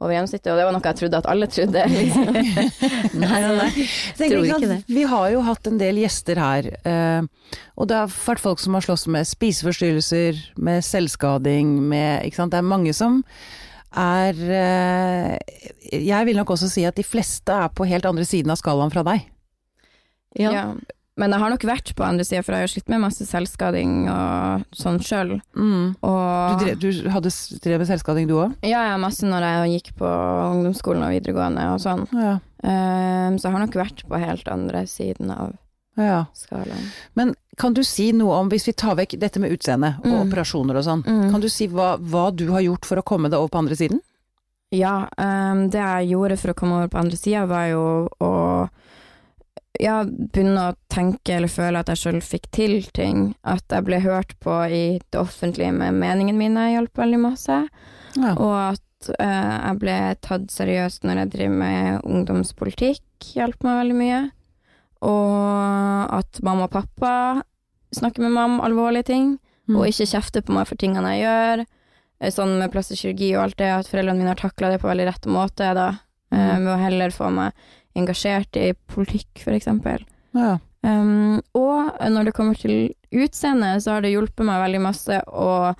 over 0.00 0.14
gjennomsnittet, 0.14 0.48
og 0.48 0.56
det 0.56 0.64
var 0.64 0.72
noe 0.72 0.88
jeg 0.88 0.96
trodde 0.96 1.18
at 1.20 1.26
alle 1.28 1.46
trodde. 1.52 1.82
Liksom. 1.98 2.28
Nei, 3.20 3.40
nei, 3.44 3.50
nei. 3.58 3.86
Tror 4.16 4.46
ikke 4.46 4.70
sant, 4.70 4.92
Vi 4.96 5.02
har 5.10 5.26
jo 5.34 5.42
hatt 5.44 5.68
en 5.68 5.80
del 5.80 6.00
gjester 6.00 6.40
her, 6.40 6.70
uh, 6.88 7.58
og 7.76 7.90
det 7.90 7.98
har 7.98 8.14
vært 8.14 8.44
folk 8.44 8.62
som 8.62 8.78
har 8.78 8.86
slåss 8.86 9.04
med 9.12 9.28
spiseforstyrrelser, 9.28 10.40
med 10.56 10.86
selvskading, 10.86 11.74
med 11.90 12.24
Ikke 12.28 12.40
sant. 12.40 12.54
Det 12.54 12.62
er 12.62 12.70
mange 12.70 12.94
som 12.96 13.20
er 13.90 14.36
Jeg 15.90 16.26
vil 16.28 16.38
nok 16.38 16.52
også 16.54 16.68
si 16.70 16.84
at 16.86 16.94
de 16.94 17.02
fleste 17.02 17.50
er 17.50 17.72
på 17.74 17.88
helt 17.90 18.06
andre 18.06 18.24
siden 18.24 18.54
av 18.54 18.60
skalaen 18.60 18.92
fra 18.94 19.02
deg. 19.04 19.26
Ja. 20.38 20.50
Ja. 20.52 20.64
Men 21.20 21.32
jeg 21.34 21.40
har 21.42 21.50
nok 21.52 21.64
vært 21.68 21.90
på 21.98 22.04
andre 22.06 22.24
sida, 22.24 22.40
for 22.42 22.54
jeg 22.56 22.64
har 22.64 22.70
slitt 22.72 22.88
med 22.88 23.00
masse 23.02 23.26
selvskading 23.28 24.06
og 24.08 24.62
sånn 24.72 25.00
sjøl. 25.04 25.34
Mm. 25.58 25.96
Du, 26.00 26.62
drev, 26.62 26.78
du 26.80 27.10
hadde 27.12 27.32
drevet 27.60 27.82
med 27.82 27.88
selvskading 27.90 28.28
du 28.30 28.36
òg? 28.38 28.54
ja, 28.64 28.86
ja, 28.88 28.96
masse 28.96 29.26
når 29.28 29.44
jeg 29.44 29.74
gikk 29.82 29.90
på 29.98 30.06
ungdomsskolen 30.08 31.02
og 31.04 31.12
videregående 31.12 31.66
og 31.74 31.82
sånn. 31.82 32.06
Ja. 32.14 32.38
Um, 32.62 33.36
så 33.36 33.48
jeg 33.48 33.52
har 33.52 33.64
nok 33.66 33.76
vært 33.76 34.04
på 34.08 34.20
helt 34.22 34.48
andre 34.48 34.86
siden 34.88 35.30
av 35.34 35.52
ja. 36.00 36.22
skalaen. 36.32 36.88
Men 37.18 37.34
kan 37.60 37.74
du 37.76 37.82
si 37.84 38.12
noe 38.16 38.38
om, 38.40 38.48
hvis 38.48 38.70
vi 38.70 38.72
tar 38.72 38.96
vekk 38.96 39.18
dette 39.20 39.40
med 39.42 39.52
utseende 39.52 39.96
og 40.00 40.06
Mm. 40.14 40.20
operasjoner 40.30 40.76
og 40.80 40.84
sånn, 40.86 41.02
Mm. 41.04 41.30
kan 41.34 41.40
du 41.40 41.48
si 41.52 41.66
hva, 41.68 41.98
hva 42.00 42.30
du 42.34 42.46
har 42.52 42.60
gjort 42.64 42.86
for 42.86 42.96
å 42.96 43.04
komme 43.04 43.28
deg 43.28 43.36
over 43.38 43.48
på 43.52 43.58
andre 43.58 43.76
siden? 43.76 44.00
Ja, 44.72 45.08
um, 45.18 45.68
det 45.68 45.80
jeg 45.82 46.10
gjorde 46.14 46.38
for 46.38 46.52
å 46.52 46.54
komme 46.54 46.78
over 46.80 46.88
på 46.88 46.98
andre 47.02 47.16
sida, 47.18 47.44
var 47.46 47.66
jo 47.68 48.08
å 48.22 48.70
ja, 49.80 50.02
begynne 50.04 50.68
å 50.70 50.76
tenke 50.92 51.36
eller 51.38 51.48
føle 51.48 51.80
at 51.80 51.88
jeg 51.92 52.00
sjøl 52.02 52.20
fikk 52.24 52.50
til 52.54 52.76
ting. 52.96 53.34
At 53.44 53.64
jeg 53.72 53.86
ble 53.86 54.00
hørt 54.04 54.34
på 54.44 54.54
i 54.68 54.98
det 55.10 55.18
offentlige 55.20 55.72
med 55.76 55.94
meningene 55.98 56.38
mine, 56.38 56.66
hjalp 56.74 56.94
veldig 57.00 57.20
masse. 57.22 57.56
Ja. 58.16 58.34
Og 58.36 58.54
at 58.74 59.10
eh, 59.18 59.54
jeg 59.68 59.78
ble 59.80 59.96
tatt 60.20 60.50
seriøst 60.52 61.04
når 61.08 61.22
jeg 61.24 61.32
driver 61.36 61.56
med 61.64 62.04
ungdomspolitikk, 62.04 63.02
hjalp 63.34 63.62
meg 63.64 63.80
veldig 63.82 63.98
mye. 64.00 64.20
Og 65.00 66.16
at 66.20 66.40
mamma 66.44 66.66
og 66.68 66.74
pappa 66.74 67.12
snakker 67.96 68.22
med 68.24 68.34
meg 68.36 68.44
om 68.52 68.60
alvorlige 68.66 69.08
ting, 69.14 69.38
Mm. 69.70 69.76
og 69.78 69.86
ikke 69.86 70.06
kjefter 70.10 70.42
på 70.42 70.50
meg 70.56 70.66
for 70.66 70.74
tingene 70.74 71.12
jeg 71.14 71.22
gjør. 71.22 71.60
Eh, 72.20 72.30
Sånn 72.34 72.58
med 72.58 72.72
plastisk 72.72 73.04
kirurgi 73.04 73.36
og 73.36 73.42
alt 73.44 73.56
det, 73.60 73.68
at 73.70 73.86
foreldrene 73.86 74.18
mine 74.18 74.32
har 74.32 74.40
takla 74.40 74.70
det 74.72 74.80
på 74.82 74.88
veldig 74.90 75.06
rett 75.06 75.26
måte, 75.30 75.68
da. 75.74 75.88
Eh, 76.32 76.56
Mm. 76.56 76.62
Med 76.64 76.72
å 76.74 76.82
heller 76.82 77.10
få 77.10 77.30
meg 77.30 77.52
engasjert 78.00 78.56
i 78.60 78.72
politikk, 78.92 79.46
eksempel. 79.46 80.04
ja. 80.36 80.58
Um, 80.80 81.42
og 81.52 81.98
når 82.08 82.30
det 82.30 82.32
kommer 82.32 82.56
til 82.56 82.94
utseende, 83.12 83.74
så 83.84 83.98
har 83.98 84.04
det 84.04 84.14
hjulpet 84.14 84.46
meg 84.48 84.62
veldig 84.62 84.78
masse 84.80 85.18
å 85.28 85.74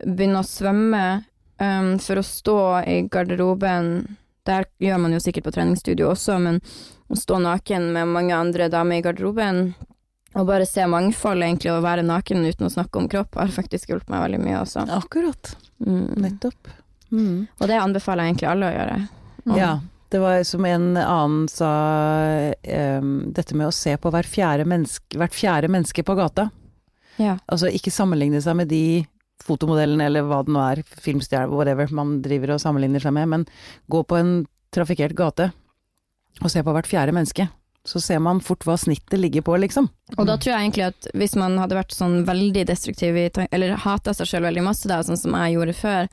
begynne 0.00 0.40
å 0.40 0.48
svømme. 0.48 1.02
Um, 1.60 1.96
for 2.00 2.20
å 2.20 2.24
stå 2.24 2.60
i 2.84 2.98
garderoben 3.08 3.86
Der 4.44 4.66
gjør 4.76 4.98
man 5.00 5.14
jo 5.14 5.20
sikkert 5.24 5.46
på 5.46 5.52
treningsstudio 5.56 6.10
også, 6.10 6.36
men 6.38 6.60
å 7.08 7.16
stå 7.16 7.38
naken 7.42 7.88
med 7.94 8.12
mange 8.12 8.36
andre 8.36 8.68
damer 8.70 9.00
i 9.00 9.02
garderoben 9.02 9.72
og 10.36 10.44
bare 10.46 10.66
se 10.68 10.84
mangfold, 10.86 11.42
egentlig, 11.42 11.72
og 11.72 11.82
være 11.82 12.04
naken 12.04 12.44
uten 12.44 12.68
å 12.68 12.72
snakke 12.72 13.00
om 13.00 13.08
kropp, 13.10 13.38
har 13.40 13.52
faktisk 13.54 13.90
hjulpet 13.90 14.12
meg 14.12 14.26
veldig 14.26 14.40
mye 14.44 14.58
også. 14.60 14.84
Akkurat. 14.98 15.54
Mm. 15.80 16.12
Nettopp. 16.26 16.68
Mm. 17.08 17.46
Og 17.56 17.70
det 17.70 17.78
anbefaler 17.80 18.26
jeg 18.26 18.34
egentlig 18.34 18.50
alle 18.50 18.68
å 18.68 18.74
gjøre. 18.76 18.98
Mm. 19.46 19.56
Ja. 19.56 19.70
Det 20.12 20.20
var 20.22 20.44
som 20.46 20.64
en 20.68 20.94
annen 21.00 21.48
sa, 21.50 21.72
um, 22.62 23.32
dette 23.34 23.56
med 23.58 23.66
å 23.66 23.74
se 23.74 23.96
på 23.98 24.12
hvert 24.14 24.30
fjerde 24.30 24.66
menneske, 24.68 25.18
hvert 25.18 25.34
fjerde 25.34 25.70
menneske 25.72 26.04
på 26.06 26.14
gata. 26.18 26.48
Ja. 27.18 27.38
Altså 27.50 27.70
ikke 27.72 27.94
sammenligne 27.94 28.42
seg 28.44 28.58
med 28.60 28.70
de 28.70 29.04
fotomodellene 29.46 30.08
eller 30.08 30.26
hva 30.26 30.42
det 30.46 30.54
nå 30.54 30.62
er, 30.62 30.82
filmstjerne, 31.02 31.50
whatever 31.52 31.90
man 31.94 32.20
driver 32.24 32.54
og 32.54 32.62
sammenligner 32.62 33.02
seg 33.02 33.14
med, 33.16 33.30
men 33.32 33.46
gå 33.92 34.02
på 34.06 34.18
en 34.18 34.34
trafikkert 34.74 35.16
gate 35.18 35.50
og 36.42 36.50
se 36.52 36.62
på 36.62 36.74
hvert 36.74 36.88
fjerde 36.88 37.14
menneske. 37.16 37.48
Så 37.86 38.00
ser 38.02 38.18
man 38.18 38.42
fort 38.42 38.64
hva 38.66 38.74
snittet 38.80 39.20
ligger 39.20 39.44
på, 39.46 39.54
liksom. 39.62 39.86
Og 40.16 40.26
da 40.26 40.34
tror 40.34 40.56
jeg 40.56 40.64
egentlig 40.64 40.88
at 40.88 41.06
hvis 41.14 41.36
man 41.38 41.54
hadde 41.60 41.78
vært 41.78 41.94
sånn 41.94 42.24
veldig 42.26 42.64
destruktiv 42.66 43.14
eller 43.46 43.76
hata 43.84 44.14
seg 44.16 44.26
sjøl 44.26 44.48
veldig 44.48 44.64
masse, 44.66 44.90
da, 44.90 44.98
sånn 45.06 45.20
som 45.20 45.36
jeg 45.38 45.54
gjorde 45.54 45.76
før, 45.78 46.10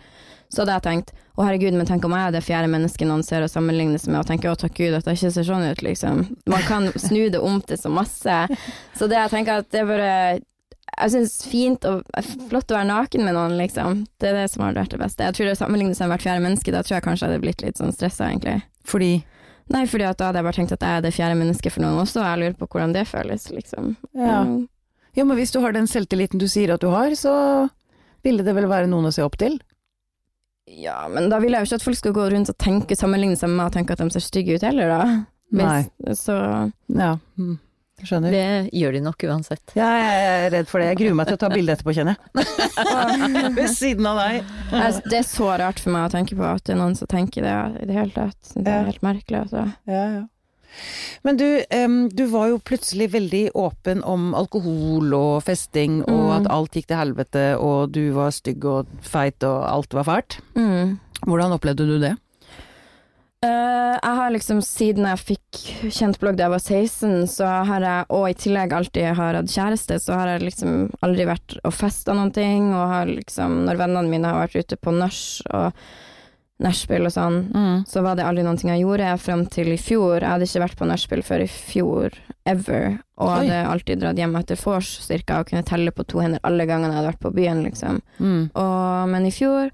så 0.54 0.62
hadde 0.62 0.78
jeg 0.78 0.86
tenkt 0.86 1.12
å 1.34 1.48
herregud, 1.48 1.74
men 1.74 1.88
tenk 1.90 2.06
om 2.06 2.14
jeg 2.14 2.30
er 2.30 2.36
det 2.36 2.44
fjerde 2.46 2.70
mennesket 2.70 3.10
noen 3.10 3.26
ser 3.26 3.42
og 3.42 3.50
sammenlignes 3.50 4.06
med, 4.06 4.20
og 4.22 4.30
tenker 4.30 4.52
å 4.52 4.58
takk 4.60 4.76
gud 4.78 4.94
at 4.94 5.08
jeg 5.10 5.18
ikke 5.18 5.34
ser 5.34 5.48
sånn 5.48 5.66
ut, 5.66 5.82
liksom. 5.86 6.24
Man 6.54 6.66
kan 6.70 6.92
snu 6.94 7.26
det 7.34 7.42
om 7.42 7.58
til 7.66 7.80
så 7.82 7.90
masse. 7.90 8.40
Så 8.94 9.10
det 9.10 9.18
jeg 9.18 9.34
tenker 9.34 9.64
at 9.64 9.72
det 9.74 9.82
er 9.82 9.90
bare 9.90 10.16
jeg 10.94 11.10
syns 11.10 11.32
fint 11.50 11.86
og 11.90 12.04
flott 12.52 12.70
å 12.70 12.78
være 12.78 12.90
naken 12.92 13.24
med 13.26 13.34
noen, 13.34 13.56
liksom. 13.58 14.04
Det 14.22 14.30
er 14.30 14.44
det 14.44 14.50
som 14.54 14.62
har 14.66 14.78
vært 14.78 14.94
det 14.94 15.02
beste. 15.02 15.26
Jeg 15.26 15.38
tror 15.40 15.50
det 15.50 15.56
sammenlignes 15.58 16.02
med 16.04 16.14
hvert 16.14 16.26
fjerde 16.26 16.44
menneske, 16.46 16.74
da 16.76 16.84
tror 16.86 17.00
jeg 17.00 17.06
kanskje 17.08 17.26
jeg 17.26 17.34
hadde 17.34 17.46
blitt 17.48 17.64
litt 17.66 17.82
sånn 17.82 17.96
stressa, 17.96 18.30
egentlig. 18.30 18.60
Fordi 18.86 19.16
Nei, 19.72 19.86
fordi 19.88 20.04
at 20.04 20.18
da 20.20 20.28
hadde 20.28 20.42
jeg 20.42 20.46
bare 20.46 20.58
tenkt 20.58 20.74
at 20.76 20.82
jeg 20.84 21.00
er 21.00 21.04
det 21.06 21.14
fjerde 21.16 21.38
mennesket 21.40 21.72
for 21.72 21.86
noen 21.86 22.02
også, 22.02 22.20
og 22.20 22.26
jeg 22.28 22.40
lurer 22.42 22.56
på 22.60 22.68
hvordan 22.68 22.96
det 22.98 23.06
føles, 23.08 23.46
liksom. 23.54 23.94
Ja. 24.12 24.42
Mm. 24.44 24.58
Ja, 25.16 25.24
men 25.24 25.38
hvis 25.38 25.54
du 25.54 25.62
har 25.64 25.76
den 25.76 25.88
selvtilliten 25.88 26.42
du 26.42 26.50
sier 26.52 26.74
at 26.74 26.84
du 26.84 26.90
har, 26.92 27.14
så 27.16 27.34
ville 28.26 28.44
det 28.44 28.56
vel 28.58 28.68
være 28.68 28.90
noen 28.92 29.08
å 29.08 29.14
se 29.14 29.24
opp 29.24 29.38
til? 29.40 29.60
Ja, 30.66 31.08
men 31.12 31.28
da 31.30 31.40
vil 31.44 31.52
jeg 31.52 31.66
jo 31.66 31.70
ikke 31.72 31.80
at 31.82 31.84
folk 31.86 31.98
skal 32.00 32.14
gå 32.16 32.30
rundt 32.32 32.50
og 32.54 32.58
tenke, 32.62 32.96
sammenligne 32.96 33.36
seg 33.40 33.50
med 33.52 33.60
meg 33.60 33.68
og 33.72 33.76
tenke 33.76 33.94
at 33.98 34.00
de 34.04 34.10
ser 34.16 34.24
stygge 34.24 34.56
ut 34.58 34.64
heller, 34.64 34.88
da. 34.94 35.04
Nei. 35.54 35.82
Så 36.18 36.34
Ja, 36.90 37.18
mm, 37.38 37.58
skjønner. 38.04 38.32
Det 38.34 38.72
gjør 38.74 38.96
de 38.96 39.02
nok 39.06 39.26
uansett. 39.28 39.76
Ja, 39.78 39.90
jeg 40.00 40.24
er 40.32 40.48
redd 40.56 40.72
for 40.72 40.80
det. 40.82 40.88
Jeg 40.94 41.00
gruer 41.04 41.18
meg 41.20 41.28
til 41.30 41.38
å 41.38 41.42
ta 41.44 41.50
bilde 41.54 41.76
etterpå, 41.76 41.94
kjenner 41.94 42.16
jeg. 42.18 43.54
Ved 43.60 43.70
siden 43.76 44.08
av 44.10 44.22
deg. 44.24 44.50
Altså, 44.72 45.04
Det 45.12 45.20
er 45.20 45.28
så 45.30 45.52
rart 45.62 45.84
for 45.84 45.94
meg 45.94 46.08
å 46.08 46.14
tenke 46.16 46.40
på 46.40 46.48
at 46.48 46.64
det 46.66 46.74
er 46.74 46.80
noen 46.82 46.96
som 46.98 47.12
tenker 47.12 47.46
det 47.46 47.58
i 47.84 47.90
det 47.92 48.00
hele 48.00 48.16
tatt. 48.16 48.54
Det 48.56 48.64
Ja. 48.66 48.80
er 48.80 48.90
helt 48.90 49.04
merkelig, 49.06 49.44
altså. 49.46 49.68
Ja, 49.86 50.06
ja. 50.18 50.24
Men 51.24 51.38
du, 51.40 51.46
du 52.12 52.26
var 52.32 52.50
jo 52.52 52.58
plutselig 52.60 53.12
veldig 53.14 53.44
åpen 53.56 54.02
om 54.04 54.34
alkohol 54.36 55.14
og 55.18 55.44
festing, 55.48 56.02
og 56.08 56.24
Mm. 56.24 56.32
at 56.42 56.52
alt 56.52 56.72
gikk 56.76 56.88
til 56.90 56.98
helvete, 56.98 57.46
og 57.60 57.92
du 57.92 58.12
var 58.16 58.32
stygg 58.32 58.66
og 58.66 58.88
feit 59.02 59.44
og 59.44 59.64
alt 59.70 59.94
var 59.94 60.04
fælt. 60.08 60.40
Mm. 60.56 61.00
Hvordan 61.24 61.56
opplevde 61.56 61.86
du 61.88 61.98
det? 62.02 62.16
Uh, 63.44 63.98
jeg 64.00 64.16
har 64.16 64.30
liksom 64.32 64.62
siden 64.64 65.04
jeg 65.04 65.20
fikk 65.20 65.58
kjent 65.92 66.16
blogg 66.22 66.38
da 66.40 66.46
jeg 66.46 66.54
var 66.54 66.62
16, 66.64 67.28
så 67.28 67.50
har 67.68 67.84
jeg, 67.84 68.06
og 68.16 68.30
i 68.30 68.38
tillegg 68.40 68.72
alltid 68.72 69.10
har 69.20 69.36
hatt 69.36 69.52
kjæreste, 69.52 69.98
så 70.00 70.16
har 70.16 70.32
jeg 70.32 70.46
liksom 70.46 70.78
aldri 71.04 71.26
vært 71.28 71.58
og 71.68 71.76
festa 71.76 72.16
noen 72.16 72.32
ting, 72.32 72.70
og 72.72 72.88
har 72.94 73.12
liksom, 73.12 73.66
når 73.68 73.82
vennene 73.84 74.14
mine 74.14 74.32
har 74.32 74.46
vært 74.46 74.64
ute 74.64 74.80
på 74.80 74.96
nach 74.96 75.20
og 75.52 75.76
nachspiel 76.64 77.06
og 77.10 77.12
sånn, 77.14 77.40
Mm. 77.54 77.84
så 77.88 78.02
var 78.06 78.16
det 78.16 78.26
aldri 78.26 78.44
noen 78.46 78.58
ting 78.60 78.70
jeg 78.72 78.84
gjorde 78.86 79.18
frem 79.20 79.46
til 79.52 79.68
i 79.74 79.78
fjor. 79.78 80.20
Jeg 80.22 80.30
hadde 80.30 80.48
ikke 80.48 80.64
vært 80.64 80.78
på 80.80 80.88
nachspiel 80.88 81.24
før 81.24 81.44
i 81.44 81.48
fjor, 81.52 82.12
ever, 82.46 83.00
og 83.18 83.28
Oi. 83.30 83.36
hadde 83.48 83.60
alltid 83.72 84.00
dratt 84.02 84.18
hjem 84.18 84.36
etter 84.40 84.56
vors, 84.64 84.90
cirka, 85.06 85.40
og 85.40 85.48
kunne 85.52 85.64
telle 85.68 85.92
på 85.92 86.06
to 86.08 86.20
hender 86.24 86.40
alle 86.44 86.66
gangene 86.66 86.92
jeg 86.94 87.00
hadde 87.02 87.12
vært 87.12 87.24
på 87.28 87.34
byen, 87.36 87.64
liksom. 87.68 88.02
Mm. 88.20 88.50
Og, 88.56 89.10
men 89.10 89.26
i 89.28 89.32
fjor 89.32 89.70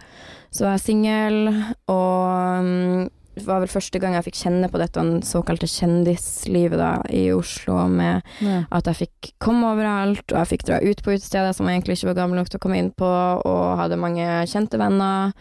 så 0.52 0.66
var 0.66 0.78
jeg 0.78 0.86
singel, 0.88 1.48
og 1.88 2.64
mm, 2.66 3.10
var 3.48 3.62
vel 3.64 3.72
første 3.72 4.00
gang 4.02 4.16
jeg 4.18 4.26
fikk 4.30 4.40
kjenne 4.42 4.70
på 4.72 4.80
dette 4.82 5.04
såkalte 5.28 5.68
kjendislivet 5.70 6.80
da, 6.80 6.92
i 7.10 7.30
Oslo, 7.36 7.88
med 7.88 8.22
Ja. 8.42 8.64
at 8.72 8.86
jeg 8.86 8.96
fikk 9.08 9.32
komme 9.40 9.72
overalt, 9.74 10.26
og 10.32 10.38
jeg 10.40 10.52
fikk 10.54 10.66
dra 10.68 10.80
ut 10.82 11.04
på 11.04 11.14
utesteder 11.16 11.54
som 11.54 11.68
jeg 11.68 11.80
egentlig 11.80 11.98
ikke 12.00 12.12
var 12.14 12.20
gammel 12.24 12.40
nok 12.42 12.50
til 12.50 12.60
å 12.60 12.64
komme 12.66 12.78
inn 12.82 12.92
på, 12.92 13.06
og 13.46 13.78
hadde 13.78 14.00
mange 14.00 14.26
kjente 14.50 14.80
venner, 14.82 15.34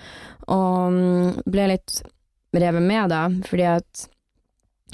og 0.48 0.92
mm, 0.92 1.42
ble 1.50 1.66
litt 1.74 2.02
revet 2.54 2.82
med 2.82 3.10
da, 3.12 3.28
fordi 3.46 3.66
at 3.68 4.08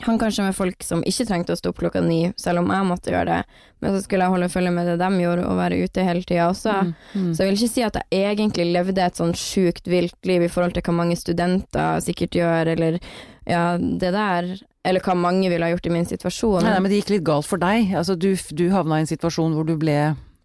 hang 0.03 0.19
kanskje 0.19 0.45
med 0.45 0.57
folk 0.57 0.83
som 0.83 1.05
ikke 1.07 1.27
trengte 1.29 1.55
å 1.55 1.59
stå 1.59 1.71
opp 1.71 1.79
klokka 1.79 2.03
ni, 2.03 2.33
selv 2.41 2.65
om 2.65 2.73
jeg 2.75 2.89
måtte 2.89 3.13
gjøre 3.13 3.31
det, 3.31 3.61
men 3.85 3.95
så 3.95 4.03
skulle 4.03 4.27
jeg 4.27 4.35
holde 4.35 4.51
følge 4.51 4.73
med 4.75 4.89
det 4.91 4.97
de 5.01 5.23
gjorde, 5.23 5.47
og 5.47 5.61
være 5.61 5.79
ute 5.85 6.07
hele 6.07 6.27
tida 6.27 6.49
også. 6.51 6.75
Mm. 6.75 6.93
Mm. 7.15 7.31
Så 7.31 7.43
jeg 7.43 7.51
vil 7.51 7.59
ikke 7.61 7.75
si 7.77 7.87
at 7.87 7.99
jeg 8.03 8.35
egentlig 8.35 8.69
levde 8.75 9.07
et 9.07 9.21
sånn 9.21 9.35
sjukt 9.39 9.91
vilt 9.91 10.29
liv 10.29 10.47
i 10.47 10.51
forhold 10.51 10.75
til 10.75 10.87
hva 10.87 10.97
mange 10.99 11.19
studenter 11.21 12.03
sikkert 12.05 12.39
gjør, 12.41 12.75
eller 12.75 13.01
ja, 13.47 13.65
det 13.79 14.13
der, 14.17 14.55
eller 14.85 15.05
hva 15.05 15.17
mange 15.17 15.51
ville 15.53 15.65
ha 15.65 15.73
gjort 15.73 15.89
i 15.89 15.95
min 15.95 16.09
situasjon. 16.09 16.63
Nei, 16.65 16.75
nei, 16.75 16.83
men 16.83 16.93
det 16.93 17.03
gikk 17.03 17.15
litt 17.15 17.27
galt 17.29 17.49
for 17.49 17.63
deg. 17.63 17.95
Altså, 17.97 18.17
du, 18.19 18.33
du 18.35 18.67
havna 18.75 18.99
i 18.99 19.07
en 19.07 19.13
situasjon 19.15 19.55
hvor 19.57 19.69
du 19.69 19.77
ble 19.81 19.99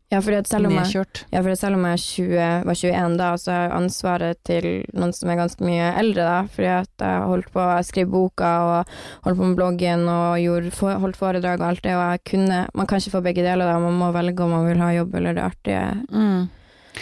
Ja, 0.10 0.20
fordi 0.26 0.40
selv 0.50 0.66
om 0.66 0.74
jeg, 0.74 1.06
ja, 1.30 1.42
fordi 1.46 1.56
selv 1.60 1.78
om 1.78 1.84
jeg 1.86 1.94
er 1.94 2.04
20, 2.04 2.38
var 2.66 2.78
21 2.80 3.18
da, 3.20 3.26
så 3.38 3.52
har 3.54 3.60
jeg 3.68 3.74
ansvaret 3.78 4.40
til 4.50 4.66
noen 4.98 5.12
som 5.14 5.30
er 5.30 5.38
ganske 5.38 5.66
mye 5.68 5.90
eldre 6.02 6.24
da, 6.26 6.38
fordi 6.50 6.70
at 6.74 7.04
jeg 7.06 7.28
holdt 7.30 7.52
på, 7.54 7.62
å 7.62 7.84
skrev 7.86 8.10
boka 8.10 8.50
og 8.66 8.96
holdt 9.28 9.38
på 9.38 9.50
med 9.52 9.60
bloggen 9.60 10.08
og 10.10 10.40
gjorde, 10.42 10.72
holdt 11.04 11.20
foredrag 11.20 11.62
og 11.62 11.68
alt 11.68 11.84
det, 11.86 11.94
og 11.94 12.02
jeg 12.08 12.24
kunne, 12.32 12.62
man 12.74 12.90
kan 12.90 13.04
ikke 13.04 13.14
få 13.20 13.22
begge 13.28 13.46
deler 13.46 13.70
da, 13.70 13.76
man 13.84 14.00
må 14.02 14.10
velge 14.16 14.42
om 14.48 14.56
man 14.58 14.66
vil 14.66 14.82
ha 14.82 14.90
jobb 14.98 15.14
eller 15.22 15.38
det 15.38 15.46
artige, 15.46 15.84
Mm. 16.10 16.50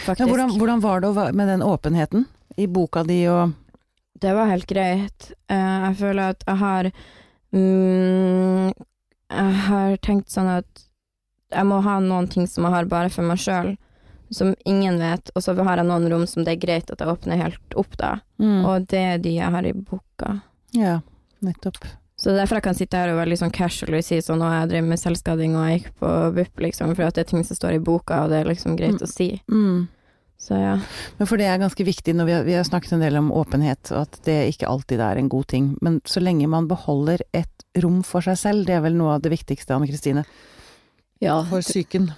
faktisk. 0.04 0.20
Men 0.20 0.28
hvordan, 0.34 0.52
hvordan 0.58 0.80
var 0.84 1.00
det 1.00 1.34
med 1.40 1.48
den 1.48 1.62
åpenheten 1.64 2.26
i 2.58 2.66
boka 2.66 3.02
di 3.08 3.22
og 3.32 3.54
Det 4.20 4.32
var 4.34 4.50
helt 4.50 4.66
greit. 4.66 5.32
Eh, 5.48 5.78
jeg 5.86 5.96
føler 5.96 6.34
at 6.34 6.44
jeg 6.46 6.56
har 6.58 6.90
mm, 7.54 8.72
Jeg 9.30 9.54
har 9.68 9.96
tenkt 10.02 10.32
sånn 10.32 10.48
at 10.58 10.84
jeg 11.50 11.66
må 11.66 11.80
ha 11.84 11.98
noen 12.04 12.28
ting 12.28 12.46
som 12.46 12.64
jeg 12.68 12.74
har 12.74 12.88
bare 12.90 13.10
for 13.10 13.22
meg 13.28 13.38
sjøl, 13.42 13.76
som 14.30 14.50
ingen 14.68 14.98
vet, 15.00 15.30
og 15.34 15.40
så 15.42 15.54
har 15.56 15.80
jeg 15.80 15.88
noen 15.88 16.08
rom 16.12 16.26
som 16.28 16.44
det 16.44 16.56
er 16.56 16.60
greit 16.60 16.90
at 16.92 17.00
jeg 17.00 17.08
åpner 17.08 17.40
helt 17.40 17.76
opp, 17.80 17.94
da. 17.96 18.18
mm. 18.42 18.64
Og 18.68 18.86
det 18.92 18.98
er 19.14 19.18
de 19.24 19.36
jeg 19.38 19.54
har 19.54 19.64
i 19.64 19.72
boka. 19.72 20.34
Ja, 20.76 20.98
nettopp. 21.40 21.78
Så 22.18 22.32
er 22.32 22.40
derfor 22.40 22.58
jeg 22.58 22.64
kan 22.66 22.74
sitte 22.74 22.98
her 22.98 23.12
og 23.12 23.20
være 23.20 23.30
litt 23.30 23.38
sånn 23.40 23.54
casual 23.54 23.94
og 23.94 24.02
si 24.04 24.18
sånn 24.20 24.42
at 24.42 24.56
jeg 24.56 24.70
driver 24.72 24.88
med 24.90 24.98
selvskading 25.00 25.52
og 25.56 25.68
jeg 25.68 25.78
gikk 25.80 25.92
på 26.02 26.08
BUP, 26.34 26.64
liksom, 26.66 26.96
for 26.98 27.06
at 27.06 27.14
det 27.14 27.22
er 27.24 27.30
ting 27.30 27.44
som 27.46 27.56
står 27.56 27.76
i 27.78 27.84
boka, 27.86 28.24
og 28.24 28.32
det 28.34 28.40
er 28.42 28.50
liksom 28.50 28.74
greit 28.76 28.98
Mm. 28.98 29.06
å 29.06 29.08
si. 29.08 29.28
Mm. 29.48 29.86
Så 30.38 30.54
ja. 30.58 30.74
Men 31.18 31.26
for 31.26 31.36
det 31.40 31.46
er 31.50 31.58
ganske 31.62 31.82
viktig 31.86 32.12
når 32.14 32.26
vi 32.26 32.32
har, 32.36 32.44
vi 32.46 32.52
har 32.58 32.64
snakket 32.66 32.92
en 32.92 33.00
del 33.06 33.16
om 33.16 33.30
åpenhet, 33.32 33.90
og 33.94 34.02
at 34.04 34.20
det 34.26 34.36
ikke 34.52 34.68
alltid 34.68 35.00
er 35.00 35.16
en 35.18 35.28
god 35.32 35.46
ting. 35.50 35.72
Men 35.80 36.00
så 36.04 36.20
lenge 36.22 36.46
man 36.50 36.68
beholder 36.70 37.22
et 37.32 37.64
rom 37.82 38.02
for 38.06 38.20
seg 38.20 38.36
selv, 38.38 38.66
det 38.66 38.74
er 38.76 38.84
vel 38.84 38.94
noe 38.98 39.14
av 39.16 39.22
det 39.24 39.32
viktigste, 39.32 39.74
Anne 39.74 39.88
Kristine, 39.88 40.26
Ja, 41.20 41.40
for 41.50 41.60
psyken. 41.64 42.10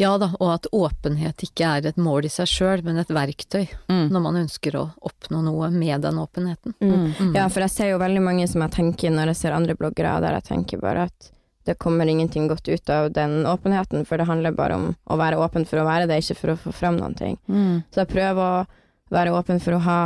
ja 0.00 0.14
da, 0.18 0.30
og 0.40 0.52
at 0.54 0.66
åpenhet 0.72 1.42
ikke 1.44 1.66
er 1.76 1.86
et 1.90 1.98
mål 2.00 2.24
i 2.24 2.30
seg 2.32 2.48
sjøl, 2.48 2.82
men 2.86 2.96
et 3.02 3.08
verktøy 3.12 3.66
Mm. 3.90 4.06
når 4.14 4.20
man 4.22 4.36
ønsker 4.44 4.76
å 4.80 4.84
oppnå 5.02 5.42
noe 5.44 5.68
med 5.70 6.00
den 6.06 6.16
åpenheten. 6.22 6.72
Mm. 6.80 7.14
Mm. 7.18 7.34
Ja, 7.36 7.48
for 7.48 7.60
jeg 7.60 7.70
ser 7.74 7.90
jo 7.90 7.98
veldig 8.00 8.22
mange 8.24 8.48
som 8.48 8.62
jeg 8.64 8.70
tenker 8.78 9.10
når 9.12 9.26
jeg 9.34 9.36
ser 9.42 9.52
andre 9.52 9.74
bloggere, 9.76 10.20
der 10.24 10.38
jeg 10.38 10.44
tenker 10.48 10.80
bare 10.80 11.02
at 11.10 11.30
det 11.68 11.76
kommer 11.78 12.08
ingenting 12.08 12.48
godt 12.48 12.66
ut 12.72 12.88
av 12.90 13.10
den 13.12 13.44
åpenheten, 13.46 14.06
for 14.08 14.16
det 14.16 14.26
handler 14.26 14.52
bare 14.56 14.74
om 14.78 14.86
å 15.10 15.18
være 15.20 15.36
åpen 15.36 15.66
for 15.68 15.82
å 15.82 15.84
være 15.84 16.06
det, 16.08 16.22
ikke 16.24 16.36
for 16.38 16.54
å 16.54 16.56
få 16.56 16.72
fram 16.72 16.96
noen 16.96 17.14
ting. 17.18 17.36
Mm. 17.48 17.82
Så 17.92 18.00
jeg 18.00 18.08
prøver 18.14 18.40
å 18.40 18.66
være 19.12 19.34
åpen 19.36 19.60
for 19.60 19.76
å 19.76 19.82
ha 19.84 20.00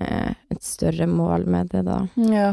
eh, 0.00 0.34
et 0.50 0.62
større 0.64 1.06
mål 1.06 1.46
med 1.46 1.70
det, 1.70 1.84
da. 1.86 2.00
Ja. 2.16 2.50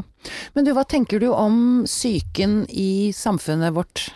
Men 0.53 0.65
du, 0.67 0.71
hva 0.77 0.85
tenker 0.85 1.19
du 1.19 1.31
om 1.33 1.83
psyken 1.89 2.65
i 2.69 3.11
samfunnet 3.15 3.73
vårt? 3.73 4.11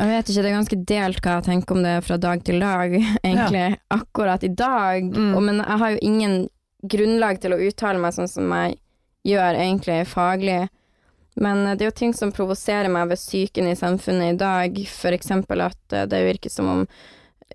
Jeg 0.00 0.08
vet 0.08 0.30
ikke, 0.30 0.42
det 0.42 0.48
er 0.48 0.56
ganske 0.56 0.80
delt 0.88 1.20
hva 1.22 1.36
jeg 1.36 1.46
tenker 1.50 1.76
om 1.76 1.84
det 1.84 1.96
fra 2.06 2.16
dag 2.20 2.44
til 2.46 2.62
dag, 2.62 2.94
egentlig. 3.28 3.66
Akkurat 3.92 4.44
i 4.44 4.52
dag. 4.56 5.08
Mm. 5.08 5.32
Og, 5.36 5.42
men 5.48 5.60
jeg 5.60 5.80
har 5.84 5.94
jo 5.94 6.04
ingen 6.08 6.36
grunnlag 6.82 7.40
til 7.42 7.54
å 7.54 7.60
uttale 7.62 8.00
meg 8.02 8.16
sånn 8.16 8.30
som 8.30 8.54
jeg 8.56 8.78
gjør 9.28 9.58
egentlig 9.60 10.00
faglig. 10.10 10.60
Men 11.40 11.66
eh, 11.66 11.76
det 11.76 11.86
er 11.86 11.92
jo 11.92 11.98
ting 12.02 12.14
som 12.16 12.34
provoserer 12.34 12.90
meg 12.92 13.12
ved 13.12 13.20
psyken 13.20 13.70
i 13.70 13.78
samfunnet 13.78 14.34
i 14.34 14.38
dag. 14.40 14.84
Eksempel 15.12 15.66
at 15.68 15.96
eh, 15.96 16.08
det 16.10 16.24
virker 16.26 16.52
som 16.52 16.70
om 16.72 16.84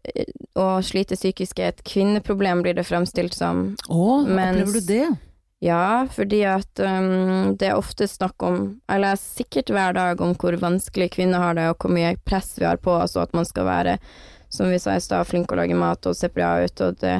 eh, 0.04 0.30
å 0.58 0.70
slite 0.86 1.18
psykisk 1.20 1.62
er 1.62 1.74
et 1.74 1.86
kvinneproblem, 1.88 2.64
blir 2.66 2.78
det 2.78 2.88
fremstilt 2.88 3.38
som. 3.38 3.72
Å, 3.90 4.04
opplever 4.24 4.78
du 4.78 4.82
det? 4.88 5.06
Ja, 5.60 6.08
fordi 6.14 6.44
at 6.46 6.80
um, 6.80 7.56
det 7.58 7.72
er 7.72 7.80
ofte 7.80 8.06
snakk 8.08 8.44
om 8.46 8.58
eller 8.92 9.18
sikkert 9.18 9.72
hver 9.74 9.96
dag 9.98 10.22
om 10.22 10.36
hvor 10.38 10.54
vanskelig 10.62 11.10
kvinner 11.16 11.42
har 11.42 11.58
det, 11.58 11.66
og 11.72 11.82
hvor 11.82 11.94
mye 11.96 12.14
press 12.30 12.54
vi 12.60 12.68
har 12.68 12.78
på 12.78 12.94
oss, 12.94 13.16
og 13.18 13.26
at 13.26 13.34
man 13.38 13.48
skal 13.48 13.66
være, 13.66 13.96
som 14.54 14.70
vi 14.70 14.78
sa 14.80 14.96
i 14.96 15.02
stad, 15.02 15.26
flink 15.28 15.52
å 15.52 15.58
lage 15.58 15.78
mat 15.78 16.06
og 16.06 16.18
se 16.18 16.30
bra 16.30 16.60
ut 16.62 16.84
og 16.86 17.00
det, 17.02 17.16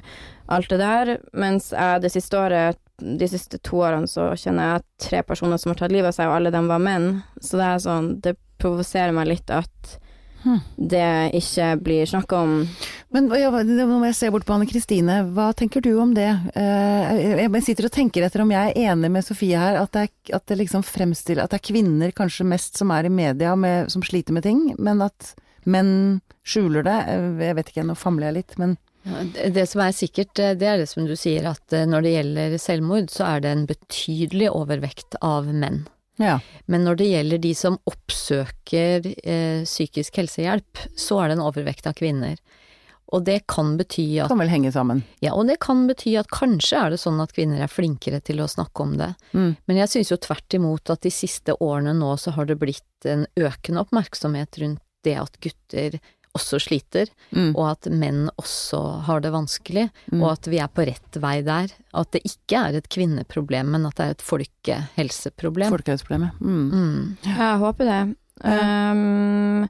alt 0.54 0.70
det 0.70 0.78
der. 0.84 1.16
Mens 1.34 1.72
jeg 1.74 2.04
det 2.06 2.14
siste 2.14 2.38
året, 2.38 2.78
de 3.02 3.30
siste 3.30 3.58
to 3.66 3.82
årene, 3.82 4.10
så 4.10 4.30
kjenner 4.38 4.76
jeg 4.76 4.86
tre 5.10 5.24
personer 5.26 5.58
som 5.62 5.74
har 5.74 5.82
tatt 5.82 5.96
livet 5.96 6.14
av 6.14 6.20
seg, 6.20 6.30
og 6.30 6.38
alle 6.38 6.54
dem 6.54 6.70
var 6.70 6.84
menn. 6.84 7.10
Så 7.42 7.58
det 7.58 7.66
er 7.72 7.82
sånn 7.82 8.18
Det 8.22 8.38
provoserer 8.62 9.14
meg 9.14 9.32
litt 9.34 9.52
at. 9.54 9.98
Det 10.78 11.32
ikke 11.40 11.68
blir 11.84 12.06
snakka 12.10 12.40
om. 12.44 12.54
Men 13.16 13.30
ja, 13.40 13.50
nå 13.52 13.86
må 13.88 14.06
jeg 14.10 14.16
se 14.18 14.30
bort 14.34 14.46
på 14.48 14.54
Anne 14.56 14.68
Kristine, 14.70 15.20
hva 15.36 15.50
tenker 15.56 15.82
du 15.86 15.94
om 16.02 16.14
det? 16.14 16.28
Eh, 16.56 17.40
Jeg 17.48 17.64
sitter 17.64 17.88
og 17.88 17.94
tenker 17.96 18.26
etter 18.28 18.42
om 18.44 18.52
jeg 18.52 18.74
er 18.76 18.92
enig 18.92 19.12
med 19.12 19.26
Sofie 19.26 19.58
her, 19.60 19.80
at 19.82 19.92
det, 19.96 20.08
er, 20.08 20.36
at 20.36 20.46
det 20.48 20.58
liksom 20.64 20.84
fremstiller 20.84 21.44
At 21.46 21.52
det 21.56 21.62
er 21.62 21.68
kvinner 21.74 22.12
kanskje 22.16 22.46
mest 22.48 22.78
som 22.78 22.92
er 22.92 23.08
i 23.08 23.14
media 23.14 23.56
med, 23.56 23.90
som 23.92 24.04
sliter 24.04 24.34
med 24.36 24.44
ting, 24.44 24.74
men 24.78 25.02
at 25.02 25.34
menn 25.66 26.22
skjuler 26.48 26.84
det. 26.88 26.98
Eh, 27.12 27.48
Jeg 27.48 27.56
vet 27.62 27.72
ikke, 27.74 27.88
nå 27.88 27.96
famler 28.00 28.30
jeg 28.32 28.40
litt, 28.42 28.58
men 28.60 28.78
det- 29.34 29.70
som 29.70 29.82
er 29.82 29.92
sikkert, 29.96 30.38
eh, 30.40 30.54
det 30.54 30.68
er 30.68 30.78
det 30.78 30.90
som 30.90 31.06
du 31.08 31.16
sier, 31.16 31.46
at 31.48 31.72
når 31.88 32.02
det 32.04 32.16
gjelder 32.18 32.58
selvmord, 32.60 33.08
så 33.10 33.24
er 33.36 33.40
det 33.40 33.52
en 33.56 33.66
betydelig 33.68 34.50
overvekt 34.52 35.16
av 35.22 35.46
menn. 35.48 35.86
Ja. 36.22 36.38
Men 36.66 36.86
når 36.88 37.00
det 37.00 37.10
gjelder 37.12 37.42
de 37.44 37.54
som 37.58 37.80
oppsøker 37.90 39.12
eh, 39.24 39.66
psykisk 39.66 40.22
helsehjelp, 40.22 40.88
så 40.98 41.22
er 41.22 41.30
det 41.30 41.38
en 41.38 41.46
overvekt 41.48 41.90
av 41.90 41.98
kvinner. 41.98 42.40
Og 43.16 43.24
det 43.24 43.46
kan 43.48 43.78
bety 43.80 44.18
at 44.20 44.32
Kan 44.32 44.42
vel 44.42 44.52
henge 44.52 44.72
sammen. 44.76 45.06
Ja, 45.24 45.32
og 45.38 45.48
det 45.48 45.62
kan 45.64 45.86
bety 45.88 46.18
at 46.20 46.28
kanskje 46.34 46.82
er 46.82 46.92
det 46.92 47.00
sånn 47.00 47.22
at 47.24 47.32
kvinner 47.36 47.62
er 47.64 47.72
flinkere 47.72 48.20
til 48.20 48.42
å 48.44 48.50
snakke 48.52 48.84
om 48.84 48.98
det. 49.00 49.14
Mm. 49.32 49.54
Men 49.70 49.80
jeg 49.80 49.94
syns 49.94 50.12
jo 50.12 50.20
tvert 50.20 50.58
imot 50.58 50.92
at 50.92 51.06
de 51.06 51.14
siste 51.14 51.56
årene 51.64 51.96
nå 51.96 52.12
så 52.20 52.36
har 52.36 52.50
det 52.50 52.60
blitt 52.60 53.08
en 53.08 53.24
økende 53.40 53.86
oppmerksomhet 53.86 54.60
rundt 54.64 54.84
det 55.08 55.16
at 55.22 55.40
gutter 55.40 56.00
også 56.38 56.60
sliter, 56.64 57.10
Mm. 57.36 57.52
og 57.56 57.66
at 57.72 57.90
menn 57.92 58.30
også 58.38 59.02
har 59.10 59.20
det 59.26 59.32
vanskelig, 59.34 59.90
Mm. 60.12 60.22
og 60.24 60.32
at 60.32 60.48
vi 60.48 60.60
er 60.64 60.68
på 60.70 60.86
rett 60.88 61.20
vei 61.20 61.42
der. 61.42 61.68
At 61.94 62.12
det 62.12 62.22
ikke 62.24 62.56
er 62.62 62.78
et 62.78 62.90
kvinneproblem, 62.90 63.66
men 63.76 63.86
at 63.90 63.96
det 63.98 64.06
er 64.06 64.16
et 64.16 64.22
folkehelseproblem. 64.24 65.70
Folkehelseproblemet. 65.74 66.40
Mm. 66.40 66.72
Mm. 66.72 67.18
Jeg 67.26 67.60
håper 67.60 67.86
det. 67.92 68.16
Um, 68.46 69.64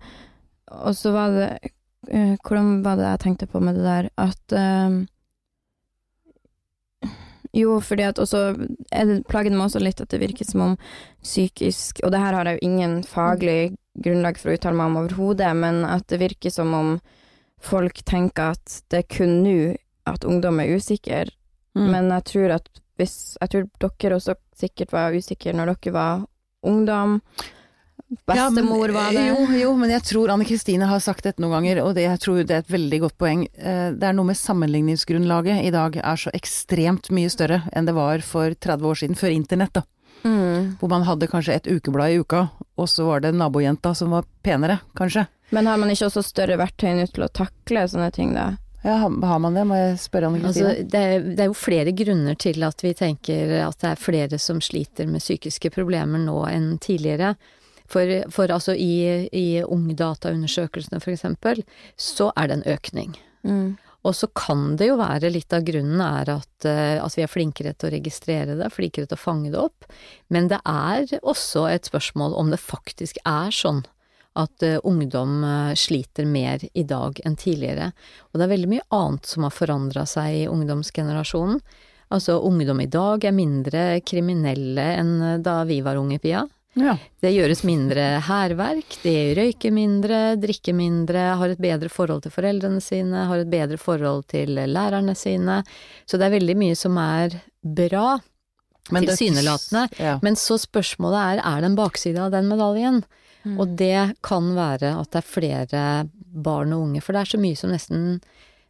og 0.75 0.93
så 0.99 1.11
var 1.15 1.29
det 1.31 1.71
eh, 2.11 2.35
Hvordan 2.43 2.81
var 2.83 2.97
det 2.99 3.05
jeg 3.07 3.19
tenkte 3.23 3.47
på 3.47 3.61
med 3.63 3.75
det 3.79 3.85
der? 3.87 4.09
At 4.19 4.55
um, 4.59 5.07
Jo, 7.55 7.79
fordi 7.79 8.03
at 8.03 8.19
også 8.19 8.41
er 8.91 9.05
det 9.07 9.21
Plagen 9.29 9.55
meg 9.57 9.69
også 9.69 9.79
litt 9.81 10.01
at 10.03 10.09
det 10.11 10.19
virker 10.21 10.45
som 10.45 10.61
om 10.65 10.77
psykisk 11.23 12.01
Og 12.03 12.11
det 12.11 12.19
her 12.19 12.35
har 12.35 12.45
jeg 12.49 12.59
jo 12.59 12.67
ingen 12.67 12.97
faglig 13.07 13.77
grunnlag 14.03 14.37
for 14.37 14.51
å 14.51 14.57
uttale 14.57 14.75
meg 14.77 14.91
om 14.91 14.99
overhodet, 15.03 15.51
men 15.55 15.83
at 15.85 16.07
det 16.07 16.19
virker 16.21 16.53
som 16.53 16.73
om 16.77 16.95
folk 17.59 18.03
tenker 18.05 18.53
at 18.55 18.81
det 18.89 18.99
er 19.03 19.07
kun 19.17 19.39
nå 19.43 19.75
at 20.07 20.23
ungdom 20.27 20.59
er 20.63 20.75
usikker, 20.77 21.33
Mm. 21.77 21.91
men 21.91 22.07
jeg 22.09 22.23
tror 22.25 22.51
at 22.55 22.69
hvis 22.97 23.37
Jeg 23.39 23.49
tror 23.49 23.65
dere 24.01 24.15
også 24.17 24.33
sikkert 24.57 24.91
var 24.91 25.13
usikre 25.13 25.53
når 25.53 25.75
dere 25.75 25.93
var 25.93 26.23
ungdom. 26.65 27.19
Bestemor 28.25 28.89
var 28.95 29.11
det. 29.13 29.25
Jo, 29.27 29.43
jo, 29.59 29.73
men 29.77 29.91
jeg 29.91 30.01
tror 30.07 30.31
Anne 30.31 30.45
Kristine 30.47 30.87
har 30.87 31.01
sagt 31.03 31.25
dette 31.27 31.43
noen 31.43 31.57
ganger, 31.57 31.81
og 31.83 31.93
det, 31.97 32.05
jeg 32.07 32.21
tror 32.23 32.39
det 32.47 32.55
er 32.55 32.63
et 32.63 32.71
veldig 32.71 32.99
godt 33.03 33.17
poeng. 33.19 33.43
Eh, 33.59 33.91
det 33.99 34.07
er 34.07 34.15
noe 34.15 34.29
med 34.29 34.39
sammenligningsgrunnlaget 34.39 35.65
i 35.67 35.73
dag 35.75 35.97
er 35.99 36.15
så 36.21 36.31
ekstremt 36.37 37.11
mye 37.13 37.29
større 37.29 37.61
enn 37.75 37.85
det 37.89 37.93
var 37.97 38.23
for 38.25 38.55
30 38.55 38.87
år 38.87 38.95
siden, 39.01 39.19
før 39.19 39.35
internett, 39.35 39.73
da. 39.75 39.83
Mm. 40.23 40.77
Hvor 40.79 40.89
man 40.89 41.03
hadde 41.05 41.27
kanskje 41.29 41.59
et 41.59 41.67
ukeblad 41.69 42.15
i 42.15 42.21
uka, 42.23 42.47
og 42.77 42.89
så 42.89 43.07
var 43.07 43.25
det 43.25 43.33
nabojenta 43.35 43.93
som 43.97 44.13
var 44.13 44.27
penere, 44.45 44.79
kanskje. 44.97 45.25
Men 45.55 45.67
har 45.69 45.79
man 45.79 45.91
ikke 45.91 46.09
også 46.09 46.23
større 46.25 46.57
verktøy 46.59 46.91
nå 46.97 47.05
til 47.11 47.25
å 47.25 47.33
takle 47.33 47.85
sånne 47.89 48.09
ting, 48.15 48.33
da? 48.35 48.53
Ja, 48.85 48.99
har 49.07 49.39
man 49.41 49.55
det? 49.57 49.65
Må 49.67 49.75
jeg 49.75 49.97
spørre 49.99 50.29
Anne 50.29 50.39
Kristine? 50.43 50.69
Altså, 50.69 50.89
det, 50.91 50.99
er, 51.01 51.23
det 51.35 51.43
er 51.43 51.49
jo 51.49 51.57
flere 51.57 51.93
grunner 51.97 52.37
til 52.39 52.63
at 52.63 52.83
vi 52.85 52.93
tenker 52.95 53.53
at 53.65 53.79
det 53.81 53.89
er 53.89 53.99
flere 53.99 54.39
som 54.39 54.61
sliter 54.63 55.09
med 55.09 55.23
psykiske 55.23 55.71
problemer 55.75 56.21
nå 56.21 56.37
enn 56.51 56.75
tidligere. 56.83 57.33
For, 57.87 58.11
for 58.31 58.51
altså 58.51 58.75
i, 58.75 59.27
i 59.31 59.63
Ungdataundersøkelsene 59.63 60.99
eksempel, 60.99 61.63
så 61.95 62.29
er 62.35 62.49
det 62.49 62.57
en 62.59 62.69
økning. 62.75 63.15
Mm. 63.47 63.77
Og 64.07 64.15
så 64.15 64.29
kan 64.31 64.77
det 64.79 64.87
jo 64.87 64.95
være 64.99 65.31
litt 65.33 65.51
av 65.55 65.65
grunnen 65.67 65.99
er 66.03 66.29
at, 66.37 66.65
eh, 66.65 66.95
at 67.03 67.17
vi 67.17 67.25
er 67.25 67.31
flinkere 67.31 67.73
til 67.75 67.89
å 67.89 67.93
registrere 67.97 68.55
det, 68.55 68.71
flinkere 68.71 69.09
til 69.09 69.17
å 69.17 69.19
fange 69.19 69.51
det 69.51 69.59
opp. 69.59 69.87
Men 70.31 70.47
det 70.51 70.61
er 70.63 71.11
også 71.19 71.67
et 71.67 71.89
spørsmål 71.89 72.37
om 72.39 72.53
det 72.53 72.61
faktisk 72.63 73.19
er 73.27 73.51
sånn 73.51 73.83
at 74.37 74.61
uh, 74.61 74.77
ungdom 74.85 75.41
uh, 75.41 75.73
sliter 75.73 76.27
mer 76.29 76.61
i 76.77 76.83
dag 76.85 77.17
enn 77.25 77.35
tidligere. 77.41 77.87
Og 78.29 78.37
det 78.37 78.45
er 78.45 78.51
veldig 78.51 78.69
mye 78.69 78.85
annet 78.93 79.25
som 79.25 79.47
har 79.47 79.55
forandra 79.55 80.03
seg 80.05 80.43
i 80.43 80.49
ungdomsgenerasjonen. 80.51 81.57
Altså, 82.13 82.37
ungdom 82.45 82.83
i 82.83 82.87
dag 82.87 83.25
er 83.25 83.33
mindre 83.35 83.81
kriminelle 84.05 84.85
enn 84.99 85.41
da 85.43 85.63
vi 85.67 85.81
var 85.83 85.97
unge, 85.97 86.21
Pia. 86.21 86.45
Ja. 86.77 86.93
Det 87.23 87.33
gjøres 87.33 87.63
mindre 87.65 88.05
hærverk, 88.27 88.99
de 89.01 89.15
røyker 89.37 89.73
mindre, 89.73 90.21
drikker 90.39 90.75
mindre, 90.77 91.23
har 91.39 91.53
et 91.53 91.61
bedre 91.61 91.89
forhold 91.89 92.25
til 92.25 92.33
foreldrene 92.35 92.81
sine, 92.83 93.25
har 93.29 93.41
et 93.41 93.51
bedre 93.51 93.79
forhold 93.81 94.27
til 94.31 94.53
lærerne 94.55 95.15
sine. 95.17 95.61
Så 96.05 96.19
det 96.19 96.27
er 96.27 96.35
veldig 96.37 96.57
mye 96.59 96.77
som 96.77 96.97
er 97.01 97.39
bra, 97.61 98.17
tilsynelatende. 98.87 99.87
Ja. 99.99 100.17
Men 100.23 100.37
så 100.39 100.59
spørsmålet 100.61 101.19
er, 101.19 101.41
er 101.43 101.63
det 101.63 101.71
en 101.71 101.79
bakside 101.79 102.21
av 102.23 102.31
den 102.35 102.47
medaljen? 102.51 103.01
Mm. 103.43 103.57
Og 103.59 103.75
det 103.79 104.19
kan 104.25 104.53
være 104.55 104.93
at 105.01 105.11
det 105.13 105.21
er 105.21 105.31
flere 105.33 105.83
barn 106.15 106.75
og 106.75 106.87
unge, 106.87 107.01
for 107.03 107.15
det 107.15 107.23
er 107.23 107.33
så 107.33 107.41
mye 107.41 107.57
som 107.59 107.73
nesten 107.73 108.19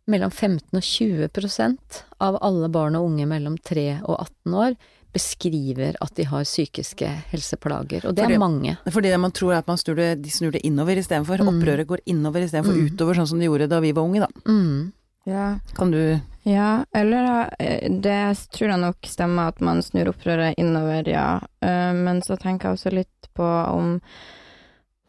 mellom 0.07 0.31
15 0.31 0.71
og 0.71 0.83
20 0.83 1.31
prosent 1.35 2.03
av 2.23 2.37
alle 2.45 2.69
barn 2.71 2.95
og 2.95 3.09
unge 3.09 3.27
mellom 3.27 3.57
3 3.59 3.89
og 4.07 4.15
18 4.15 4.55
år 4.55 4.77
beskriver 5.13 5.95
at 6.01 6.13
de 6.15 6.23
har 6.29 6.43
psykiske 6.43 7.07
helseplager, 7.31 8.05
og 8.05 8.15
det 8.15 8.23
Fordi- 8.25 8.33
er 8.35 8.39
mange. 8.39 8.77
Fordi 8.91 9.09
det 9.09 9.19
man 9.19 9.31
tror 9.31 9.53
er 9.53 9.57
at 9.59 9.67
man 9.67 9.77
snur 9.77 9.95
det, 9.95 10.21
de 10.21 10.29
snur 10.29 10.51
det 10.51 10.61
innover 10.65 10.95
istedenfor. 10.97 11.37
Mm. 11.39 11.47
Opprøret 11.47 11.87
går 11.87 11.99
innover 12.05 12.41
istedenfor 12.43 12.73
Mm. 12.75 12.85
utover, 12.91 13.13
sånn 13.15 13.27
som 13.27 13.39
de 13.39 13.45
gjorde 13.47 13.69
da 13.69 13.79
vi 13.79 13.91
var 13.93 14.03
unge, 14.03 14.19
da. 14.19 14.27
Mm. 14.45 14.91
Ja. 15.25 15.59
Kan 15.75 15.91
du 15.91 16.21
Ja, 16.45 16.85
eller 16.95 17.25
da, 17.27 17.49
det 17.89 18.37
tror 18.53 18.69
jeg 18.69 18.79
nok 18.79 18.95
stemmer 19.03 19.47
at 19.49 19.59
man 19.59 19.81
snur 19.81 20.05
opprøret 20.13 20.55
innover, 20.57 21.05
ja. 21.05 21.39
Eh, 21.61 21.91
Men 21.93 22.21
så 22.21 22.37
tenker 22.39 22.69
jeg 22.69 22.77
også 22.77 22.93
litt 22.93 23.27
på 23.35 23.43
om 23.43 23.99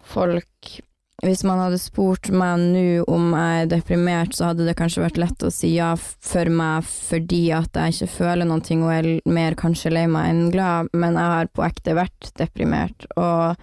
folk 0.02 0.80
Hvis 1.18 1.40
man 1.42 1.58
hadde 1.58 1.80
spurt 1.82 2.28
meg 2.30 2.60
nå 2.62 2.82
om 3.10 3.32
jeg 3.34 3.62
er 3.64 3.70
deprimert, 3.72 4.36
så 4.36 4.52
hadde 4.52 4.68
det 4.68 4.76
kanskje 4.78 5.02
vært 5.02 5.18
lett 5.18 5.42
å 5.42 5.50
si 5.50 5.72
ja 5.74 5.88
for 5.98 6.46
meg 6.46 6.86
fordi 6.86 7.48
at 7.56 7.74
jeg 7.74 7.96
ikke 7.96 8.12
føler 8.20 8.46
noen 8.46 8.62
ting 8.62 8.84
og 8.86 8.92
er 8.94 9.08
mer 9.26 9.56
kanskje 9.58 9.90
lei 9.96 10.04
meg 10.06 10.30
enn 10.30 10.52
glad, 10.54 10.92
men 10.94 11.18
jeg 11.18 11.32
har 11.34 11.50
på 11.50 11.64
ekte 11.66 11.96
vært 11.98 12.30
deprimert 12.38 13.08
og 13.16 13.58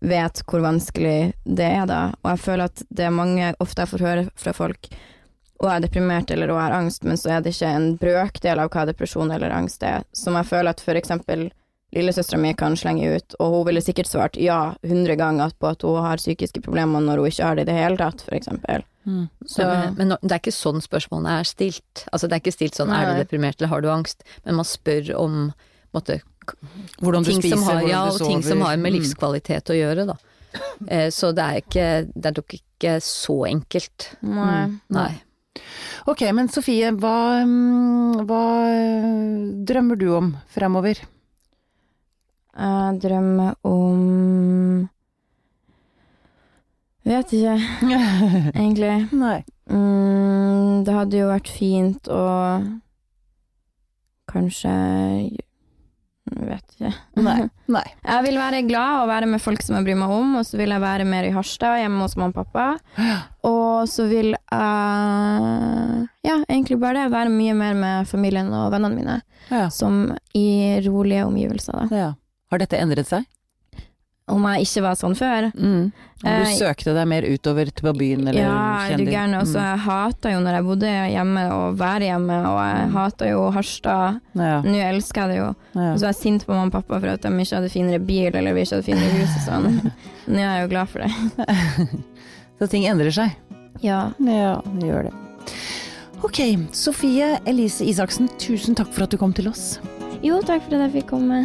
vet 0.00 0.40
hvor 0.48 0.64
vanskelig 0.64 1.34
det 1.44 1.68
er 1.68 1.84
da. 1.90 2.00
Og 2.24 2.32
jeg 2.32 2.42
føler 2.46 2.72
at 2.72 2.82
det 2.88 3.04
er 3.04 3.14
mange 3.18 3.52
ofte 3.60 3.84
jeg 3.84 3.92
får 3.92 4.06
høre 4.08 4.24
fra 4.32 4.56
folk 4.56 4.88
og 5.60 5.68
er 5.72 5.84
deprimert 5.84 6.32
eller 6.32 6.52
og 6.52 6.60
har 6.60 6.74
angst, 6.76 7.04
men 7.04 7.20
så 7.20 7.36
er 7.36 7.44
det 7.44 7.52
ikke 7.52 7.76
en 7.76 7.92
brøkdel 8.00 8.60
av 8.60 8.72
hva 8.72 8.88
depresjon 8.88 9.36
eller 9.36 9.52
angst 9.56 9.84
er, 9.84 10.04
som 10.16 10.36
jeg 10.36 10.48
føler 10.48 10.72
at 10.72 10.82
for 10.84 10.96
eksempel 10.96 11.48
lillesøstera 11.96 12.38
mi 12.40 12.52
kan 12.54 12.76
slenge 12.78 13.08
ut, 13.16 13.34
og 13.40 13.54
hun 13.54 13.64
ville 13.70 13.82
sikkert 13.84 14.06
svart 14.10 14.36
ja 14.40 14.74
100 14.84 15.16
ganger 15.18 15.50
på 15.58 15.70
at 15.72 15.82
hun 15.86 15.98
har 16.04 16.20
psykiske 16.20 16.60
problemer 16.64 17.00
når 17.02 17.22
hun 17.22 17.30
ikke 17.32 17.44
har 17.48 17.56
det 17.58 17.64
i 17.66 17.70
det 17.72 17.78
hele 17.80 17.96
tatt, 18.00 18.22
for 18.26 18.36
eksempel. 18.38 18.84
Så 19.46 19.62
Men, 19.62 20.08
men 20.10 20.14
det 20.20 20.32
er 20.34 20.40
ikke 20.40 20.50
sånn 20.54 20.80
spørsmålene 20.82 21.36
er 21.40 21.46
stilt. 21.46 22.06
Altså 22.12 22.26
det 22.26 22.34
er 22.36 22.40
ikke 22.42 22.56
stilt 22.56 22.74
sånn 22.74 22.90
er 22.90 23.12
du 23.12 23.20
deprimert 23.22 23.60
eller 23.60 23.70
har 23.70 23.84
du 23.84 23.90
angst, 23.92 24.24
men 24.44 24.56
man 24.58 24.66
spør 24.66 25.12
om 25.16 25.36
måtte, 25.94 26.20
Hvordan 27.02 27.22
du 27.24 27.30
ting, 27.30 27.40
spiser, 27.42 27.58
har, 27.64 27.80
hvordan 27.82 27.90
ja, 27.90 28.00
du 28.10 28.22
og 28.24 28.28
ting 28.30 28.42
som 28.42 28.60
har 28.62 28.76
med 28.76 28.92
Mm. 28.92 28.96
livskvalitet 29.00 29.70
å 29.70 29.78
gjøre, 29.78 30.06
da. 30.06 30.16
Eh, 30.88 31.08
Så 31.10 31.32
det 31.34 31.42
er 31.44 31.56
ikke 31.62 31.86
Det 32.14 32.26
er 32.26 32.36
nok 32.36 32.54
ikke 32.58 32.92
så 33.02 33.36
enkelt. 33.48 34.08
Nei. 34.22 34.78
Nei. 34.90 35.12
Ok, 36.06 36.20
men 36.32 36.48
Sofie, 36.48 36.90
hva, 36.92 37.42
mm, 37.46 38.26
hva 38.28 38.42
øh, 38.70 39.64
drømmer 39.66 39.96
du 39.98 40.08
om 40.14 40.36
fremover? 40.54 40.98
Jeg 42.56 43.00
drømmer 43.02 43.54
om 43.68 44.88
Vet 47.06 47.30
ikke, 47.36 47.54
egentlig. 48.58 48.94
Nei. 49.14 49.36
Mm, 49.70 50.82
det 50.86 50.94
hadde 50.96 51.20
jo 51.20 51.28
vært 51.30 51.50
fint 51.54 52.08
å 52.10 52.22
kanskje 54.30 54.72
Vet 56.26 56.72
ikke. 56.74 56.90
Nei. 57.22 57.36
Nei. 57.70 57.84
Jeg 58.10 58.24
vil 58.26 58.38
være 58.40 58.64
glad 58.66 59.04
og 59.04 59.08
være 59.12 59.28
med 59.30 59.38
folk 59.44 59.62
som 59.62 59.76
jeg 59.76 59.86
bryr 59.86 59.98
meg 60.00 60.10
om, 60.10 60.32
og 60.40 60.42
så 60.48 60.58
vil 60.58 60.72
jeg 60.74 60.82
være 60.82 61.04
mer 61.06 61.28
i 61.28 61.30
Harstad, 61.30 61.76
hjemme 61.78 62.02
hos 62.02 62.16
mamma 62.18 62.34
og 62.34 62.40
pappa. 62.40 62.64
Og 63.46 63.86
så 63.86 64.08
vil 64.10 64.32
jeg 64.34 64.40
ja, 66.26 66.36
egentlig 66.50 66.80
bare 66.82 67.04
det, 67.04 67.12
være 67.14 67.30
mye 67.30 67.54
mer 67.54 67.78
med 67.78 68.08
familien 68.10 68.50
og 68.50 68.72
vennene 68.74 68.98
mine, 68.98 69.16
Ja. 69.52 69.68
som 69.70 70.08
i 70.34 70.80
rolige 70.88 71.28
omgivelser, 71.28 71.84
da. 71.86 71.86
ja. 71.94 72.08
Har 72.52 72.58
dette 72.62 72.78
endret 72.78 73.08
seg? 73.08 73.24
Om 74.26 74.42
jeg 74.50 74.64
ikke 74.66 74.80
var 74.82 74.96
sånn 74.98 75.14
før. 75.14 75.44
Mm. 75.54 75.92
Du 76.18 76.26
Eh, 76.26 76.48
søkte 76.58 76.90
deg 76.96 77.06
mer 77.06 77.22
utover 77.22 77.68
til 77.70 77.84
på 77.86 77.92
byen, 77.94 78.24
eller 78.26 78.40
ja, 78.40 78.54
er 78.82 78.88
kjendis? 78.96 79.12
Ja, 79.12 79.26
Mm. 79.26 79.52
jeg 79.54 79.78
hata 79.84 80.30
jo 80.32 80.40
når 80.42 80.52
jeg 80.56 80.64
bodde 80.66 80.90
hjemme, 81.12 81.44
og 81.54 81.76
være 81.78 82.00
hjemme, 82.08 82.38
og 82.48 82.58
jeg 82.58 82.90
hata 82.96 83.28
jo 83.30 83.50
Harstad. 83.54 84.20
Ja, 84.34 84.62
Nå 84.62 84.74
elsker 84.88 85.20
jeg 85.22 85.28
det 85.30 85.36
jo. 85.36 85.54
ja. 85.78 85.92
Og 85.92 85.98
så 85.98 86.06
var 86.08 86.10
jeg 86.10 86.18
sint 86.22 86.46
på 86.46 86.52
mamma 86.56 86.66
og 86.66 86.72
pappa 86.72 86.98
for 87.00 87.06
at 87.12 87.22
de 87.22 87.28
ikke 87.28 87.54
hadde 87.60 87.70
finere 87.70 88.00
bil, 88.02 88.34
eller 88.34 88.54
vi 88.54 88.62
ikke 88.64 88.74
hadde 88.80 88.88
finere 88.88 89.14
hus 89.14 89.36
og 89.36 89.46
sånn. 89.46 89.92
Nå 90.26 90.38
er 90.42 90.58
jeg 90.58 90.62
jo 90.64 90.72
glad 90.74 90.88
for 90.88 90.98
det. 91.06 91.88
Så 92.58 92.68
ting 92.72 92.82
endrer 92.90 93.12
seg? 93.14 93.30
Ja. 93.82 94.10
Ja, 94.18 94.60
det 94.64 94.88
gjør 94.90 95.02
det. 95.10 95.14
Ok, 96.24 96.40
Sofie 96.72 97.38
Elise 97.46 97.84
Isaksen, 97.86 98.26
tusen 98.40 98.74
takk 98.74 98.90
for 98.90 99.04
at 99.04 99.10
du 99.10 99.18
kom 99.20 99.32
til 99.36 99.46
oss. 99.52 99.78
Jo, 100.24 100.40
takk 100.42 100.64
for 100.66 100.74
at 100.80 100.88
jeg 100.90 101.02
fikk 101.04 101.10
komme. 101.12 101.44